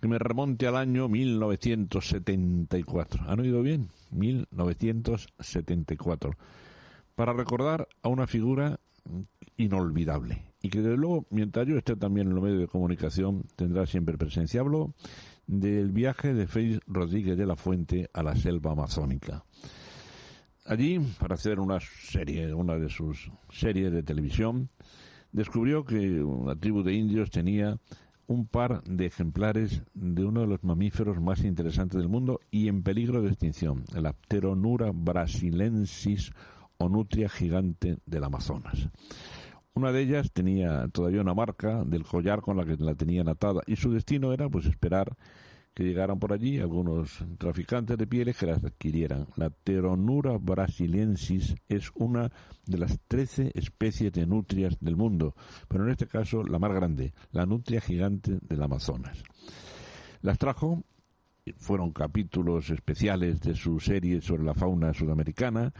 que 0.01 0.07
me 0.07 0.17
remonte 0.17 0.65
al 0.65 0.77
año 0.77 1.09
1974. 1.09 3.25
¿Han 3.27 3.41
oído 3.41 3.61
bien? 3.61 3.89
1974 4.11 6.31
para 7.21 7.33
recordar 7.33 7.87
a 8.01 8.09
una 8.09 8.25
figura 8.25 8.79
inolvidable 9.55 10.43
y 10.59 10.69
que 10.69 10.81
desde 10.81 10.97
luego, 10.97 11.27
mientras 11.29 11.67
yo 11.67 11.77
esté 11.77 11.95
también 11.95 12.25
en 12.25 12.33
los 12.33 12.43
medios 12.43 12.61
de 12.61 12.67
comunicación, 12.67 13.43
tendrá 13.55 13.85
siempre 13.85 14.17
presencia. 14.17 14.61
Hablo 14.61 14.95
del 15.45 15.91
viaje 15.91 16.33
de 16.33 16.47
Félix 16.47 16.79
Rodríguez 16.87 17.37
de 17.37 17.45
la 17.45 17.55
Fuente 17.55 18.09
a 18.11 18.23
la 18.23 18.35
selva 18.35 18.71
amazónica. 18.71 19.45
Allí, 20.65 20.97
para 21.19 21.35
hacer 21.35 21.59
una 21.59 21.79
serie, 21.79 22.55
una 22.55 22.79
de 22.79 22.89
sus 22.89 23.31
series 23.51 23.91
de 23.91 24.01
televisión, 24.01 24.71
descubrió 25.31 25.85
que 25.85 26.23
una 26.23 26.55
tribu 26.55 26.81
de 26.81 26.93
indios 26.93 27.29
tenía 27.29 27.77
un 28.25 28.47
par 28.47 28.83
de 28.85 29.05
ejemplares 29.05 29.83
de 29.93 30.25
uno 30.25 30.41
de 30.41 30.47
los 30.47 30.63
mamíferos 30.63 31.21
más 31.21 31.43
interesantes 31.43 31.99
del 31.99 32.09
mundo 32.09 32.39
y 32.49 32.67
en 32.67 32.81
peligro 32.81 33.21
de 33.21 33.27
extinción, 33.29 33.83
el 33.93 34.07
Apteronura 34.07 34.89
brasilensis 34.91 36.31
o 36.81 36.89
nutria 36.89 37.29
gigante 37.29 37.97
del 38.05 38.23
Amazonas. 38.23 38.89
Una 39.73 39.91
de 39.91 40.01
ellas 40.01 40.31
tenía 40.33 40.87
todavía 40.89 41.21
una 41.21 41.33
marca 41.33 41.83
del 41.85 42.03
collar 42.03 42.41
con 42.41 42.57
la 42.57 42.65
que 42.65 42.75
la 42.77 42.95
tenían 42.95 43.29
atada 43.29 43.61
y 43.67 43.77
su 43.77 43.91
destino 43.91 44.33
era 44.33 44.49
pues 44.49 44.65
esperar 44.65 45.15
que 45.73 45.83
llegaran 45.83 46.19
por 46.19 46.33
allí 46.33 46.59
algunos 46.59 47.23
traficantes 47.37 47.97
de 47.97 48.05
pieles 48.05 48.37
que 48.37 48.47
las 48.47 48.63
adquirieran. 48.63 49.27
La 49.37 49.49
Pteronura 49.49 50.37
brasiliensis 50.37 51.55
es 51.69 51.91
una 51.95 52.29
de 52.65 52.77
las 52.77 52.99
13 53.07 53.51
especies 53.55 54.11
de 54.11 54.25
nutrias 54.25 54.77
del 54.81 54.97
mundo, 54.97 55.35
pero 55.69 55.85
en 55.85 55.91
este 55.91 56.07
caso 56.07 56.43
la 56.43 56.59
más 56.59 56.73
grande, 56.73 57.13
la 57.31 57.45
nutria 57.45 57.79
gigante 57.79 58.39
del 58.41 58.61
Amazonas. 58.61 59.23
Las 60.21 60.37
trajo 60.37 60.83
fueron 61.57 61.91
capítulos 61.91 62.69
especiales 62.69 63.41
de 63.41 63.55
su 63.55 63.79
serie 63.79 64.21
sobre 64.21 64.43
la 64.43 64.53
fauna 64.53 64.93
sudamericana 64.93 65.73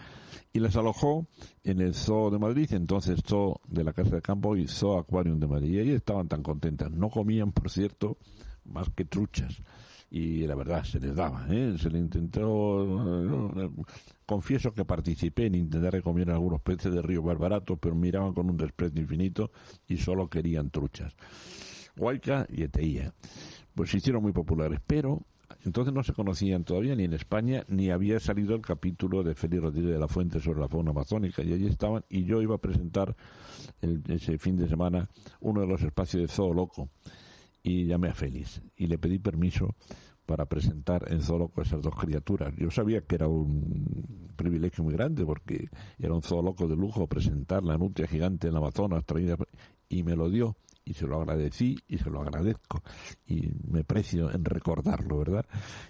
y 0.51 0.59
las 0.59 0.76
alojó 0.76 1.28
en 1.64 1.82
el 1.82 1.93
Zoo 1.93 2.32
de 2.32 2.39
Madrid, 2.39 2.74
entonces 2.74 3.22
Zoo 3.26 3.62
de 3.68 3.84
la 3.84 3.93
Casa 3.93 4.16
de 4.16 4.22
Campo 4.22 4.55
y 4.55 4.68
Zoo 4.68 4.97
Aquarium 4.97 5.39
de 5.39 5.47
Madrid. 5.47 5.84
Y 5.84 5.91
estaban 5.91 6.28
tan 6.28 6.41
contentas. 6.41 6.91
No 6.91 7.09
comían, 7.09 7.51
por 7.51 7.70
cierto, 7.70 8.18
más 8.66 8.89
que 8.89 9.05
truchas. 9.05 9.62
Y 10.09 10.45
la 10.45 10.55
verdad, 10.55 10.84
se 10.84 10.99
les 10.99 11.16
daba. 11.16 11.45
¿eh? 11.49 11.76
Se 11.78 11.89
le 11.89 11.99
intentó. 11.99 13.53
confieso 14.26 14.74
que 14.74 14.84
participé 14.84 15.45
en 15.45 15.55
intentar 15.55 16.01
comieran 16.01 16.36
algunos 16.36 16.62
peces 16.62 16.91
de 16.91 17.01
río 17.01 17.22
barbarato, 17.22 17.78
pero 17.78 17.95
miraban 17.95 18.34
con 18.34 18.49
un 18.49 18.57
desprecio 18.57 18.99
infinito 18.99 19.51
y 19.88 19.97
solo 19.97 20.28
querían 20.28 20.70
truchas. 20.70 21.16
Huayca 21.95 22.47
y 22.49 22.64
Eteía. 22.64 23.14
Pues 23.74 23.91
se 23.91 23.97
hicieron 23.97 24.22
muy 24.22 24.34
populares, 24.34 24.80
pero 24.86 25.22
entonces 25.64 25.93
no 25.93 26.03
se 26.03 26.14
conocían 26.14 26.64
todavía 26.64 26.95
ni 26.95 27.03
en 27.03 27.14
España 27.14 27.64
ni 27.68 27.91
había 27.91 28.20
salido 28.20 28.55
el 28.55 28.62
capítulo 28.62 29.24
de 29.24 29.36
Félix 29.36 29.62
Rodríguez 29.62 29.93
de 29.93 29.99
la 29.99 30.07
Fuente 30.07 30.39
sobre 30.39 30.59
la 30.59 30.68
fauna 30.68 30.91
amazónica. 30.91 31.43
Y 31.43 31.53
allí 31.53 31.68
estaban 31.68 32.03
y 32.09 32.24
yo 32.24 32.41
iba 32.41 32.55
a 32.55 32.59
presentar 32.59 33.16
ese 34.07 34.38
fin 34.38 34.57
de 34.57 34.68
semana 34.68 35.09
uno 35.39 35.62
de 35.62 35.68
los 35.68 35.82
espacios 35.84 36.24
de 36.24 36.28
Zoo 36.28 36.53
Loco. 36.53 36.89
Y 37.64 37.86
llamé 37.86 38.09
a 38.09 38.16
Félix 38.16 38.62
y 38.76 38.88
le 38.88 38.97
pedí 38.97 39.20
permiso 39.20 39.76
para 40.26 40.45
presentar 40.45 41.12
en 41.12 41.22
Zoo 41.22 41.38
Loco 41.38 41.62
esas 41.62 41.82
dos 41.82 41.95
criaturas. 41.95 42.53
Yo 42.57 42.72
sabía 42.72 43.01
que 43.01 43.16
era 43.16 43.28
un 43.28 44.34
privilegio 44.36 44.84
muy 44.84 44.93
grande 44.93 45.24
porque 45.26 45.70
era 45.99 46.14
un 46.14 46.24
Zoo 46.24 46.41
Loco 46.41 46.68
de 46.68 46.76
lujo 46.76 47.05
presentar 47.05 47.64
la 47.64 47.78
nutria 47.78 48.07
gigante 48.07 48.47
en 48.47 48.53
la 48.53 48.59
Amazonas 48.59 49.05
traída 49.05 49.38
y 49.89 50.01
me 50.01 50.16
lo 50.16 50.30
dio 50.30 50.55
y 50.84 50.93
se 50.93 51.07
lo 51.07 51.21
agradecí 51.21 51.77
y 51.88 51.97
se 51.97 52.09
lo 52.09 52.21
agradezco 52.21 52.82
y 53.25 53.49
me 53.67 53.84
precio 53.84 54.32
en 54.32 54.45
recordarlo, 54.45 55.19
¿verdad? 55.19 55.45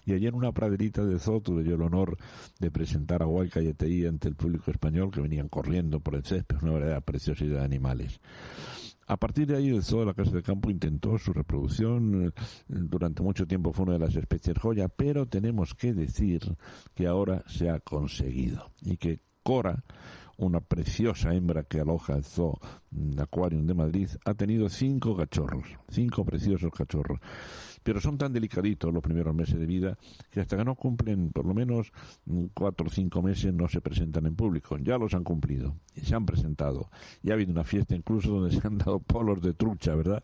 Y 0.05 0.13
allí 0.13 0.27
en 0.27 0.35
una 0.35 0.51
praderita 0.51 1.03
de 1.03 1.19
zoo 1.19 1.41
tuve 1.41 1.63
yo 1.63 1.75
el 1.75 1.81
honor 1.81 2.17
de 2.59 2.71
presentar 2.71 3.23
a 3.23 3.27
Huayca 3.27 3.61
y 3.61 4.05
ante 4.05 4.27
el 4.27 4.35
público 4.35 4.71
español 4.71 5.11
que 5.11 5.21
venían 5.21 5.49
corriendo 5.49 5.99
por 5.99 6.15
el 6.15 6.23
césped, 6.23 6.57
una 6.61 6.73
verdadera 6.73 7.01
preciosidad 7.01 7.59
de 7.59 7.65
animales. 7.65 8.19
A 9.07 9.17
partir 9.17 9.47
de 9.47 9.57
ahí, 9.57 9.69
el 9.69 9.83
zoo 9.83 10.01
de 10.01 10.05
la 10.05 10.13
Casa 10.13 10.31
de 10.31 10.43
Campo 10.43 10.69
intentó 10.69 11.17
su 11.17 11.33
reproducción. 11.33 12.27
Eh, 12.27 12.31
durante 12.69 13.21
mucho 13.21 13.45
tiempo 13.45 13.73
fue 13.73 13.83
una 13.83 13.93
de 13.93 13.99
las 13.99 14.15
especies 14.15 14.57
joya, 14.57 14.87
pero 14.87 15.25
tenemos 15.25 15.73
que 15.73 15.93
decir 15.93 16.55
que 16.95 17.07
ahora 17.07 17.43
se 17.47 17.69
ha 17.69 17.79
conseguido 17.79 18.71
y 18.81 18.97
que 18.97 19.19
Cora 19.43 19.83
una 20.45 20.59
preciosa 20.59 21.33
hembra 21.33 21.63
que 21.63 21.79
aloja 21.79 22.15
el 22.15 22.23
Zoo 22.23 22.59
Aquarium 23.17 23.65
de 23.65 23.73
Madrid, 23.73 24.09
ha 24.25 24.33
tenido 24.33 24.69
cinco 24.69 25.15
cachorros, 25.15 25.65
cinco 25.89 26.25
preciosos 26.25 26.71
cachorros. 26.71 27.19
Pero 27.83 27.99
son 27.99 28.17
tan 28.17 28.31
delicaditos 28.31 28.93
los 28.93 29.01
primeros 29.01 29.33
meses 29.33 29.59
de 29.59 29.65
vida 29.65 29.97
que 30.29 30.39
hasta 30.39 30.55
que 30.55 30.63
no 30.63 30.75
cumplen 30.75 31.31
por 31.31 31.45
lo 31.45 31.53
menos 31.53 31.91
cuatro 32.53 32.87
o 32.87 32.89
cinco 32.89 33.23
meses 33.23 33.53
no 33.53 33.67
se 33.67 33.81
presentan 33.81 34.27
en 34.27 34.35
público. 34.35 34.77
Ya 34.77 34.97
los 34.97 35.13
han 35.15 35.23
cumplido 35.23 35.75
se 35.95 36.15
han 36.15 36.25
presentado. 36.25 36.89
Y 37.23 37.31
ha 37.31 37.33
habido 37.33 37.51
una 37.51 37.63
fiesta 37.63 37.95
incluso 37.95 38.29
donde 38.31 38.55
se 38.55 38.65
han 38.65 38.77
dado 38.77 38.99
polos 38.99 39.41
de 39.41 39.53
trucha, 39.53 39.95
¿verdad? 39.95 40.23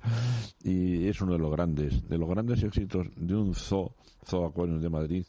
Y 0.63 1.07
es 1.07 1.21
uno 1.21 1.33
de 1.33 1.39
los 1.39 1.51
grandes, 1.51 2.07
de 2.07 2.17
los 2.17 2.29
grandes 2.29 2.63
éxitos 2.63 3.07
de 3.15 3.35
un 3.35 3.53
zoo, 3.53 3.95
Zoo 4.25 4.45
Aquarium 4.45 4.79
de 4.81 4.89
Madrid, 4.89 5.25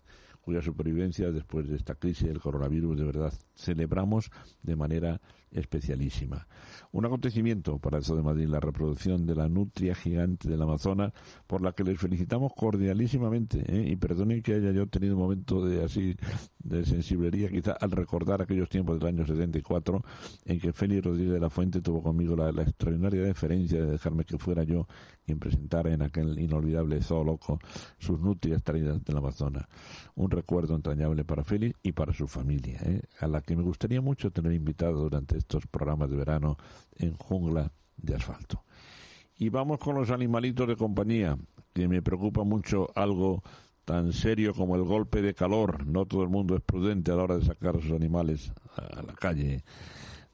cuya 0.49 0.63
supervivencia 0.63 1.31
después 1.31 1.69
de 1.69 1.77
esta 1.77 1.95
crisis 1.95 2.27
del 2.27 2.41
coronavirus 2.41 2.97
de 2.97 3.05
verdad 3.05 3.35
celebramos 3.55 4.31
de 4.63 4.77
manera 4.77 5.21
especialísima. 5.51 6.47
Un 6.93 7.05
acontecimiento 7.05 7.79
para 7.79 7.99
el 7.99 8.05
Zoo 8.05 8.17
de 8.17 8.23
Madrid, 8.23 8.47
la 8.47 8.61
reproducción 8.61 9.27
de 9.27 9.35
la 9.35 9.49
nutria 9.49 9.95
gigante 9.95 10.49
del 10.49 10.63
Amazonas, 10.63 11.13
por 11.47 11.61
la 11.61 11.73
que 11.73 11.85
les 11.85 11.99
felicitamos 11.99 12.53
cordialísimamente, 12.55 13.63
¿eh? 13.67 13.91
y 13.91 13.97
perdonen 13.97 14.43
que 14.43 14.55
haya 14.55 14.73
yo 14.73 14.87
tenido 14.87 15.17
un 15.17 15.23
momento 15.23 15.65
de 15.65 15.85
así 15.85 16.17
de 16.59 16.85
sensiblería 16.85 17.49
quizá 17.49 17.73
al 17.73 17.91
recordar 17.91 18.43
aquellos 18.43 18.69
tiempos 18.69 18.99
del 18.99 19.09
año 19.09 19.27
74 19.27 20.03
en 20.45 20.61
que 20.61 20.73
Félix 20.73 21.05
Rodríguez 21.05 21.33
de 21.35 21.41
la 21.41 21.51
Fuente 21.51 21.81
tuvo 21.81 22.03
conmigo 22.03 22.37
la, 22.37 22.53
la 22.53 22.63
extraordinaria 22.63 23.23
deferencia 23.23 23.81
de 23.81 23.93
dejarme 23.93 24.25
que 24.25 24.39
fuera 24.39 24.65
yo 24.65 24.87
quien 25.25 25.39
presentara 25.39 25.93
en 25.93 26.03
aquel 26.03 26.39
inolvidable 26.39 27.01
zoo 27.03 27.25
loco 27.25 27.59
sus 27.99 28.21
nutrias 28.21 28.63
traídas 28.63 29.03
del 29.05 29.17
Amazonas. 29.17 29.67
Un 30.15 30.31
recuerdo 30.31 30.75
entrañable 30.75 31.25
para 31.25 31.45
Félix 31.45 31.79
y 31.83 31.93
para 31.93 32.13
su 32.13 32.27
familia, 32.27 32.81
¿eh? 32.83 33.03
a 33.21 33.27
la 33.27 33.41
que 33.43 33.57
me 33.57 33.63
gustaría 33.63 34.01
mucho 34.01 34.31
tener 34.31 34.53
invitado 34.53 35.01
durante 35.03 35.38
estos 35.39 35.67
programas 35.67 36.11
de 36.11 36.17
verano 36.17 36.57
en 36.97 37.15
Jungla 37.17 37.73
de 37.97 38.15
Asfalto. 38.15 38.65
Y 39.37 39.49
vamos 39.51 39.79
con 39.79 39.95
los 39.95 40.11
animalitos 40.11 40.67
de 40.67 40.77
compañía, 40.77 41.39
que 41.73 41.89
me 41.89 42.03
preocupa 42.03 42.43
mucho 42.43 42.89
algo 42.95 43.43
tan 43.85 44.13
serio 44.13 44.53
como 44.53 44.77
el 44.77 44.83
golpe 44.83 45.23
de 45.23 45.35
calor. 45.35 45.87
No 45.87 46.07
todo 46.07 46.23
el 46.23 46.29
mundo 46.29 46.57
es 46.57 46.63
prudente 46.63 47.13
a 47.13 47.17
la 47.17 47.23
hora 47.23 47.39
de 47.39 47.45
sacar 47.45 47.77
a 47.77 47.81
sus 47.81 47.93
animales 47.93 48.53
a 48.77 49.03
la 49.03 49.15
calle. 49.15 49.65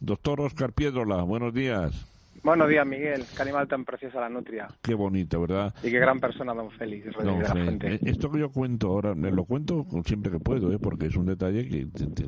Doctor 0.01 0.41
Oscar 0.41 0.73
Piedrola, 0.73 1.23
buenos 1.23 1.55
días. 1.55 2.14
Buenos 2.45 2.69
días, 2.69 2.87
Miguel. 2.87 3.25
Qué 3.35 3.41
animal 3.41 3.67
tan 3.67 3.87
preciosa 3.87 4.21
la 4.21 4.29
nutria. 4.29 4.69
Qué 4.83 4.93
bonita, 4.93 5.39
¿verdad? 5.39 5.75
Y 5.83 5.91
qué 5.91 5.99
gran 5.99 6.21
persona, 6.21 6.53
don 6.53 6.71
Félix. 6.73 7.07
Don 7.17 7.43
Félix. 7.43 8.03
Esto 8.03 8.31
que 8.31 8.41
yo 8.41 8.51
cuento 8.51 8.89
ahora, 8.89 9.15
lo 9.15 9.47
cuento 9.47 9.87
siempre 10.05 10.31
que 10.31 10.39
puedo, 10.41 10.71
¿eh? 10.71 10.79
porque 10.79 11.07
es 11.07 11.17
un 11.17 11.25
detalle 11.25 11.67
que 11.67 11.87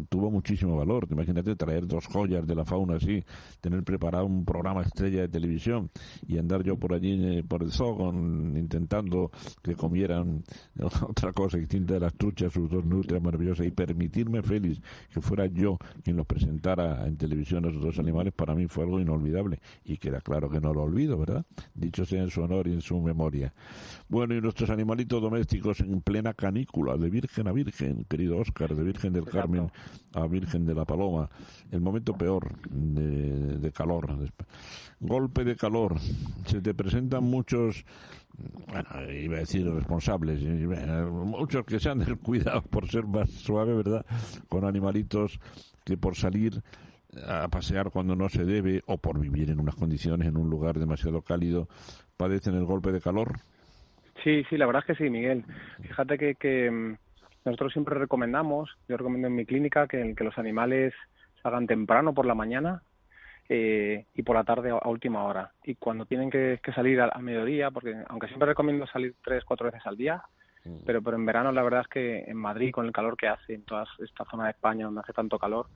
tuvo 0.08 0.30
muchísimo 0.30 0.74
valor. 0.74 1.06
Imagínate 1.10 1.54
traer 1.54 1.86
dos 1.86 2.06
joyas 2.06 2.46
de 2.46 2.54
la 2.54 2.64
fauna 2.64 2.96
así, 2.96 3.22
tener 3.60 3.84
preparado 3.84 4.24
un 4.24 4.46
programa 4.46 4.80
estrella 4.80 5.20
de 5.20 5.28
televisión 5.28 5.90
y 6.26 6.38
andar 6.38 6.62
yo 6.62 6.78
por 6.78 6.94
allí, 6.94 7.36
eh, 7.36 7.44
por 7.46 7.62
el 7.62 7.70
zoo, 7.70 7.98
con, 7.98 8.56
intentando 8.56 9.30
que 9.62 9.74
comieran 9.74 10.44
otra 11.06 11.34
cosa 11.34 11.58
distinta 11.58 11.92
de 11.92 12.00
las 12.00 12.14
truchas, 12.14 12.54
sus 12.54 12.70
dos 12.70 12.86
nutrias 12.86 13.20
maravillosas, 13.20 13.66
y 13.66 13.70
permitirme, 13.70 14.42
Félix, 14.42 14.80
que 15.12 15.20
fuera 15.20 15.44
yo 15.44 15.76
quien 16.02 16.16
los 16.16 16.24
presentara 16.24 17.06
en 17.06 17.18
televisión 17.18 17.66
a 17.66 17.68
esos 17.68 17.82
dos 17.82 17.98
animales, 17.98 18.32
para 18.32 18.54
mí 18.54 18.66
fue 18.66 18.84
algo 18.84 18.98
inolvidable. 18.98 19.60
Y 19.84 19.98
queda 20.06 20.20
claro 20.20 20.48
que 20.48 20.60
no 20.60 20.72
lo 20.72 20.82
olvido, 20.82 21.18
¿verdad? 21.18 21.44
Dicho 21.74 22.04
sea 22.04 22.22
en 22.22 22.30
su 22.30 22.40
honor 22.40 22.68
y 22.68 22.72
en 22.72 22.80
su 22.80 23.00
memoria. 23.00 23.52
Bueno, 24.08 24.36
y 24.36 24.40
nuestros 24.40 24.70
animalitos 24.70 25.20
domésticos 25.20 25.80
en 25.80 26.00
plena 26.00 26.32
canícula, 26.32 26.96
de 26.96 27.10
virgen 27.10 27.48
a 27.48 27.52
virgen, 27.52 28.04
querido 28.08 28.38
Oscar, 28.38 28.76
de 28.76 28.84
Virgen 28.84 29.12
del 29.12 29.24
Carmen 29.24 29.68
a 30.14 30.26
Virgen 30.28 30.64
de 30.64 30.76
la 30.76 30.84
Paloma, 30.84 31.28
el 31.72 31.80
momento 31.80 32.16
peor 32.16 32.56
de, 32.70 33.72
calor. 33.72 34.16
Golpe 35.00 35.42
de 35.42 35.56
calor. 35.56 35.96
Se 36.46 36.60
te 36.60 36.72
presentan 36.72 37.24
muchos 37.24 37.84
bueno, 38.68 39.10
iba 39.10 39.36
a 39.38 39.40
decir 39.40 39.68
responsables, 39.68 40.40
muchos 41.10 41.64
que 41.64 41.80
se 41.80 41.88
han 41.88 41.98
descuidado 42.06 42.62
por 42.62 42.88
ser 42.88 43.06
más 43.06 43.28
suave, 43.30 43.74
¿verdad? 43.74 44.06
Con 44.48 44.64
animalitos 44.64 45.40
que 45.84 45.96
por 45.96 46.14
salir 46.14 46.62
a 47.26 47.48
pasear 47.48 47.90
cuando 47.90 48.16
no 48.16 48.28
se 48.28 48.44
debe 48.44 48.82
o 48.86 48.98
por 48.98 49.18
vivir 49.18 49.50
en 49.50 49.60
unas 49.60 49.74
condiciones 49.74 50.28
en 50.28 50.36
un 50.36 50.50
lugar 50.50 50.78
demasiado 50.78 51.22
cálido 51.22 51.68
padecen 52.16 52.54
el 52.54 52.64
golpe 52.64 52.92
de 52.92 53.00
calor? 53.00 53.36
Sí, 54.22 54.44
sí, 54.48 54.56
la 54.56 54.66
verdad 54.66 54.82
es 54.86 54.96
que 54.96 55.04
sí, 55.04 55.10
Miguel. 55.10 55.44
Fíjate 55.82 56.18
que, 56.18 56.34
que 56.34 56.70
mm, 56.70 56.96
nosotros 57.44 57.72
siempre 57.72 57.98
recomendamos, 57.98 58.70
yo 58.88 58.96
recomiendo 58.96 59.28
en 59.28 59.36
mi 59.36 59.46
clínica 59.46 59.86
que, 59.86 60.14
que 60.14 60.24
los 60.24 60.36
animales 60.38 60.94
salgan 61.42 61.66
temprano 61.66 62.12
por 62.12 62.26
la 62.26 62.34
mañana 62.34 62.82
eh, 63.48 64.06
y 64.14 64.22
por 64.22 64.34
la 64.34 64.44
tarde 64.44 64.70
a, 64.70 64.88
última 64.88 65.24
hora. 65.24 65.52
Y 65.64 65.76
cuando 65.76 66.06
tienen 66.06 66.30
que, 66.30 66.58
salir 66.74 67.00
al, 67.00 67.22
mediodía, 67.22 67.70
porque 67.70 67.94
aunque 68.08 68.26
siempre 68.26 68.48
recomiendo 68.48 68.86
salir 68.88 69.14
tres, 69.22 69.44
cuatro 69.44 69.66
veces 69.66 69.86
al 69.86 69.96
día, 69.96 70.22
mm. 70.64 70.78
pero, 70.84 71.02
pero 71.02 71.16
en 71.16 71.26
verano 71.26 71.52
la 71.52 71.62
verdad 71.62 71.82
es 71.82 71.88
que 71.88 72.24
en 72.26 72.36
Madrid, 72.36 72.72
con 72.72 72.86
el 72.86 72.92
calor 72.92 73.16
que 73.16 73.28
hace, 73.28 73.54
en 73.54 73.62
toda 73.62 73.86
esta 74.00 74.24
zona 74.24 74.46
de 74.46 74.50
España 74.50 74.86
donde 74.86 75.02
hace 75.02 75.12
tanto 75.12 75.38
calor, 75.38 75.66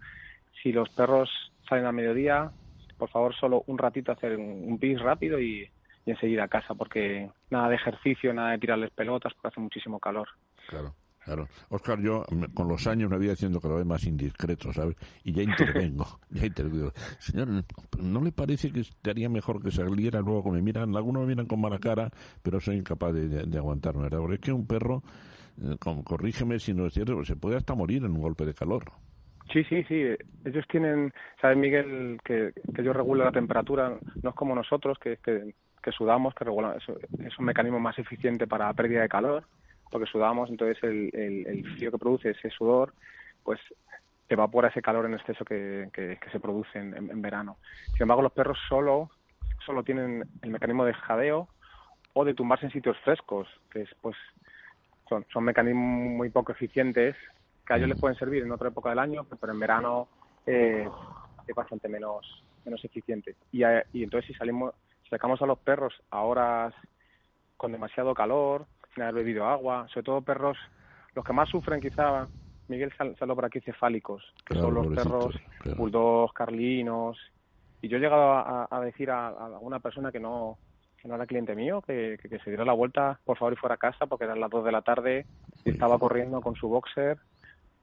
si 0.62 0.72
los 0.72 0.88
perros 0.90 1.30
salen 1.68 1.86
a 1.86 1.92
mediodía, 1.92 2.50
por 2.98 3.08
favor 3.10 3.34
solo 3.34 3.64
un 3.66 3.78
ratito 3.78 4.12
hacer 4.12 4.36
un, 4.36 4.78
pis 4.78 5.00
rápido 5.00 5.40
y, 5.40 5.68
enseguida 6.06 6.44
a 6.44 6.48
casa, 6.48 6.74
porque 6.74 7.30
nada 7.50 7.68
de 7.68 7.76
ejercicio, 7.76 8.34
nada 8.34 8.50
de 8.52 8.58
tirarles 8.58 8.90
pelotas, 8.90 9.32
porque 9.34 9.48
hace 9.48 9.60
muchísimo 9.60 10.00
calor. 10.00 10.28
Claro. 10.68 10.94
Claro. 11.24 11.48
Oscar, 11.68 12.00
yo 12.00 12.24
con 12.54 12.66
los 12.66 12.86
años 12.86 13.10
me 13.10 13.18
voy 13.18 13.28
haciendo 13.28 13.60
cada 13.60 13.76
vez 13.76 13.84
más 13.84 14.04
indiscreto, 14.04 14.72
¿sabes? 14.72 14.96
Y 15.22 15.32
ya 15.32 15.42
intervengo, 15.42 16.18
ya 16.30 16.46
intervengo. 16.46 16.92
Señor, 17.18 17.48
¿no 18.02 18.22
le 18.22 18.32
parece 18.32 18.72
que 18.72 18.80
estaría 18.80 19.28
mejor 19.28 19.62
que 19.62 19.70
saliera 19.70 20.20
luego 20.20 20.44
que 20.44 20.50
me 20.50 20.62
miran? 20.62 20.96
Algunos 20.96 21.22
me 21.22 21.28
miran 21.28 21.46
con 21.46 21.60
mala 21.60 21.78
cara, 21.78 22.10
pero 22.42 22.58
soy 22.58 22.76
incapaz 22.78 23.12
de, 23.12 23.58
aguantarme, 23.58 24.04
¿verdad? 24.04 24.18
Porque 24.18 24.36
es 24.36 24.40
que 24.40 24.52
un 24.52 24.66
perro, 24.66 25.02
eh, 25.62 25.76
corrígeme 25.78 26.58
si 26.58 26.72
no 26.72 26.86
es 26.86 26.94
cierto, 26.94 27.22
se 27.24 27.36
puede 27.36 27.56
hasta 27.56 27.74
morir 27.74 28.02
en 28.02 28.12
un 28.12 28.22
golpe 28.22 28.46
de 28.46 28.54
calor. 28.54 28.90
Sí, 29.52 29.64
sí, 29.64 29.84
sí. 29.84 30.16
Ellos 30.44 30.64
tienen, 30.68 31.12
sabes 31.40 31.56
Miguel, 31.56 32.18
que, 32.24 32.52
que 32.74 32.82
ellos 32.82 32.96
regulan 32.96 33.26
la 33.26 33.32
temperatura, 33.32 33.98
no 34.22 34.30
es 34.30 34.36
como 34.36 34.54
nosotros, 34.54 34.98
que, 34.98 35.18
sudamos, 35.92 36.34
que 36.34 36.44
regulan, 36.44 36.76
es, 36.78 36.84
es 37.26 37.38
un 37.38 37.46
mecanismo 37.46 37.80
más 37.80 37.98
eficiente 37.98 38.46
para 38.46 38.72
pérdida 38.74 39.02
de 39.02 39.08
calor. 39.08 39.44
porque 39.90 40.06
sudamos, 40.10 40.48
entonces 40.50 40.82
el, 40.84 41.10
el, 41.14 41.46
el 41.48 41.66
frío 41.76 41.90
que 41.90 41.98
produce 41.98 42.30
ese 42.30 42.50
sudor, 42.50 42.94
pues 43.42 43.60
evapora 44.28 44.68
ese 44.68 44.82
calor 44.82 45.06
en 45.06 45.14
exceso 45.14 45.44
que, 45.44 45.88
se 46.30 46.40
produce 46.40 46.78
en, 46.78 46.96
en- 46.96 47.10
en 47.10 47.22
verano. 47.22 47.58
Sin 47.94 48.02
embargo, 48.02 48.22
los 48.22 48.32
perros 48.32 48.58
solo, 48.68 49.10
solo 49.66 49.82
tienen 49.82 50.24
el 50.42 50.50
mecanismo 50.50 50.84
de 50.84 50.94
jadeo 50.94 51.48
o 52.14 52.24
de 52.24 52.34
tumbarse 52.34 52.66
en 52.66 52.72
sitios 52.72 52.96
frescos, 53.00 53.48
que 53.70 53.82
es, 53.82 53.90
pues, 54.00 54.16
son, 55.08 55.26
son 55.32 55.44
mecanismos 55.44 56.10
muy 56.10 56.30
poco 56.30 56.52
eficientes 56.52 57.16
que 57.70 57.74
a 57.74 57.76
ellos 57.76 57.88
les 57.90 57.98
pueden 58.00 58.18
servir 58.18 58.42
en 58.42 58.50
otra 58.50 58.66
época 58.68 58.90
del 58.90 58.98
año, 58.98 59.24
pero 59.40 59.52
en 59.52 59.60
verano 59.60 60.08
eh, 60.44 60.88
es 61.46 61.54
bastante 61.54 61.88
menos 61.88 62.26
menos 62.64 62.84
eficiente. 62.84 63.36
Y, 63.52 63.62
a- 63.62 63.86
y 63.92 64.02
entonces 64.02 64.26
si 64.26 64.34
salimos, 64.34 64.74
si 65.04 65.08
sacamos 65.10 65.40
a 65.40 65.46
los 65.46 65.60
perros 65.60 65.94
a 66.10 66.22
horas 66.22 66.74
con 67.56 67.70
demasiado 67.70 68.12
calor, 68.12 68.66
sin 68.92 69.04
haber 69.04 69.14
bebido 69.14 69.46
agua, 69.46 69.86
sobre 69.94 70.02
todo 70.04 70.20
perros, 70.22 70.58
los 71.14 71.24
que 71.24 71.32
más 71.32 71.48
sufren 71.48 71.80
quizá, 71.80 72.28
Miguel 72.66 72.92
sal- 72.98 73.14
salió 73.20 73.36
por 73.36 73.44
aquí 73.44 73.60
cefálicos, 73.60 74.20
que 74.44 74.54
Claro, 74.54 74.66
son 74.66 74.74
los 74.74 74.86
perros 74.88 75.36
claro. 75.60 75.76
bulldogs, 75.78 76.32
carlinos, 76.34 77.18
y 77.80 77.86
yo 77.88 77.98
he 77.98 78.00
llegado 78.00 78.32
a, 78.32 78.64
a- 78.64 78.68
a 78.68 78.80
decir 78.80 79.10
a, 79.12 79.28
a 79.28 79.46
alguna 79.46 79.78
persona 79.78 80.10
que 80.10 80.18
no 80.18 80.58
que 81.00 81.08
no 81.08 81.14
era 81.14 81.24
cliente 81.24 81.54
mío, 81.54 81.80
que, 81.80 82.18
que, 82.20 82.28
que 82.28 82.38
se 82.40 82.50
diera 82.50 82.64
la 82.66 82.74
vuelta, 82.74 83.20
por 83.24 83.38
favor, 83.38 83.54
y 83.54 83.56
fuera 83.56 83.76
a 83.76 83.78
casa, 83.78 84.06
porque 84.06 84.24
eran 84.24 84.38
las 84.40 84.50
2 84.50 84.64
de 84.66 84.72
la 84.72 84.82
tarde 84.82 85.26
y 85.64 85.70
estaba 85.70 85.98
corriendo 85.98 86.42
con 86.42 86.54
su 86.56 86.68
boxer, 86.68 87.16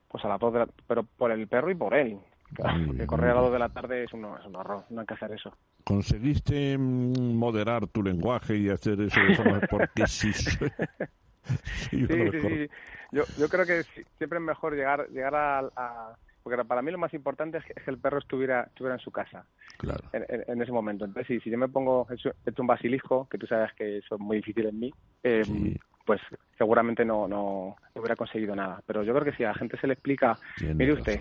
pues 0.08 0.24
a 0.26 0.30
las 0.30 0.40
2 0.40 0.54
de 0.54 0.60
la... 0.60 0.68
pero 0.88 1.04
por 1.04 1.32
el 1.32 1.48
perro 1.48 1.72
y 1.72 1.76
por 1.76 1.94
él. 1.94 2.20
Claro, 2.54 2.80
porque 2.88 2.94
bien, 2.94 3.08
correr 3.08 3.32
a 3.32 3.34
las 3.36 3.44
2 3.44 3.54
de 3.54 3.60
la 3.60 3.70
tarde 3.70 4.04
es 4.06 4.14
un, 4.14 4.26
es 4.40 4.46
un 4.46 4.56
horror, 4.56 4.86
no 4.90 5.02
hay 5.02 5.08
que 5.08 5.14
hacer 5.14 5.32
eso. 5.32 5.54
¿Conseguiste 5.84 6.78
mm, 6.78 7.36
moderar 7.38 7.88
tu 7.88 8.04
lenguaje 8.04 8.58
y 8.58 8.70
hacer 8.70 9.00
eso 9.02 9.22
de 9.22 9.34
forma 9.34 9.62
porque 9.62 10.06
sí? 10.08 10.34
sí, 11.74 12.08
Sí, 12.08 12.16
lo 12.16 12.32
sí, 12.32 12.42
sí. 12.42 12.68
Yo, 13.12 13.24
yo 13.38 13.50
creo 13.50 13.66
que 13.66 13.84
si- 13.96 14.04
siempre 14.18 14.40
es 14.40 14.46
mejor 14.46 14.76
llegar 14.76 15.08
llegar 15.10 15.36
a, 15.36 15.60
a- 15.76 16.18
Porque 16.44 16.64
para 16.66 16.82
mí 16.82 16.92
lo 16.92 16.98
más 16.98 17.14
importante 17.14 17.58
es 17.58 17.66
que, 17.66 17.74
el 17.88 18.00
perro 18.00 18.20
estuviera 18.20 18.64
estuviera 18.64 18.96
en 18.96 19.02
su 19.02 19.12
casa 19.12 19.46
Claro. 19.78 20.10
en, 20.14 20.26
en- 20.30 20.44
en 20.48 20.62
ese 20.62 20.72
momento. 20.72 21.06
Entonces, 21.06 21.28
si, 21.28 21.40
si 21.42 21.50
yo 21.50 21.58
me 21.58 21.68
pongo 21.70 22.08
hecho, 22.12 22.32
hecho 22.46 22.62
un 22.62 22.68
basilisco, 22.68 23.28
que 23.30 23.38
tú 23.38 23.48
sabes 23.48 23.72
que 23.74 23.98
eso 24.00 24.16
es 24.16 24.22
muy 24.22 24.38
difícil 24.38 24.66
en 24.68 24.80
mí, 24.80 24.94
eh, 25.24 25.46
pues 26.08 26.22
seguramente 26.58 27.04
no, 27.06 27.28
no 27.28 27.76
no 27.94 28.02
hubiera 28.02 28.16
conseguido 28.16 28.56
nada. 28.56 28.82
Pero 28.88 29.04
yo 29.04 29.14
creo 29.14 29.26
que 29.26 29.38
si 29.38 29.44
a 29.44 29.50
la 29.50 29.56
gente 29.56 29.78
se 29.78 29.88
le 29.88 29.94
explica, 29.94 30.40
mire 30.62 30.94
usted, 30.94 31.20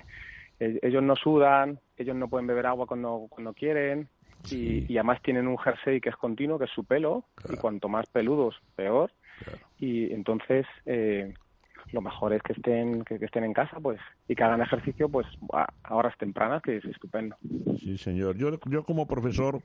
eh, 0.61 0.79
ellos 0.81 1.03
no 1.03 1.17
sudan, 1.17 1.79
ellos 1.99 2.17
no 2.17 2.29
pueden 2.29 2.47
beber 2.47 2.67
agua 2.67 2.87
cuando, 2.87 3.27
cuando 3.29 3.53
quieren, 3.53 4.09
y, 4.49 4.91
y 4.91 4.97
además 4.97 5.21
tienen 5.23 5.49
un 5.49 5.59
jersey 5.59 6.01
que 6.01 6.11
es 6.11 6.17
continuo, 6.17 6.59
que 6.59 6.67
es 6.67 6.71
su 6.71 6.85
pelo, 6.85 7.25
y 7.51 7.57
cuanto 7.57 7.89
más 7.89 8.07
peludos, 8.07 8.55
peor. 8.77 9.11
Y 9.81 10.13
entonces, 10.13 10.67
eh, 10.87 11.35
lo 11.93 12.01
mejor 12.01 12.33
es 12.33 12.43
que 12.43 12.53
estén, 12.53 13.05
que, 13.05 13.19
que 13.19 13.27
estén 13.27 13.45
en 13.45 13.53
casa, 13.53 13.79
pues, 13.81 13.99
y 14.29 14.35
que 14.35 14.43
hagan 14.43 14.61
ejercicio, 14.61 15.09
pues, 15.09 15.27
a 15.53 15.95
horas 15.95 16.17
tempranas, 16.19 16.63
que 16.63 16.79
es 16.79 16.85
estupendo. 16.85 17.37
Sí, 17.79 17.97
señor. 17.97 18.37
Yo, 18.37 18.51
yo 18.67 18.85
como 18.85 19.07
profesor 19.07 19.61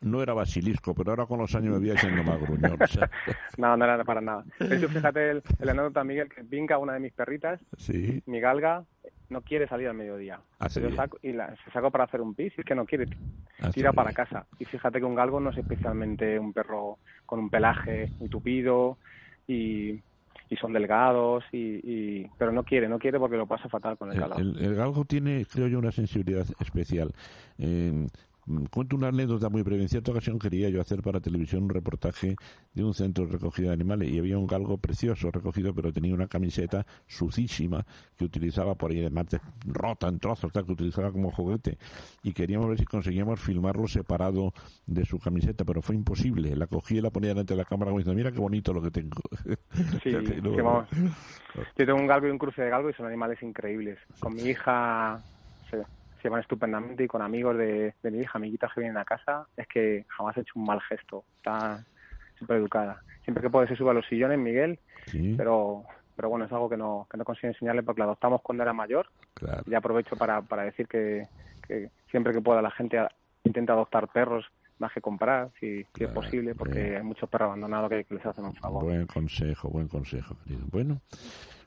no 0.00 0.22
era 0.22 0.34
basilisco, 0.34 0.94
pero 0.94 1.10
ahora 1.10 1.26
con 1.26 1.38
los 1.38 1.54
años 1.54 1.72
me 1.72 1.78
voy 1.78 1.90
haciendo 1.90 2.22
más 2.22 2.40
gruñón. 2.40 2.76
o 2.80 2.86
sea, 2.86 3.10
No, 3.56 3.76
no 3.76 3.84
era 3.84 4.04
para 4.04 4.20
nada. 4.20 4.44
Hecho, 4.60 4.88
fíjate 4.88 5.30
el, 5.30 5.42
el 5.60 5.68
anécdota, 5.68 6.04
Miguel, 6.04 6.28
que 6.28 6.42
Vinca, 6.42 6.78
una 6.78 6.94
de 6.94 7.00
mis 7.00 7.12
perritas, 7.12 7.60
sí. 7.76 8.22
mi 8.26 8.40
galga, 8.40 8.84
no 9.30 9.40
quiere 9.40 9.66
salir 9.66 9.88
al 9.88 9.94
mediodía. 9.94 10.40
Yo 10.74 10.90
saco, 10.94 11.18
y 11.22 11.32
la, 11.32 11.56
se 11.64 11.70
saco 11.72 11.90
para 11.90 12.04
hacer 12.04 12.20
un 12.20 12.34
pis 12.34 12.52
y 12.56 12.60
es 12.60 12.66
que 12.66 12.74
no 12.74 12.84
quiere. 12.84 13.06
Hace 13.60 13.72
Tira 13.72 13.92
para 13.92 14.12
casa. 14.12 14.46
Y 14.58 14.64
fíjate 14.64 14.98
que 14.98 15.04
un 15.04 15.14
galgo 15.14 15.40
no 15.40 15.50
es 15.50 15.58
especialmente 15.58 16.38
un 16.38 16.52
perro 16.52 16.98
con 17.24 17.38
un 17.38 17.48
pelaje 17.48 18.10
muy 18.18 18.28
tupido 18.28 18.98
y, 19.46 20.00
y 20.52 20.56
son 20.56 20.74
delgados, 20.74 21.42
y, 21.50 21.56
y- 21.58 22.30
pero 22.36 22.52
no 22.52 22.62
quiere, 22.62 22.86
no 22.86 22.98
quiere 22.98 23.18
porque 23.18 23.38
lo 23.38 23.46
pasa 23.46 23.70
fatal 23.70 23.96
con 23.96 24.10
el 24.10 24.16
El, 24.16 24.20
calor. 24.22 24.40
el- 24.40 24.58
el 24.62 24.74
galgo 24.74 25.06
tiene, 25.06 25.46
creo 25.50 25.66
yo, 25.66 25.78
una 25.78 25.92
sensibilidad 25.92 26.44
especial. 26.60 27.10
Eh, 27.56 28.06
cuento 28.70 28.96
una 28.96 29.08
anécdota 29.08 29.48
muy 29.48 29.62
breve. 29.62 29.82
En 29.82 29.88
cierta 29.88 30.10
ocasión 30.10 30.38
quería 30.38 30.68
yo 30.68 30.80
hacer 30.80 31.02
para 31.02 31.20
televisión 31.20 31.64
un 31.64 31.68
reportaje 31.70 32.36
de 32.74 32.84
un 32.84 32.92
centro 32.94 33.26
de 33.26 33.32
recogida 33.32 33.68
de 33.68 33.74
animales 33.74 34.10
y 34.10 34.18
había 34.18 34.38
un 34.38 34.46
galgo 34.46 34.78
precioso 34.78 35.30
recogido, 35.30 35.74
pero 35.74 35.92
tenía 35.92 36.12
una 36.14 36.26
camiseta 36.26 36.84
sucísima 37.06 37.84
que 38.16 38.24
utilizaba 38.24 38.74
por 38.74 38.90
ahí, 38.90 39.00
además 39.00 39.26
de 39.30 39.40
rota 39.66 40.08
en 40.08 40.18
trozos, 40.18 40.52
tal, 40.52 40.66
que 40.66 40.72
utilizaba 40.72 41.12
como 41.12 41.30
juguete. 41.30 41.78
Y 42.22 42.32
queríamos 42.32 42.68
ver 42.68 42.78
si 42.78 42.84
conseguíamos 42.84 43.40
filmarlo 43.40 43.86
separado 43.86 44.52
de 44.86 45.04
su 45.04 45.18
camiseta, 45.18 45.64
pero 45.64 45.82
fue 45.82 45.94
imposible. 45.94 46.56
La 46.56 46.66
cogí 46.66 46.98
y 46.98 47.00
la 47.00 47.10
ponía 47.10 47.30
delante 47.30 47.54
de 47.54 47.58
la 47.58 47.64
cámara 47.64 47.90
como 47.90 47.98
diciendo, 47.98 48.16
mira 48.18 48.32
qué 48.32 48.40
bonito 48.40 48.72
lo 48.72 48.82
que 48.82 48.90
tengo. 48.90 49.20
Sí, 50.02 50.10
luego- 50.42 50.56
que 50.56 50.62
vamos. 50.62 50.88
Yo 51.76 51.86
tengo 51.86 51.98
un 52.00 52.06
galgo 52.06 52.26
y 52.26 52.30
un 52.30 52.38
cruce 52.38 52.62
de 52.62 52.70
galgo 52.70 52.90
y 52.90 52.94
son 52.94 53.06
animales 53.06 53.42
increíbles. 53.42 53.98
Con 54.18 54.34
mi 54.34 54.42
hija 54.42 55.20
se, 55.70 55.82
se 56.22 56.28
llevan 56.28 56.40
estupendamente 56.40 57.04
y 57.04 57.08
con 57.08 57.20
amigos 57.20 57.58
de, 57.58 57.94
de 58.02 58.10
mi 58.10 58.20
hija, 58.20 58.38
amiguitas 58.38 58.72
que 58.72 58.80
vienen 58.80 58.96
a 58.98 59.04
casa, 59.04 59.46
es 59.56 59.66
que 59.66 60.04
jamás 60.08 60.36
he 60.36 60.40
hecho 60.42 60.52
un 60.56 60.64
mal 60.64 60.80
gesto. 60.82 61.24
Está 61.36 61.84
súper 62.38 62.58
educada. 62.58 63.02
Siempre 63.24 63.42
que 63.42 63.50
puede 63.50 63.66
se 63.68 63.76
sube 63.76 63.90
a 63.90 63.94
los 63.94 64.06
sillones, 64.06 64.38
Miguel, 64.38 64.78
Sí. 65.06 65.34
pero 65.36 65.84
pero 66.14 66.28
bueno, 66.28 66.44
es 66.44 66.52
algo 66.52 66.68
que 66.68 66.76
no, 66.76 67.06
que 67.10 67.16
no 67.16 67.24
consigo 67.24 67.48
enseñarle 67.48 67.82
porque 67.82 68.00
la 68.00 68.04
adoptamos 68.04 68.42
cuando 68.42 68.62
era 68.62 68.72
mayor. 68.72 69.08
Claro. 69.34 69.62
Y 69.66 69.74
aprovecho 69.74 70.14
para, 70.14 70.42
para 70.42 70.62
decir 70.64 70.86
que, 70.86 71.26
que 71.66 71.90
siempre 72.10 72.32
que 72.34 72.40
pueda 72.42 72.60
la 72.62 72.70
gente 72.70 73.00
intenta 73.44 73.72
adoptar 73.72 74.06
perros 74.08 74.44
más 74.78 74.92
que 74.92 75.00
comprar, 75.00 75.50
si, 75.58 75.84
si 75.96 76.04
es 76.04 76.10
posible, 76.10 76.54
porque 76.54 76.96
hay 76.96 77.02
muchos 77.02 77.28
perros 77.30 77.46
abandonados 77.46 77.88
que, 77.88 78.04
que 78.04 78.14
les 78.14 78.26
hacen 78.26 78.44
un 78.44 78.54
favor. 78.54 78.84
Buen 78.84 79.06
consejo, 79.06 79.70
buen 79.70 79.88
consejo, 79.88 80.36
querido. 80.44 80.66
Bueno, 80.70 81.00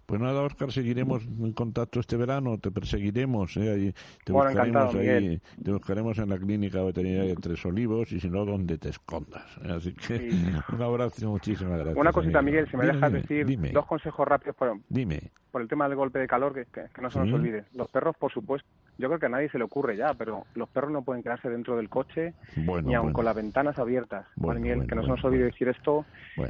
pues 0.05 0.21
nada, 0.21 0.41
Oscar, 0.43 0.71
seguiremos 0.71 1.23
en 1.25 1.53
contacto 1.53 1.99
este 1.99 2.17
verano, 2.17 2.57
te 2.57 2.71
perseguiremos, 2.71 3.57
¿eh? 3.57 3.93
Te 4.23 4.31
Bueno, 4.31 4.49
buscaremos 4.51 4.95
ahí, 4.95 5.41
te 5.63 5.71
buscaremos 5.71 6.17
en 6.19 6.29
la 6.29 6.37
clínica 6.37 6.81
veterinaria 6.83 7.29
de 7.31 7.35
Tres 7.41 7.65
Olivos 7.65 8.11
y 8.11 8.19
si 8.19 8.29
no, 8.29 8.45
donde 8.45 8.77
te 8.77 8.89
escondas. 8.89 9.45
Así 9.69 9.93
que 9.93 10.29
Sí. 10.29 10.29
un 10.73 10.81
abrazo 10.81 11.29
muchísimas 11.29 11.75
gracias. 11.79 11.97
Una 11.97 12.11
cosita, 12.11 12.39
amigo. 12.39 12.55
Miguel, 12.55 12.69
si 12.71 12.77
me 12.77 12.83
Dime, 12.85 12.93
dejas 12.95 13.11
dime, 13.11 13.21
decir 13.21 13.45
Dime, 13.45 13.71
dos 13.71 13.85
consejos 13.85 14.27
rápidos 14.27 14.55
por, 14.55 14.77
dime. 14.89 15.31
por 15.51 15.61
el 15.61 15.67
tema 15.67 15.87
del 15.89 15.97
golpe 15.97 16.19
de 16.19 16.27
calor, 16.27 16.53
que, 16.53 16.65
que- 16.65 16.85
que 16.93 17.01
no 17.01 17.09
se 17.09 17.19
nos 17.19 17.27
Sí. 17.29 17.33
olvide. 17.33 17.65
Los 17.73 17.89
perros, 17.89 18.15
por 18.17 18.31
supuesto, 18.31 18.67
yo 18.97 19.07
creo 19.07 19.19
que 19.19 19.25
a 19.25 19.29
nadie 19.29 19.49
se 19.49 19.57
le 19.57 19.63
ocurre 19.63 19.97
ya, 19.97 20.13
pero 20.13 20.45
los 20.55 20.69
perros 20.69 20.91
no 20.91 21.01
pueden 21.03 21.23
quedarse 21.23 21.49
dentro 21.49 21.75
del 21.75 21.89
coche, 21.89 22.33
Bueno, 22.55 22.87
ni 22.87 22.93
aun 22.93 23.05
bueno. 23.07 23.15
con 23.15 23.25
las 23.25 23.35
ventanas 23.35 23.77
abiertas. 23.79 24.25
Bueno, 24.35 24.59
¿vale, 24.59 24.75
Miguel? 24.75 24.87
que 24.87 24.95
no 24.95 25.01
se 25.01 25.09
nos 25.09 25.23
olvide 25.25 25.45
decir 25.45 25.67
esto, 25.67 26.05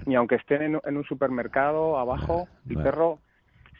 ni 0.05 0.15
aunque 0.15 0.35
estén 0.35 0.61
en, 0.61 0.79
en 0.83 0.97
un 0.97 1.03
supermercado 1.05 1.97
abajo, 1.97 2.47
el 2.69 2.75
perro, 2.77 3.19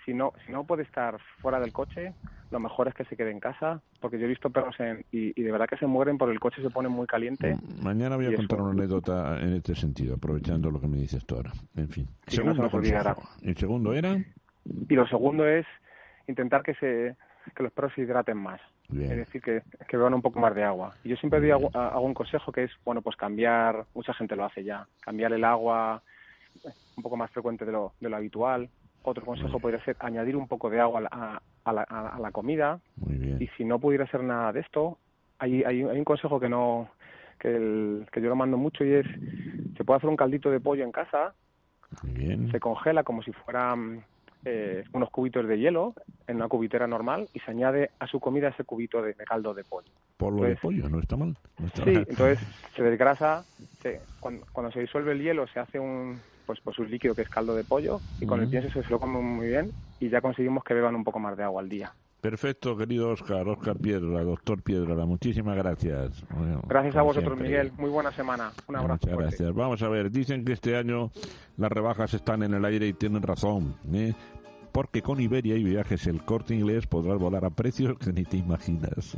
si 0.06 0.14
no, 0.14 0.34
si 0.46 0.52
no 0.52 0.64
puede 0.64 0.84
estar 0.84 1.18
fuera 1.42 1.60
del 1.60 1.74
coche, 1.74 2.14
lo 2.52 2.60
mejor 2.60 2.88
es 2.88 2.94
que 2.94 3.06
se 3.06 3.18
quede 3.18 3.32
en 3.32 3.40
casa, 3.40 3.82
porque 4.00 4.20
yo 4.20 4.26
he 4.26 4.30
visto 4.30 4.50
perros 4.50 4.80
en, 4.80 5.04
y, 5.12 5.40
y 5.40 5.44
de 5.44 5.52
verdad 5.52 5.68
que 5.68 5.78
se 5.78 5.88
mueren 5.88 6.18
porque 6.18 6.34
el 6.34 6.40
coche 6.40 6.62
se 6.62 6.70
pone 6.70 6.90
muy 6.90 7.08
caliente. 7.08 7.58
Mañana 7.82 8.16
voy 8.16 8.28
a 8.28 8.36
contar 8.36 8.60
eso. 8.60 8.64
una 8.64 8.74
anécdota 8.74 9.40
en 9.42 9.54
este 9.54 9.76
sentido, 9.76 10.16
aprovechando 10.16 10.70
lo 10.70 10.80
que 10.80 10.88
me 10.88 10.98
dices 10.98 11.26
tú 11.26 11.36
ahora. 11.36 11.52
En 11.76 11.90
fin. 11.90 12.08
Sí, 12.28 12.38
que 12.38 12.44
no 12.44 12.70
se. 12.70 13.46
El 13.50 13.58
segundo 13.58 13.94
era. 13.94 14.16
Y 14.90 14.96
lo 14.96 15.08
segundo 15.08 15.48
es 15.48 15.66
intentar 16.28 16.64
que 16.64 16.76
se 16.76 17.16
que 17.54 17.64
los 17.64 17.72
perros 17.72 17.94
se 17.94 18.02
hidraten 18.02 18.38
más. 18.38 18.60
Bien. 18.90 19.12
Es 19.12 19.18
decir, 19.18 19.42
que, 19.42 19.62
que 19.88 19.98
beban 19.98 20.14
un 20.14 20.22
poco 20.22 20.40
más 20.40 20.56
de 20.56 20.64
agua. 20.64 20.96
Y 21.04 21.10
yo 21.10 21.16
siempre 21.18 21.40
doy 21.40 21.52
un 21.52 22.14
consejo 22.14 22.52
que 22.52 22.64
es, 22.64 22.72
bueno, 22.84 23.02
pues 23.02 23.16
cambiar, 23.16 23.86
mucha 23.94 24.14
gente 24.14 24.36
lo 24.36 24.46
hace 24.46 24.64
ya, 24.64 24.88
cambiar 25.02 25.34
el 25.34 25.44
agua 25.44 26.02
eh, 26.64 26.70
un 26.98 27.04
poco 27.04 27.18
más 27.18 27.30
frecuente 27.32 27.66
de 27.66 27.72
lo, 27.72 27.94
de 28.00 28.10
lo 28.10 28.16
habitual. 28.16 28.70
Otro 29.08 29.24
consejo 29.26 29.60
podría 29.60 29.84
ser 29.86 29.96
añadir 30.00 30.36
un 30.36 30.48
poco 30.48 30.70
de 30.70 30.80
agua 30.80 31.00
a 31.00 31.04
la, 31.04 31.10
a- 31.12 31.42
a 31.66 31.74
la, 31.74 31.84
a- 31.84 32.20
la 32.20 32.32
comida. 32.32 32.80
Muy 32.98 33.16
bien. 33.18 33.42
Y 33.42 33.48
si 33.56 33.64
no 33.64 33.80
pudiera 33.80 34.08
ser 34.08 34.24
nada 34.24 34.52
de 34.52 34.62
esto, 34.62 34.98
hay, 35.40 35.64
hay, 35.64 35.84
hay 35.84 35.98
un 36.00 36.04
consejo 36.04 36.40
que 36.40 36.50
no 36.50 36.90
que, 37.40 37.50
el- 37.56 38.08
que 38.12 38.22
yo 38.22 38.30
lo 38.30 38.36
mando 38.36 38.58
mucho 38.58 38.84
y 38.84 38.94
es, 38.94 39.06
se 39.78 39.84
puede 39.84 39.98
hacer 39.98 40.10
un 40.10 40.16
caldito 40.16 40.50
de 40.50 40.60
pollo 40.60 40.84
en 40.84 40.92
casa, 40.92 41.36
Muy 42.02 42.14
bien. 42.14 42.52
se 42.52 42.60
congela 42.60 43.04
como 43.04 43.22
si 43.22 43.32
fueran 43.34 44.06
eh, 44.46 44.84
unos 44.94 45.10
cubitos 45.12 45.48
de 45.48 45.60
hielo 45.60 45.94
en 46.28 46.38
una 46.38 46.48
cubitera 46.48 46.88
normal 46.88 47.30
y 47.34 47.40
se 47.42 47.52
añade 47.52 47.92
a 48.00 48.08
su 48.08 48.20
comida 48.20 48.50
ese 48.50 48.64
cubito 48.64 49.02
de, 49.02 49.14
de 49.14 49.26
caldo 49.26 49.54
de 49.54 49.64
pollo. 49.66 49.92
Polvo 50.18 50.46
de 50.46 50.52
Entonces, 50.52 50.62
pollo, 50.62 50.90
no 50.90 51.00
está 51.00 51.16
mal. 51.18 51.36
No 51.60 51.68
está 51.68 51.84
Sí, 51.84 51.94
mal. 51.94 52.06
entonces 52.08 52.40
se 52.76 52.84
desgrasa, 52.84 53.46
se- 53.84 54.02
cuando, 54.20 54.46
cuando 54.52 54.72
se 54.72 54.80
disuelve 54.80 55.12
el 55.12 55.22
hielo 55.22 55.46
se 55.48 55.60
hace 55.60 55.80
un 55.80 56.22
pues, 56.46 56.60
pues 56.64 56.78
un 56.80 56.90
líquido 56.90 57.16
que 57.16 57.24
es 57.24 57.30
caldo 57.30 57.56
de 57.56 57.64
pollo 57.64 58.00
y 58.22 58.26
con 58.26 58.40
el 58.40 58.48
Mm. 58.48 58.52
pienso 58.52 58.82
se 58.84 58.90
lo 58.90 59.00
come 59.00 59.20
muy 59.20 59.48
bien 59.48 59.72
y 60.00 60.10
ya 60.10 60.22
conseguimos 60.22 60.64
que 60.64 60.74
beban 60.74 60.96
un 60.96 61.04
poco 61.04 61.20
más 61.20 61.36
de 61.38 61.44
agua 61.44 61.62
al 61.62 61.70
día. 61.70 61.94
Perfecto, 62.22 62.76
querido 62.76 63.10
Oscar, 63.12 63.48
Oscar 63.48 63.78
Piedra, 63.78 64.24
doctor 64.24 64.64
Piedra, 64.64 64.96
muchísimas 65.06 65.56
gracias. 65.58 66.24
Bueno, 66.36 66.62
Gracias 66.68 66.96
a 66.96 67.04
vosotros, 67.04 67.38
siempre. 67.38 67.50
Miguel. 67.50 67.72
Muy 67.78 67.92
buena 67.92 68.12
semana. 68.14 68.52
Un 68.68 68.78
abrazo. 68.78 68.94
Muchas 68.94 69.14
fuerte. 69.14 69.30
gracias. 69.38 69.54
Vamos 69.54 69.82
a 69.84 69.90
ver, 69.90 70.10
dicen 70.10 70.44
que 70.44 70.54
este 70.54 70.76
año 70.76 71.12
las 71.58 71.72
rebajas 71.72 72.16
están 72.16 72.42
en 72.42 72.56
el 72.56 72.66
aire 72.66 72.88
y 72.88 72.94
tienen 72.94 73.22
razón. 73.22 73.76
¿eh? 73.94 74.14
Porque 74.76 75.02
con 75.02 75.22
Iberia 75.22 75.56
y 75.56 75.64
viajes 75.64 76.06
el 76.06 76.26
corte 76.26 76.54
inglés 76.54 76.86
podrás 76.86 77.18
volar 77.18 77.46
a 77.46 77.50
precios 77.50 77.98
que 77.98 78.12
ni 78.12 78.26
te 78.26 78.36
imaginas. 78.36 79.16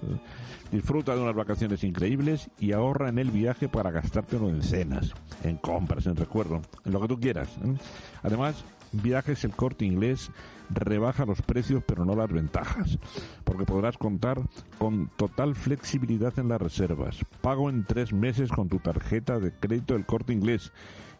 Disfruta 0.71 1.15
de 1.15 1.21
unas 1.23 1.33
vacaciones 1.33 1.83
increíbles 1.83 2.51
y 2.59 2.73
ahorra 2.73 3.09
en 3.09 3.17
el 3.17 3.31
viaje 3.31 3.67
para 3.67 3.89
gastártelo 3.89 4.49
en 4.49 4.61
cenas, 4.61 5.15
en 5.43 5.57
compras, 5.57 6.05
en 6.05 6.15
recuerdo, 6.15 6.61
en 6.85 6.93
lo 6.93 7.01
que 7.01 7.07
tú 7.07 7.19
quieras. 7.19 7.49
¿eh? 7.65 7.73
Además, 8.21 8.63
Viajes 8.91 9.43
El 9.45 9.55
Corte 9.55 9.83
Inglés 9.83 10.29
rebaja 10.69 11.25
los 11.25 11.41
precios 11.41 11.83
pero 11.87 12.05
no 12.05 12.15
las 12.15 12.31
ventajas, 12.31 12.99
porque 13.43 13.65
podrás 13.65 13.97
contar 13.97 14.39
con 14.77 15.09
total 15.17 15.55
flexibilidad 15.55 16.37
en 16.37 16.49
las 16.49 16.61
reservas, 16.61 17.17
pago 17.41 17.71
en 17.71 17.83
tres 17.83 18.13
meses 18.13 18.51
con 18.51 18.69
tu 18.69 18.77
tarjeta 18.77 19.39
de 19.39 19.51
crédito 19.51 19.95
del 19.95 20.05
Corte 20.05 20.33
Inglés 20.33 20.71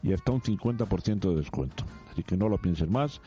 y 0.04 0.14
hasta 0.14 0.32
un 0.32 0.42
50% 0.42 1.30
de 1.30 1.36
descuento. 1.36 1.84
Así 2.12 2.24
que 2.24 2.38
no 2.38 2.50
lo 2.50 2.58
pienses 2.58 2.90
más 2.90 3.22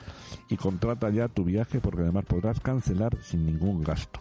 y 0.48 0.56
contrata 0.56 1.10
ya 1.10 1.28
tu 1.28 1.44
viaje 1.44 1.80
porque 1.80 2.02
además 2.02 2.24
podrás 2.24 2.60
cancelar 2.60 3.16
sin 3.22 3.46
ningún 3.46 3.82
gasto. 3.82 4.20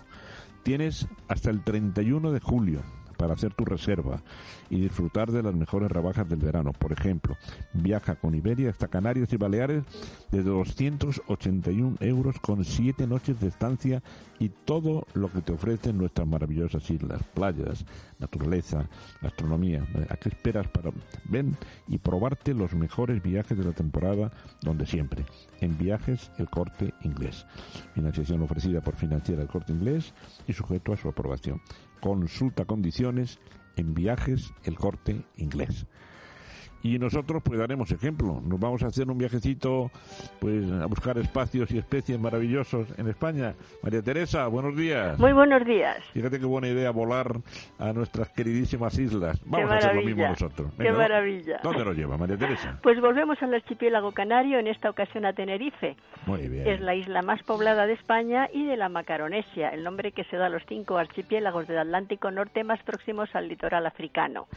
Tienes 0.63 1.07
hasta 1.27 1.49
el 1.49 1.63
31 1.63 2.31
de 2.31 2.39
julio 2.39 2.81
para 3.19 3.33
hacer 3.33 3.53
tu 3.53 3.65
reserva 3.65 4.23
y 4.69 4.79
disfrutar 4.79 5.29
de 5.31 5.43
las 5.43 5.53
mejores 5.53 5.91
rebajas 5.91 6.27
del 6.29 6.39
verano. 6.39 6.71
Por 6.71 6.93
ejemplo, 6.93 7.35
viaja 7.73 8.15
con 8.15 8.33
Iberia 8.33 8.69
hasta 8.69 8.87
Canarias 8.87 9.33
y 9.33 9.37
Baleares 9.37 9.83
desde 10.31 10.49
281 10.49 11.97
euros 11.99 12.39
con 12.39 12.63
7 12.63 13.05
noches 13.07 13.37
de 13.41 13.49
estancia 13.49 14.01
y 14.39 14.47
todo 14.47 15.05
lo 15.13 15.29
que 15.29 15.41
te 15.41 15.51
ofrecen 15.51 15.97
nuestras 15.97 16.25
maravillosas 16.25 16.89
islas, 16.89 17.21
playas, 17.33 17.85
naturaleza, 18.19 18.87
gastronomía. 19.21 19.85
¿A 20.09 20.15
qué 20.15 20.29
esperas 20.29 20.69
para 20.69 20.91
ven 21.25 21.57
y 21.89 21.97
probarte 21.97 22.53
los 22.53 22.73
mejores 22.73 23.21
viajes 23.21 23.57
de 23.57 23.65
la 23.65 23.73
temporada 23.73 24.31
donde 24.61 24.85
siempre? 24.85 25.25
En 25.59 25.77
Viajes 25.77 26.31
El 26.37 26.49
Corte 26.49 26.93
Inglés. 27.01 27.45
Financiación 27.93 28.41
ofrecida 28.41 28.79
por 28.79 28.95
Financiera 28.95 29.41
El 29.41 29.49
Corte 29.49 29.73
Inglés 29.73 30.13
y 30.47 30.53
sujeto 30.53 30.93
a 30.93 30.97
su 30.97 31.09
aprobación. 31.09 31.61
Consulta 32.01 32.65
condiciones 32.65 33.39
en 33.75 33.93
Viajes 33.93 34.53
El 34.63 34.77
Corte 34.77 35.25
Inglés 35.35 35.85
y 36.83 36.99
nosotros 36.99 37.41
pues 37.43 37.59
daremos 37.59 37.91
ejemplo. 37.91 38.41
Nos 38.45 38.59
vamos 38.59 38.83
a 38.83 38.87
hacer 38.87 39.09
un 39.09 39.17
viajecito 39.17 39.91
pues 40.39 40.69
a 40.71 40.85
buscar 40.85 41.17
espacios 41.17 41.71
y 41.71 41.77
especies 41.77 42.19
maravillosos 42.19 42.87
en 42.97 43.07
España. 43.07 43.53
María 43.83 44.01
Teresa, 44.01 44.47
buenos 44.47 44.75
días. 44.75 45.17
Muy 45.19 45.33
buenos 45.33 45.65
días. 45.65 45.97
Fíjate 46.13 46.39
qué 46.39 46.45
buena 46.45 46.67
idea 46.67 46.91
volar 46.91 47.37
a 47.77 47.93
nuestras 47.93 48.29
queridísimas 48.29 48.97
islas. 48.97 49.39
Vamos 49.45 49.71
a 49.71 49.77
hacer 49.77 49.95
lo 49.95 50.01
mismo 50.01 50.27
nosotros. 50.27 50.71
qué 50.77 50.91
maravilla. 50.91 51.59
¿Dónde 51.63 51.85
nos 51.85 51.95
lleva 51.95 52.17
María 52.17 52.37
Teresa? 52.37 52.79
Pues 52.81 52.99
volvemos 53.01 53.41
al 53.41 53.53
archipiélago 53.53 54.11
canario, 54.11 54.59
en 54.59 54.67
esta 54.67 54.89
ocasión 54.89 55.25
a 55.25 55.33
Tenerife. 55.33 55.95
Muy 56.25 56.47
bien. 56.47 56.67
Es 56.67 56.81
la 56.81 56.95
isla 56.95 57.21
más 57.21 57.41
poblada 57.43 57.85
de 57.85 57.93
España 57.93 58.49
y 58.53 58.65
de 58.65 58.77
la 58.77 58.89
Macaronesia, 58.89 59.69
el 59.69 59.83
nombre 59.83 60.11
que 60.11 60.23
se 60.25 60.37
da 60.37 60.47
a 60.47 60.49
los 60.49 60.63
cinco 60.67 60.97
archipiélagos 60.97 61.67
del 61.67 61.79
Atlántico 61.79 62.31
Norte 62.31 62.63
más 62.63 62.81
próximos 62.83 63.29
al 63.33 63.47
litoral 63.47 63.85
africano. 63.85 64.47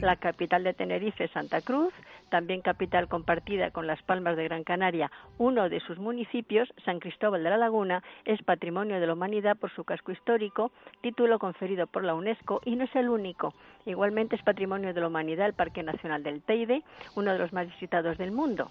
La 0.00 0.16
capital 0.16 0.64
de 0.64 0.74
Tenerife, 0.74 1.28
Santa 1.28 1.60
Cruz, 1.68 1.92
también 2.30 2.62
capital 2.62 3.08
compartida 3.08 3.70
con 3.72 3.86
Las 3.86 4.02
Palmas 4.02 4.38
de 4.38 4.44
Gran 4.44 4.64
Canaria, 4.64 5.12
uno 5.36 5.68
de 5.68 5.80
sus 5.80 5.98
municipios, 5.98 6.66
San 6.82 6.98
Cristóbal 6.98 7.44
de 7.44 7.50
la 7.50 7.58
Laguna, 7.58 8.02
es 8.24 8.42
Patrimonio 8.42 8.98
de 8.98 9.06
la 9.06 9.12
Humanidad 9.12 9.54
por 9.54 9.70
su 9.74 9.84
casco 9.84 10.10
histórico, 10.10 10.72
título 11.02 11.38
conferido 11.38 11.86
por 11.86 12.04
la 12.04 12.14
UNESCO 12.14 12.62
y 12.64 12.74
no 12.74 12.84
es 12.84 12.96
el 12.96 13.10
único. 13.10 13.52
Igualmente 13.84 14.36
es 14.36 14.42
Patrimonio 14.42 14.94
de 14.94 15.00
la 15.02 15.08
Humanidad 15.08 15.44
el 15.44 15.52
Parque 15.52 15.82
Nacional 15.82 16.22
del 16.22 16.40
Teide, 16.40 16.84
uno 17.16 17.32
de 17.32 17.38
los 17.38 17.52
más 17.52 17.66
visitados 17.66 18.16
del 18.16 18.32
mundo. 18.32 18.70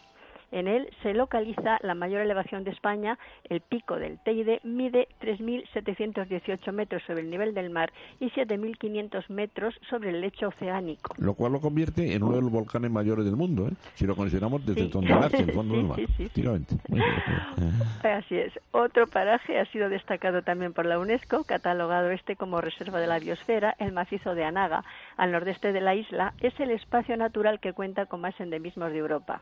En 0.51 0.67
él 0.67 0.89
se 1.03 1.13
localiza 1.13 1.77
la 1.81 1.93
mayor 1.93 2.21
elevación 2.21 2.63
de 2.63 2.71
España, 2.71 3.17
el 3.49 3.61
pico 3.61 3.97
del 3.97 4.19
Teide 4.19 4.61
mide 4.63 5.07
3.718 5.21 6.71
metros 6.71 7.03
sobre 7.05 7.21
el 7.21 7.29
nivel 7.29 7.53
del 7.53 7.69
mar 7.69 7.91
y 8.19 8.29
7.500 8.29 9.29
metros 9.29 9.75
sobre 9.89 10.11
el 10.11 10.21
lecho 10.21 10.47
oceánico. 10.47 11.13
Lo 11.17 11.33
cual 11.33 11.53
lo 11.53 11.59
convierte 11.59 12.13
en 12.13 12.23
uno 12.23 12.37
de 12.37 12.41
los 12.41 12.51
volcanes 12.51 12.91
mayores 12.91 13.25
del 13.25 13.35
mundo, 13.35 13.67
¿eh? 13.67 13.73
si 13.95 14.05
lo 14.05 14.15
consideramos 14.15 14.65
desde 14.65 14.87
nace 15.01 15.37
el 15.37 15.51
fondo 15.51 15.73
del 15.77 15.85
mar. 15.85 15.99
Así 18.03 18.35
es. 18.35 18.53
Otro 18.71 19.07
paraje 19.07 19.59
ha 19.59 19.65
sido 19.65 19.89
destacado 19.89 20.41
también 20.41 20.73
por 20.73 20.85
la 20.85 20.99
UNESCO, 20.99 21.43
catalogado 21.43 22.11
este 22.11 22.35
como 22.35 22.61
reserva 22.61 22.99
de 22.99 23.07
la 23.07 23.19
biosfera, 23.19 23.75
el 23.79 23.91
macizo 23.91 24.35
de 24.35 24.45
Anaga, 24.45 24.83
al 25.17 25.31
nordeste 25.31 25.73
de 25.73 25.81
la 25.81 25.95
isla, 25.95 26.33
es 26.39 26.57
el 26.59 26.71
espacio 26.71 27.17
natural 27.17 27.59
que 27.59 27.73
cuenta 27.73 28.05
con 28.05 28.21
más 28.21 28.39
endemismos 28.39 28.91
de 28.91 28.97
Europa. 28.97 29.41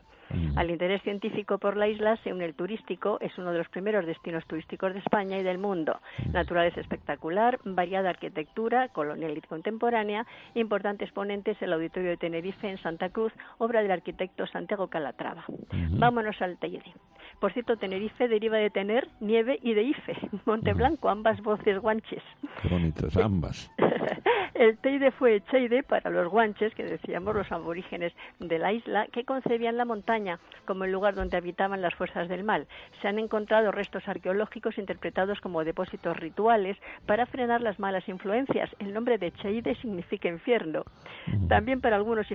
Al 0.56 0.70
interés 0.70 0.95
científico 1.00 1.58
por 1.58 1.76
la 1.76 1.88
isla 1.88 2.16
se 2.18 2.32
une 2.32 2.44
el 2.44 2.54
turístico, 2.54 3.18
es 3.20 3.36
uno 3.38 3.52
de 3.52 3.58
los 3.58 3.68
primeros 3.68 4.06
destinos 4.06 4.44
turísticos 4.46 4.92
de 4.92 5.00
España 5.00 5.38
y 5.38 5.42
del 5.42 5.58
mundo. 5.58 6.00
Naturaleza 6.32 6.80
espectacular, 6.80 7.58
variada 7.64 8.10
arquitectura, 8.10 8.88
colonial 8.88 9.36
y 9.36 9.40
contemporánea, 9.40 10.26
importantes 10.54 11.12
ponentes 11.12 11.60
el 11.60 11.72
Auditorio 11.72 12.10
de 12.10 12.16
Tenerife 12.16 12.68
en 12.68 12.78
Santa 12.78 13.10
Cruz, 13.10 13.32
obra 13.58 13.82
del 13.82 13.90
arquitecto 13.90 14.46
Santiago 14.46 14.88
Calatrava. 14.88 15.44
Vámonos 15.90 16.40
al 16.42 16.58
Teide. 16.58 16.94
Por 17.40 17.52
cierto, 17.52 17.76
Tenerife 17.76 18.28
deriva 18.28 18.56
de 18.56 18.70
tener 18.70 19.08
nieve 19.20 19.58
y 19.62 19.74
de 19.74 19.82
Ife, 19.82 20.16
Monte 20.46 20.72
Blanco, 20.72 21.08
ambas 21.08 21.40
voces 21.42 21.78
guanches. 21.78 22.22
Qué 22.62 22.68
bonitas, 22.68 23.16
ambas. 23.16 23.70
El 24.54 24.78
Teide 24.78 25.10
fue 25.10 25.42
Cheide 25.50 25.82
para 25.82 26.08
los 26.08 26.30
guanches, 26.30 26.74
que 26.74 26.82
decíamos 26.82 27.34
los 27.34 27.52
aborígenes 27.52 28.14
de 28.38 28.58
la 28.58 28.72
isla, 28.72 29.06
que 29.12 29.24
concebían 29.24 29.76
la 29.76 29.84
montaña 29.84 30.38
como 30.64 30.84
el 30.84 30.92
lugar 30.92 31.14
donde 31.14 31.36
habitaban 31.36 31.82
las 31.82 31.94
fuerzas 31.94 32.26
del 32.28 32.42
mal. 32.42 32.66
Se 33.02 33.08
han 33.08 33.18
encontrado 33.18 33.70
restos 33.70 34.08
arqueológicos 34.08 34.78
interpretados 34.78 35.42
como 35.42 35.62
depósitos 35.62 36.16
rituales 36.16 36.78
para 37.04 37.26
frenar 37.26 37.60
las 37.60 37.78
malas 37.78 38.08
influencias. 38.08 38.70
El 38.78 38.94
nombre 38.94 39.18
de 39.18 39.30
Cheide 39.32 39.74
significa 39.74 40.28
infierno. 40.28 40.84
También 41.48 41.82
para 41.82 41.96
algunos 41.96 42.30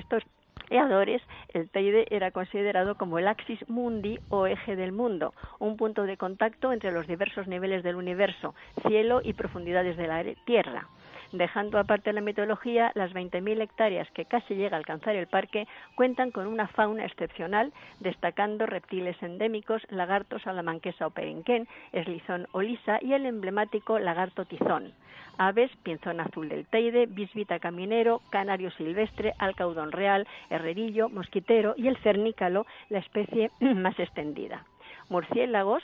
historiadores, 0.62 1.22
el 1.50 1.70
Teide 1.70 2.06
era 2.12 2.32
considerado 2.32 2.96
como 2.96 3.20
el 3.20 3.28
axis 3.28 3.60
mundi 3.68 4.20
o 4.30 4.48
eje 4.48 4.76
del 4.76 4.92
mundo, 4.92 5.34
un 5.60 5.76
punto 5.76 6.04
de 6.04 6.18
contacto 6.18 6.72
entre 6.72 6.92
los 6.92 7.08
diversos 7.08 7.48
niveles 7.48 7.84
del 7.84 7.96
universo, 7.96 8.54
cielo 8.88 9.22
y 9.24 9.34
profundidades 9.34 9.98
de 9.98 10.08
la 10.08 10.24
tierra. 10.46 10.88
Dejando 11.32 11.80
aparte 11.80 12.12
la 12.12 12.20
mitología, 12.20 12.92
las 12.94 13.14
20.000 13.14 13.62
hectáreas 13.62 14.10
que 14.12 14.26
casi 14.26 14.56
llega 14.56 14.76
a 14.76 14.80
alcanzar 14.80 15.16
el 15.16 15.28
parque 15.28 15.66
cuentan 15.96 16.32
con 16.32 16.46
una 16.46 16.68
fauna 16.68 17.06
excepcional, 17.06 17.72
destacando 18.02 18.66
reptiles 18.66 19.16
endémicos, 19.24 19.82
lagartos 19.90 20.42
salamanquesa 20.42 21.08
o 21.08 21.12
perenquén, 21.12 21.70
eslizón 21.94 22.48
o 22.52 22.62
lisa 22.62 23.00
y 23.02 23.14
el 23.14 23.26
emblemático 23.26 23.98
lagarto 23.98 24.44
tizón. 24.44 24.94
Aves, 25.38 25.72
pinzón 25.84 26.20
azul 26.20 26.50
del 26.50 26.68
Teide, 26.68 27.06
bisbita 27.06 27.60
caminero, 27.60 28.22
canario 28.30 28.70
silvestre, 28.72 29.34
alcaudón 29.40 29.94
real, 29.94 30.28
herrerillo, 30.50 31.08
mosquitero 31.08 31.76
y 31.78 31.88
el 31.88 31.98
cernícalo, 31.98 32.66
la 32.90 33.00
especie 33.00 33.52
más 33.60 33.98
extendida. 34.00 34.66
Murciélagos, 35.10 35.84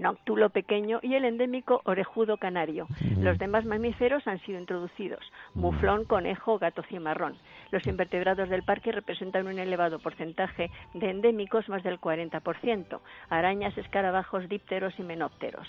noctulo 0.00 0.50
pequeño 0.50 1.00
y 1.02 1.14
el 1.14 1.24
endémico 1.24 1.80
orejudo 1.84 2.36
canario. 2.36 2.86
Los 3.18 3.38
demás 3.38 3.64
mamíferos 3.64 4.26
han 4.26 4.40
sido 4.40 4.58
introducidos, 4.58 5.20
muflón, 5.54 6.04
conejo, 6.04 6.58
gato 6.58 6.82
cimarrón. 6.82 7.36
Los 7.70 7.86
invertebrados 7.86 8.48
del 8.48 8.64
parque 8.64 8.92
representan 8.92 9.46
un 9.46 9.58
elevado 9.58 9.98
porcentaje 9.98 10.70
de 10.94 11.10
endémicos, 11.10 11.68
más 11.68 11.82
del 11.82 12.00
40%, 12.00 13.00
arañas, 13.28 13.76
escarabajos, 13.78 14.48
dípteros 14.48 14.94
y 14.98 15.02
menópteros. 15.02 15.68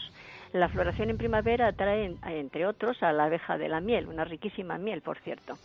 La 0.53 0.67
floración 0.67 1.09
en 1.09 1.17
primavera 1.17 1.67
atrae, 1.67 2.13
entre 2.25 2.65
otros, 2.65 3.01
a 3.03 3.13
la 3.13 3.25
abeja 3.25 3.57
de 3.57 3.69
la 3.69 3.79
miel, 3.79 4.07
una 4.07 4.25
riquísima 4.25 4.77
miel, 4.77 5.01
por 5.01 5.17
cierto. 5.19 5.55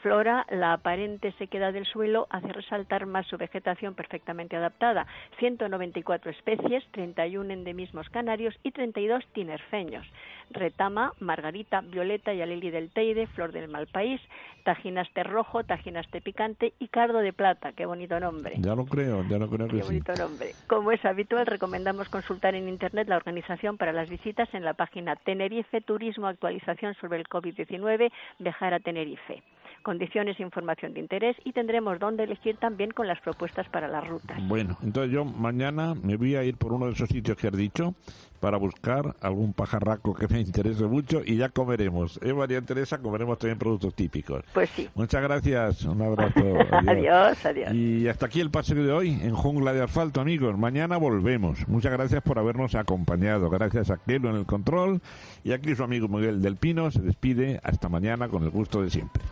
Flora, 0.00 0.46
la 0.48 0.72
aparente 0.72 1.32
sequedad 1.32 1.74
del 1.74 1.84
suelo 1.84 2.26
hace 2.30 2.48
resaltar 2.48 3.04
más 3.04 3.26
su 3.26 3.36
vegetación 3.36 3.94
perfectamente 3.94 4.56
adaptada. 4.56 5.06
194 5.38 6.30
especies, 6.30 6.82
31 6.92 7.52
endemismos 7.52 8.08
canarios 8.08 8.58
y 8.62 8.70
32 8.70 9.22
tinerfeños. 9.34 10.06
Retama, 10.50 11.12
margarita, 11.20 11.82
violeta 11.82 12.32
y 12.32 12.40
alili 12.40 12.70
del 12.70 12.90
Teide, 12.90 13.26
flor 13.26 13.52
del 13.52 13.68
malpaís, 13.68 14.20
tajinaste 14.64 15.24
rojo, 15.24 15.64
tajinaste 15.64 16.20
picante 16.20 16.72
y 16.78 16.88
cardo 16.88 17.18
de 17.18 17.32
plata. 17.32 17.72
Qué 17.72 17.84
bonito 17.84 18.18
nombre. 18.18 18.54
Ya 18.58 18.74
lo 18.74 18.86
creo, 18.86 19.24
ya 19.28 19.38
lo 19.38 19.48
creo 19.48 19.68
que 19.68 19.78
Qué 19.78 19.82
bonito 19.82 20.14
nombre. 20.14 20.52
Como 20.66 20.92
es 20.92 21.04
habitual, 21.04 21.46
recomendamos 21.46 22.08
consultar 22.08 22.54
en 22.54 22.68
Internet 22.68 23.08
la 23.08 23.16
organización 23.16 23.76
para 23.76 23.92
las 23.92 24.08
visitas 24.08 24.21
en 24.24 24.64
la 24.64 24.74
página 24.74 25.16
Tenerife 25.16 25.80
Turismo 25.80 26.28
Actualización 26.28 26.94
sobre 26.94 27.18
el 27.18 27.24
COVID-19, 27.24 28.12
Viajar 28.38 28.74
a 28.74 28.80
Tenerife 28.80 29.42
condiciones 29.82 30.38
e 30.38 30.42
información 30.42 30.94
de 30.94 31.00
interés 31.00 31.36
y 31.44 31.52
tendremos 31.52 31.98
dónde 31.98 32.24
elegir 32.24 32.56
también 32.56 32.90
con 32.90 33.06
las 33.06 33.20
propuestas 33.20 33.68
para 33.68 33.88
las 33.88 34.06
rutas. 34.06 34.36
Bueno, 34.48 34.78
entonces 34.82 35.12
yo 35.12 35.24
mañana 35.24 35.94
me 35.94 36.16
voy 36.16 36.36
a 36.36 36.44
ir 36.44 36.56
por 36.56 36.72
uno 36.72 36.86
de 36.86 36.92
esos 36.92 37.08
sitios 37.08 37.36
que 37.36 37.48
has 37.48 37.56
dicho 37.56 37.94
para 38.42 38.56
buscar 38.56 39.14
algún 39.20 39.52
pajarraco 39.52 40.14
que 40.14 40.26
me 40.26 40.40
interese 40.40 40.84
mucho 40.84 41.22
y 41.24 41.36
ya 41.36 41.48
comeremos. 41.48 42.18
¿Eh, 42.22 42.34
María 42.34 42.60
Teresa? 42.60 42.98
Comeremos 42.98 43.38
también 43.38 43.56
productos 43.56 43.94
típicos. 43.94 44.42
Pues 44.52 44.68
sí. 44.70 44.88
Muchas 44.96 45.22
gracias. 45.22 45.84
Un 45.84 46.02
abrazo. 46.02 46.40
adiós, 46.88 47.46
adiós. 47.46 47.72
Y 47.72 48.08
hasta 48.08 48.26
aquí 48.26 48.40
el 48.40 48.50
paseo 48.50 48.82
de 48.82 48.90
hoy 48.90 49.10
en 49.22 49.32
Jungla 49.32 49.72
de 49.72 49.82
Asfalto, 49.82 50.20
amigos. 50.20 50.58
Mañana 50.58 50.96
volvemos. 50.96 51.68
Muchas 51.68 51.92
gracias 51.92 52.20
por 52.24 52.40
habernos 52.40 52.74
acompañado. 52.74 53.48
Gracias 53.48 53.92
a 53.92 53.98
Kelo 53.98 54.30
en 54.30 54.36
el 54.36 54.44
control 54.44 55.00
y 55.44 55.52
aquí 55.52 55.76
su 55.76 55.84
amigo 55.84 56.08
Miguel 56.08 56.42
del 56.42 56.56
Pino 56.56 56.90
se 56.90 57.00
despide. 57.00 57.60
Hasta 57.62 57.88
mañana 57.88 58.28
con 58.28 58.42
el 58.42 58.50
gusto 58.50 58.82
de 58.82 58.90
siempre. 58.90 59.22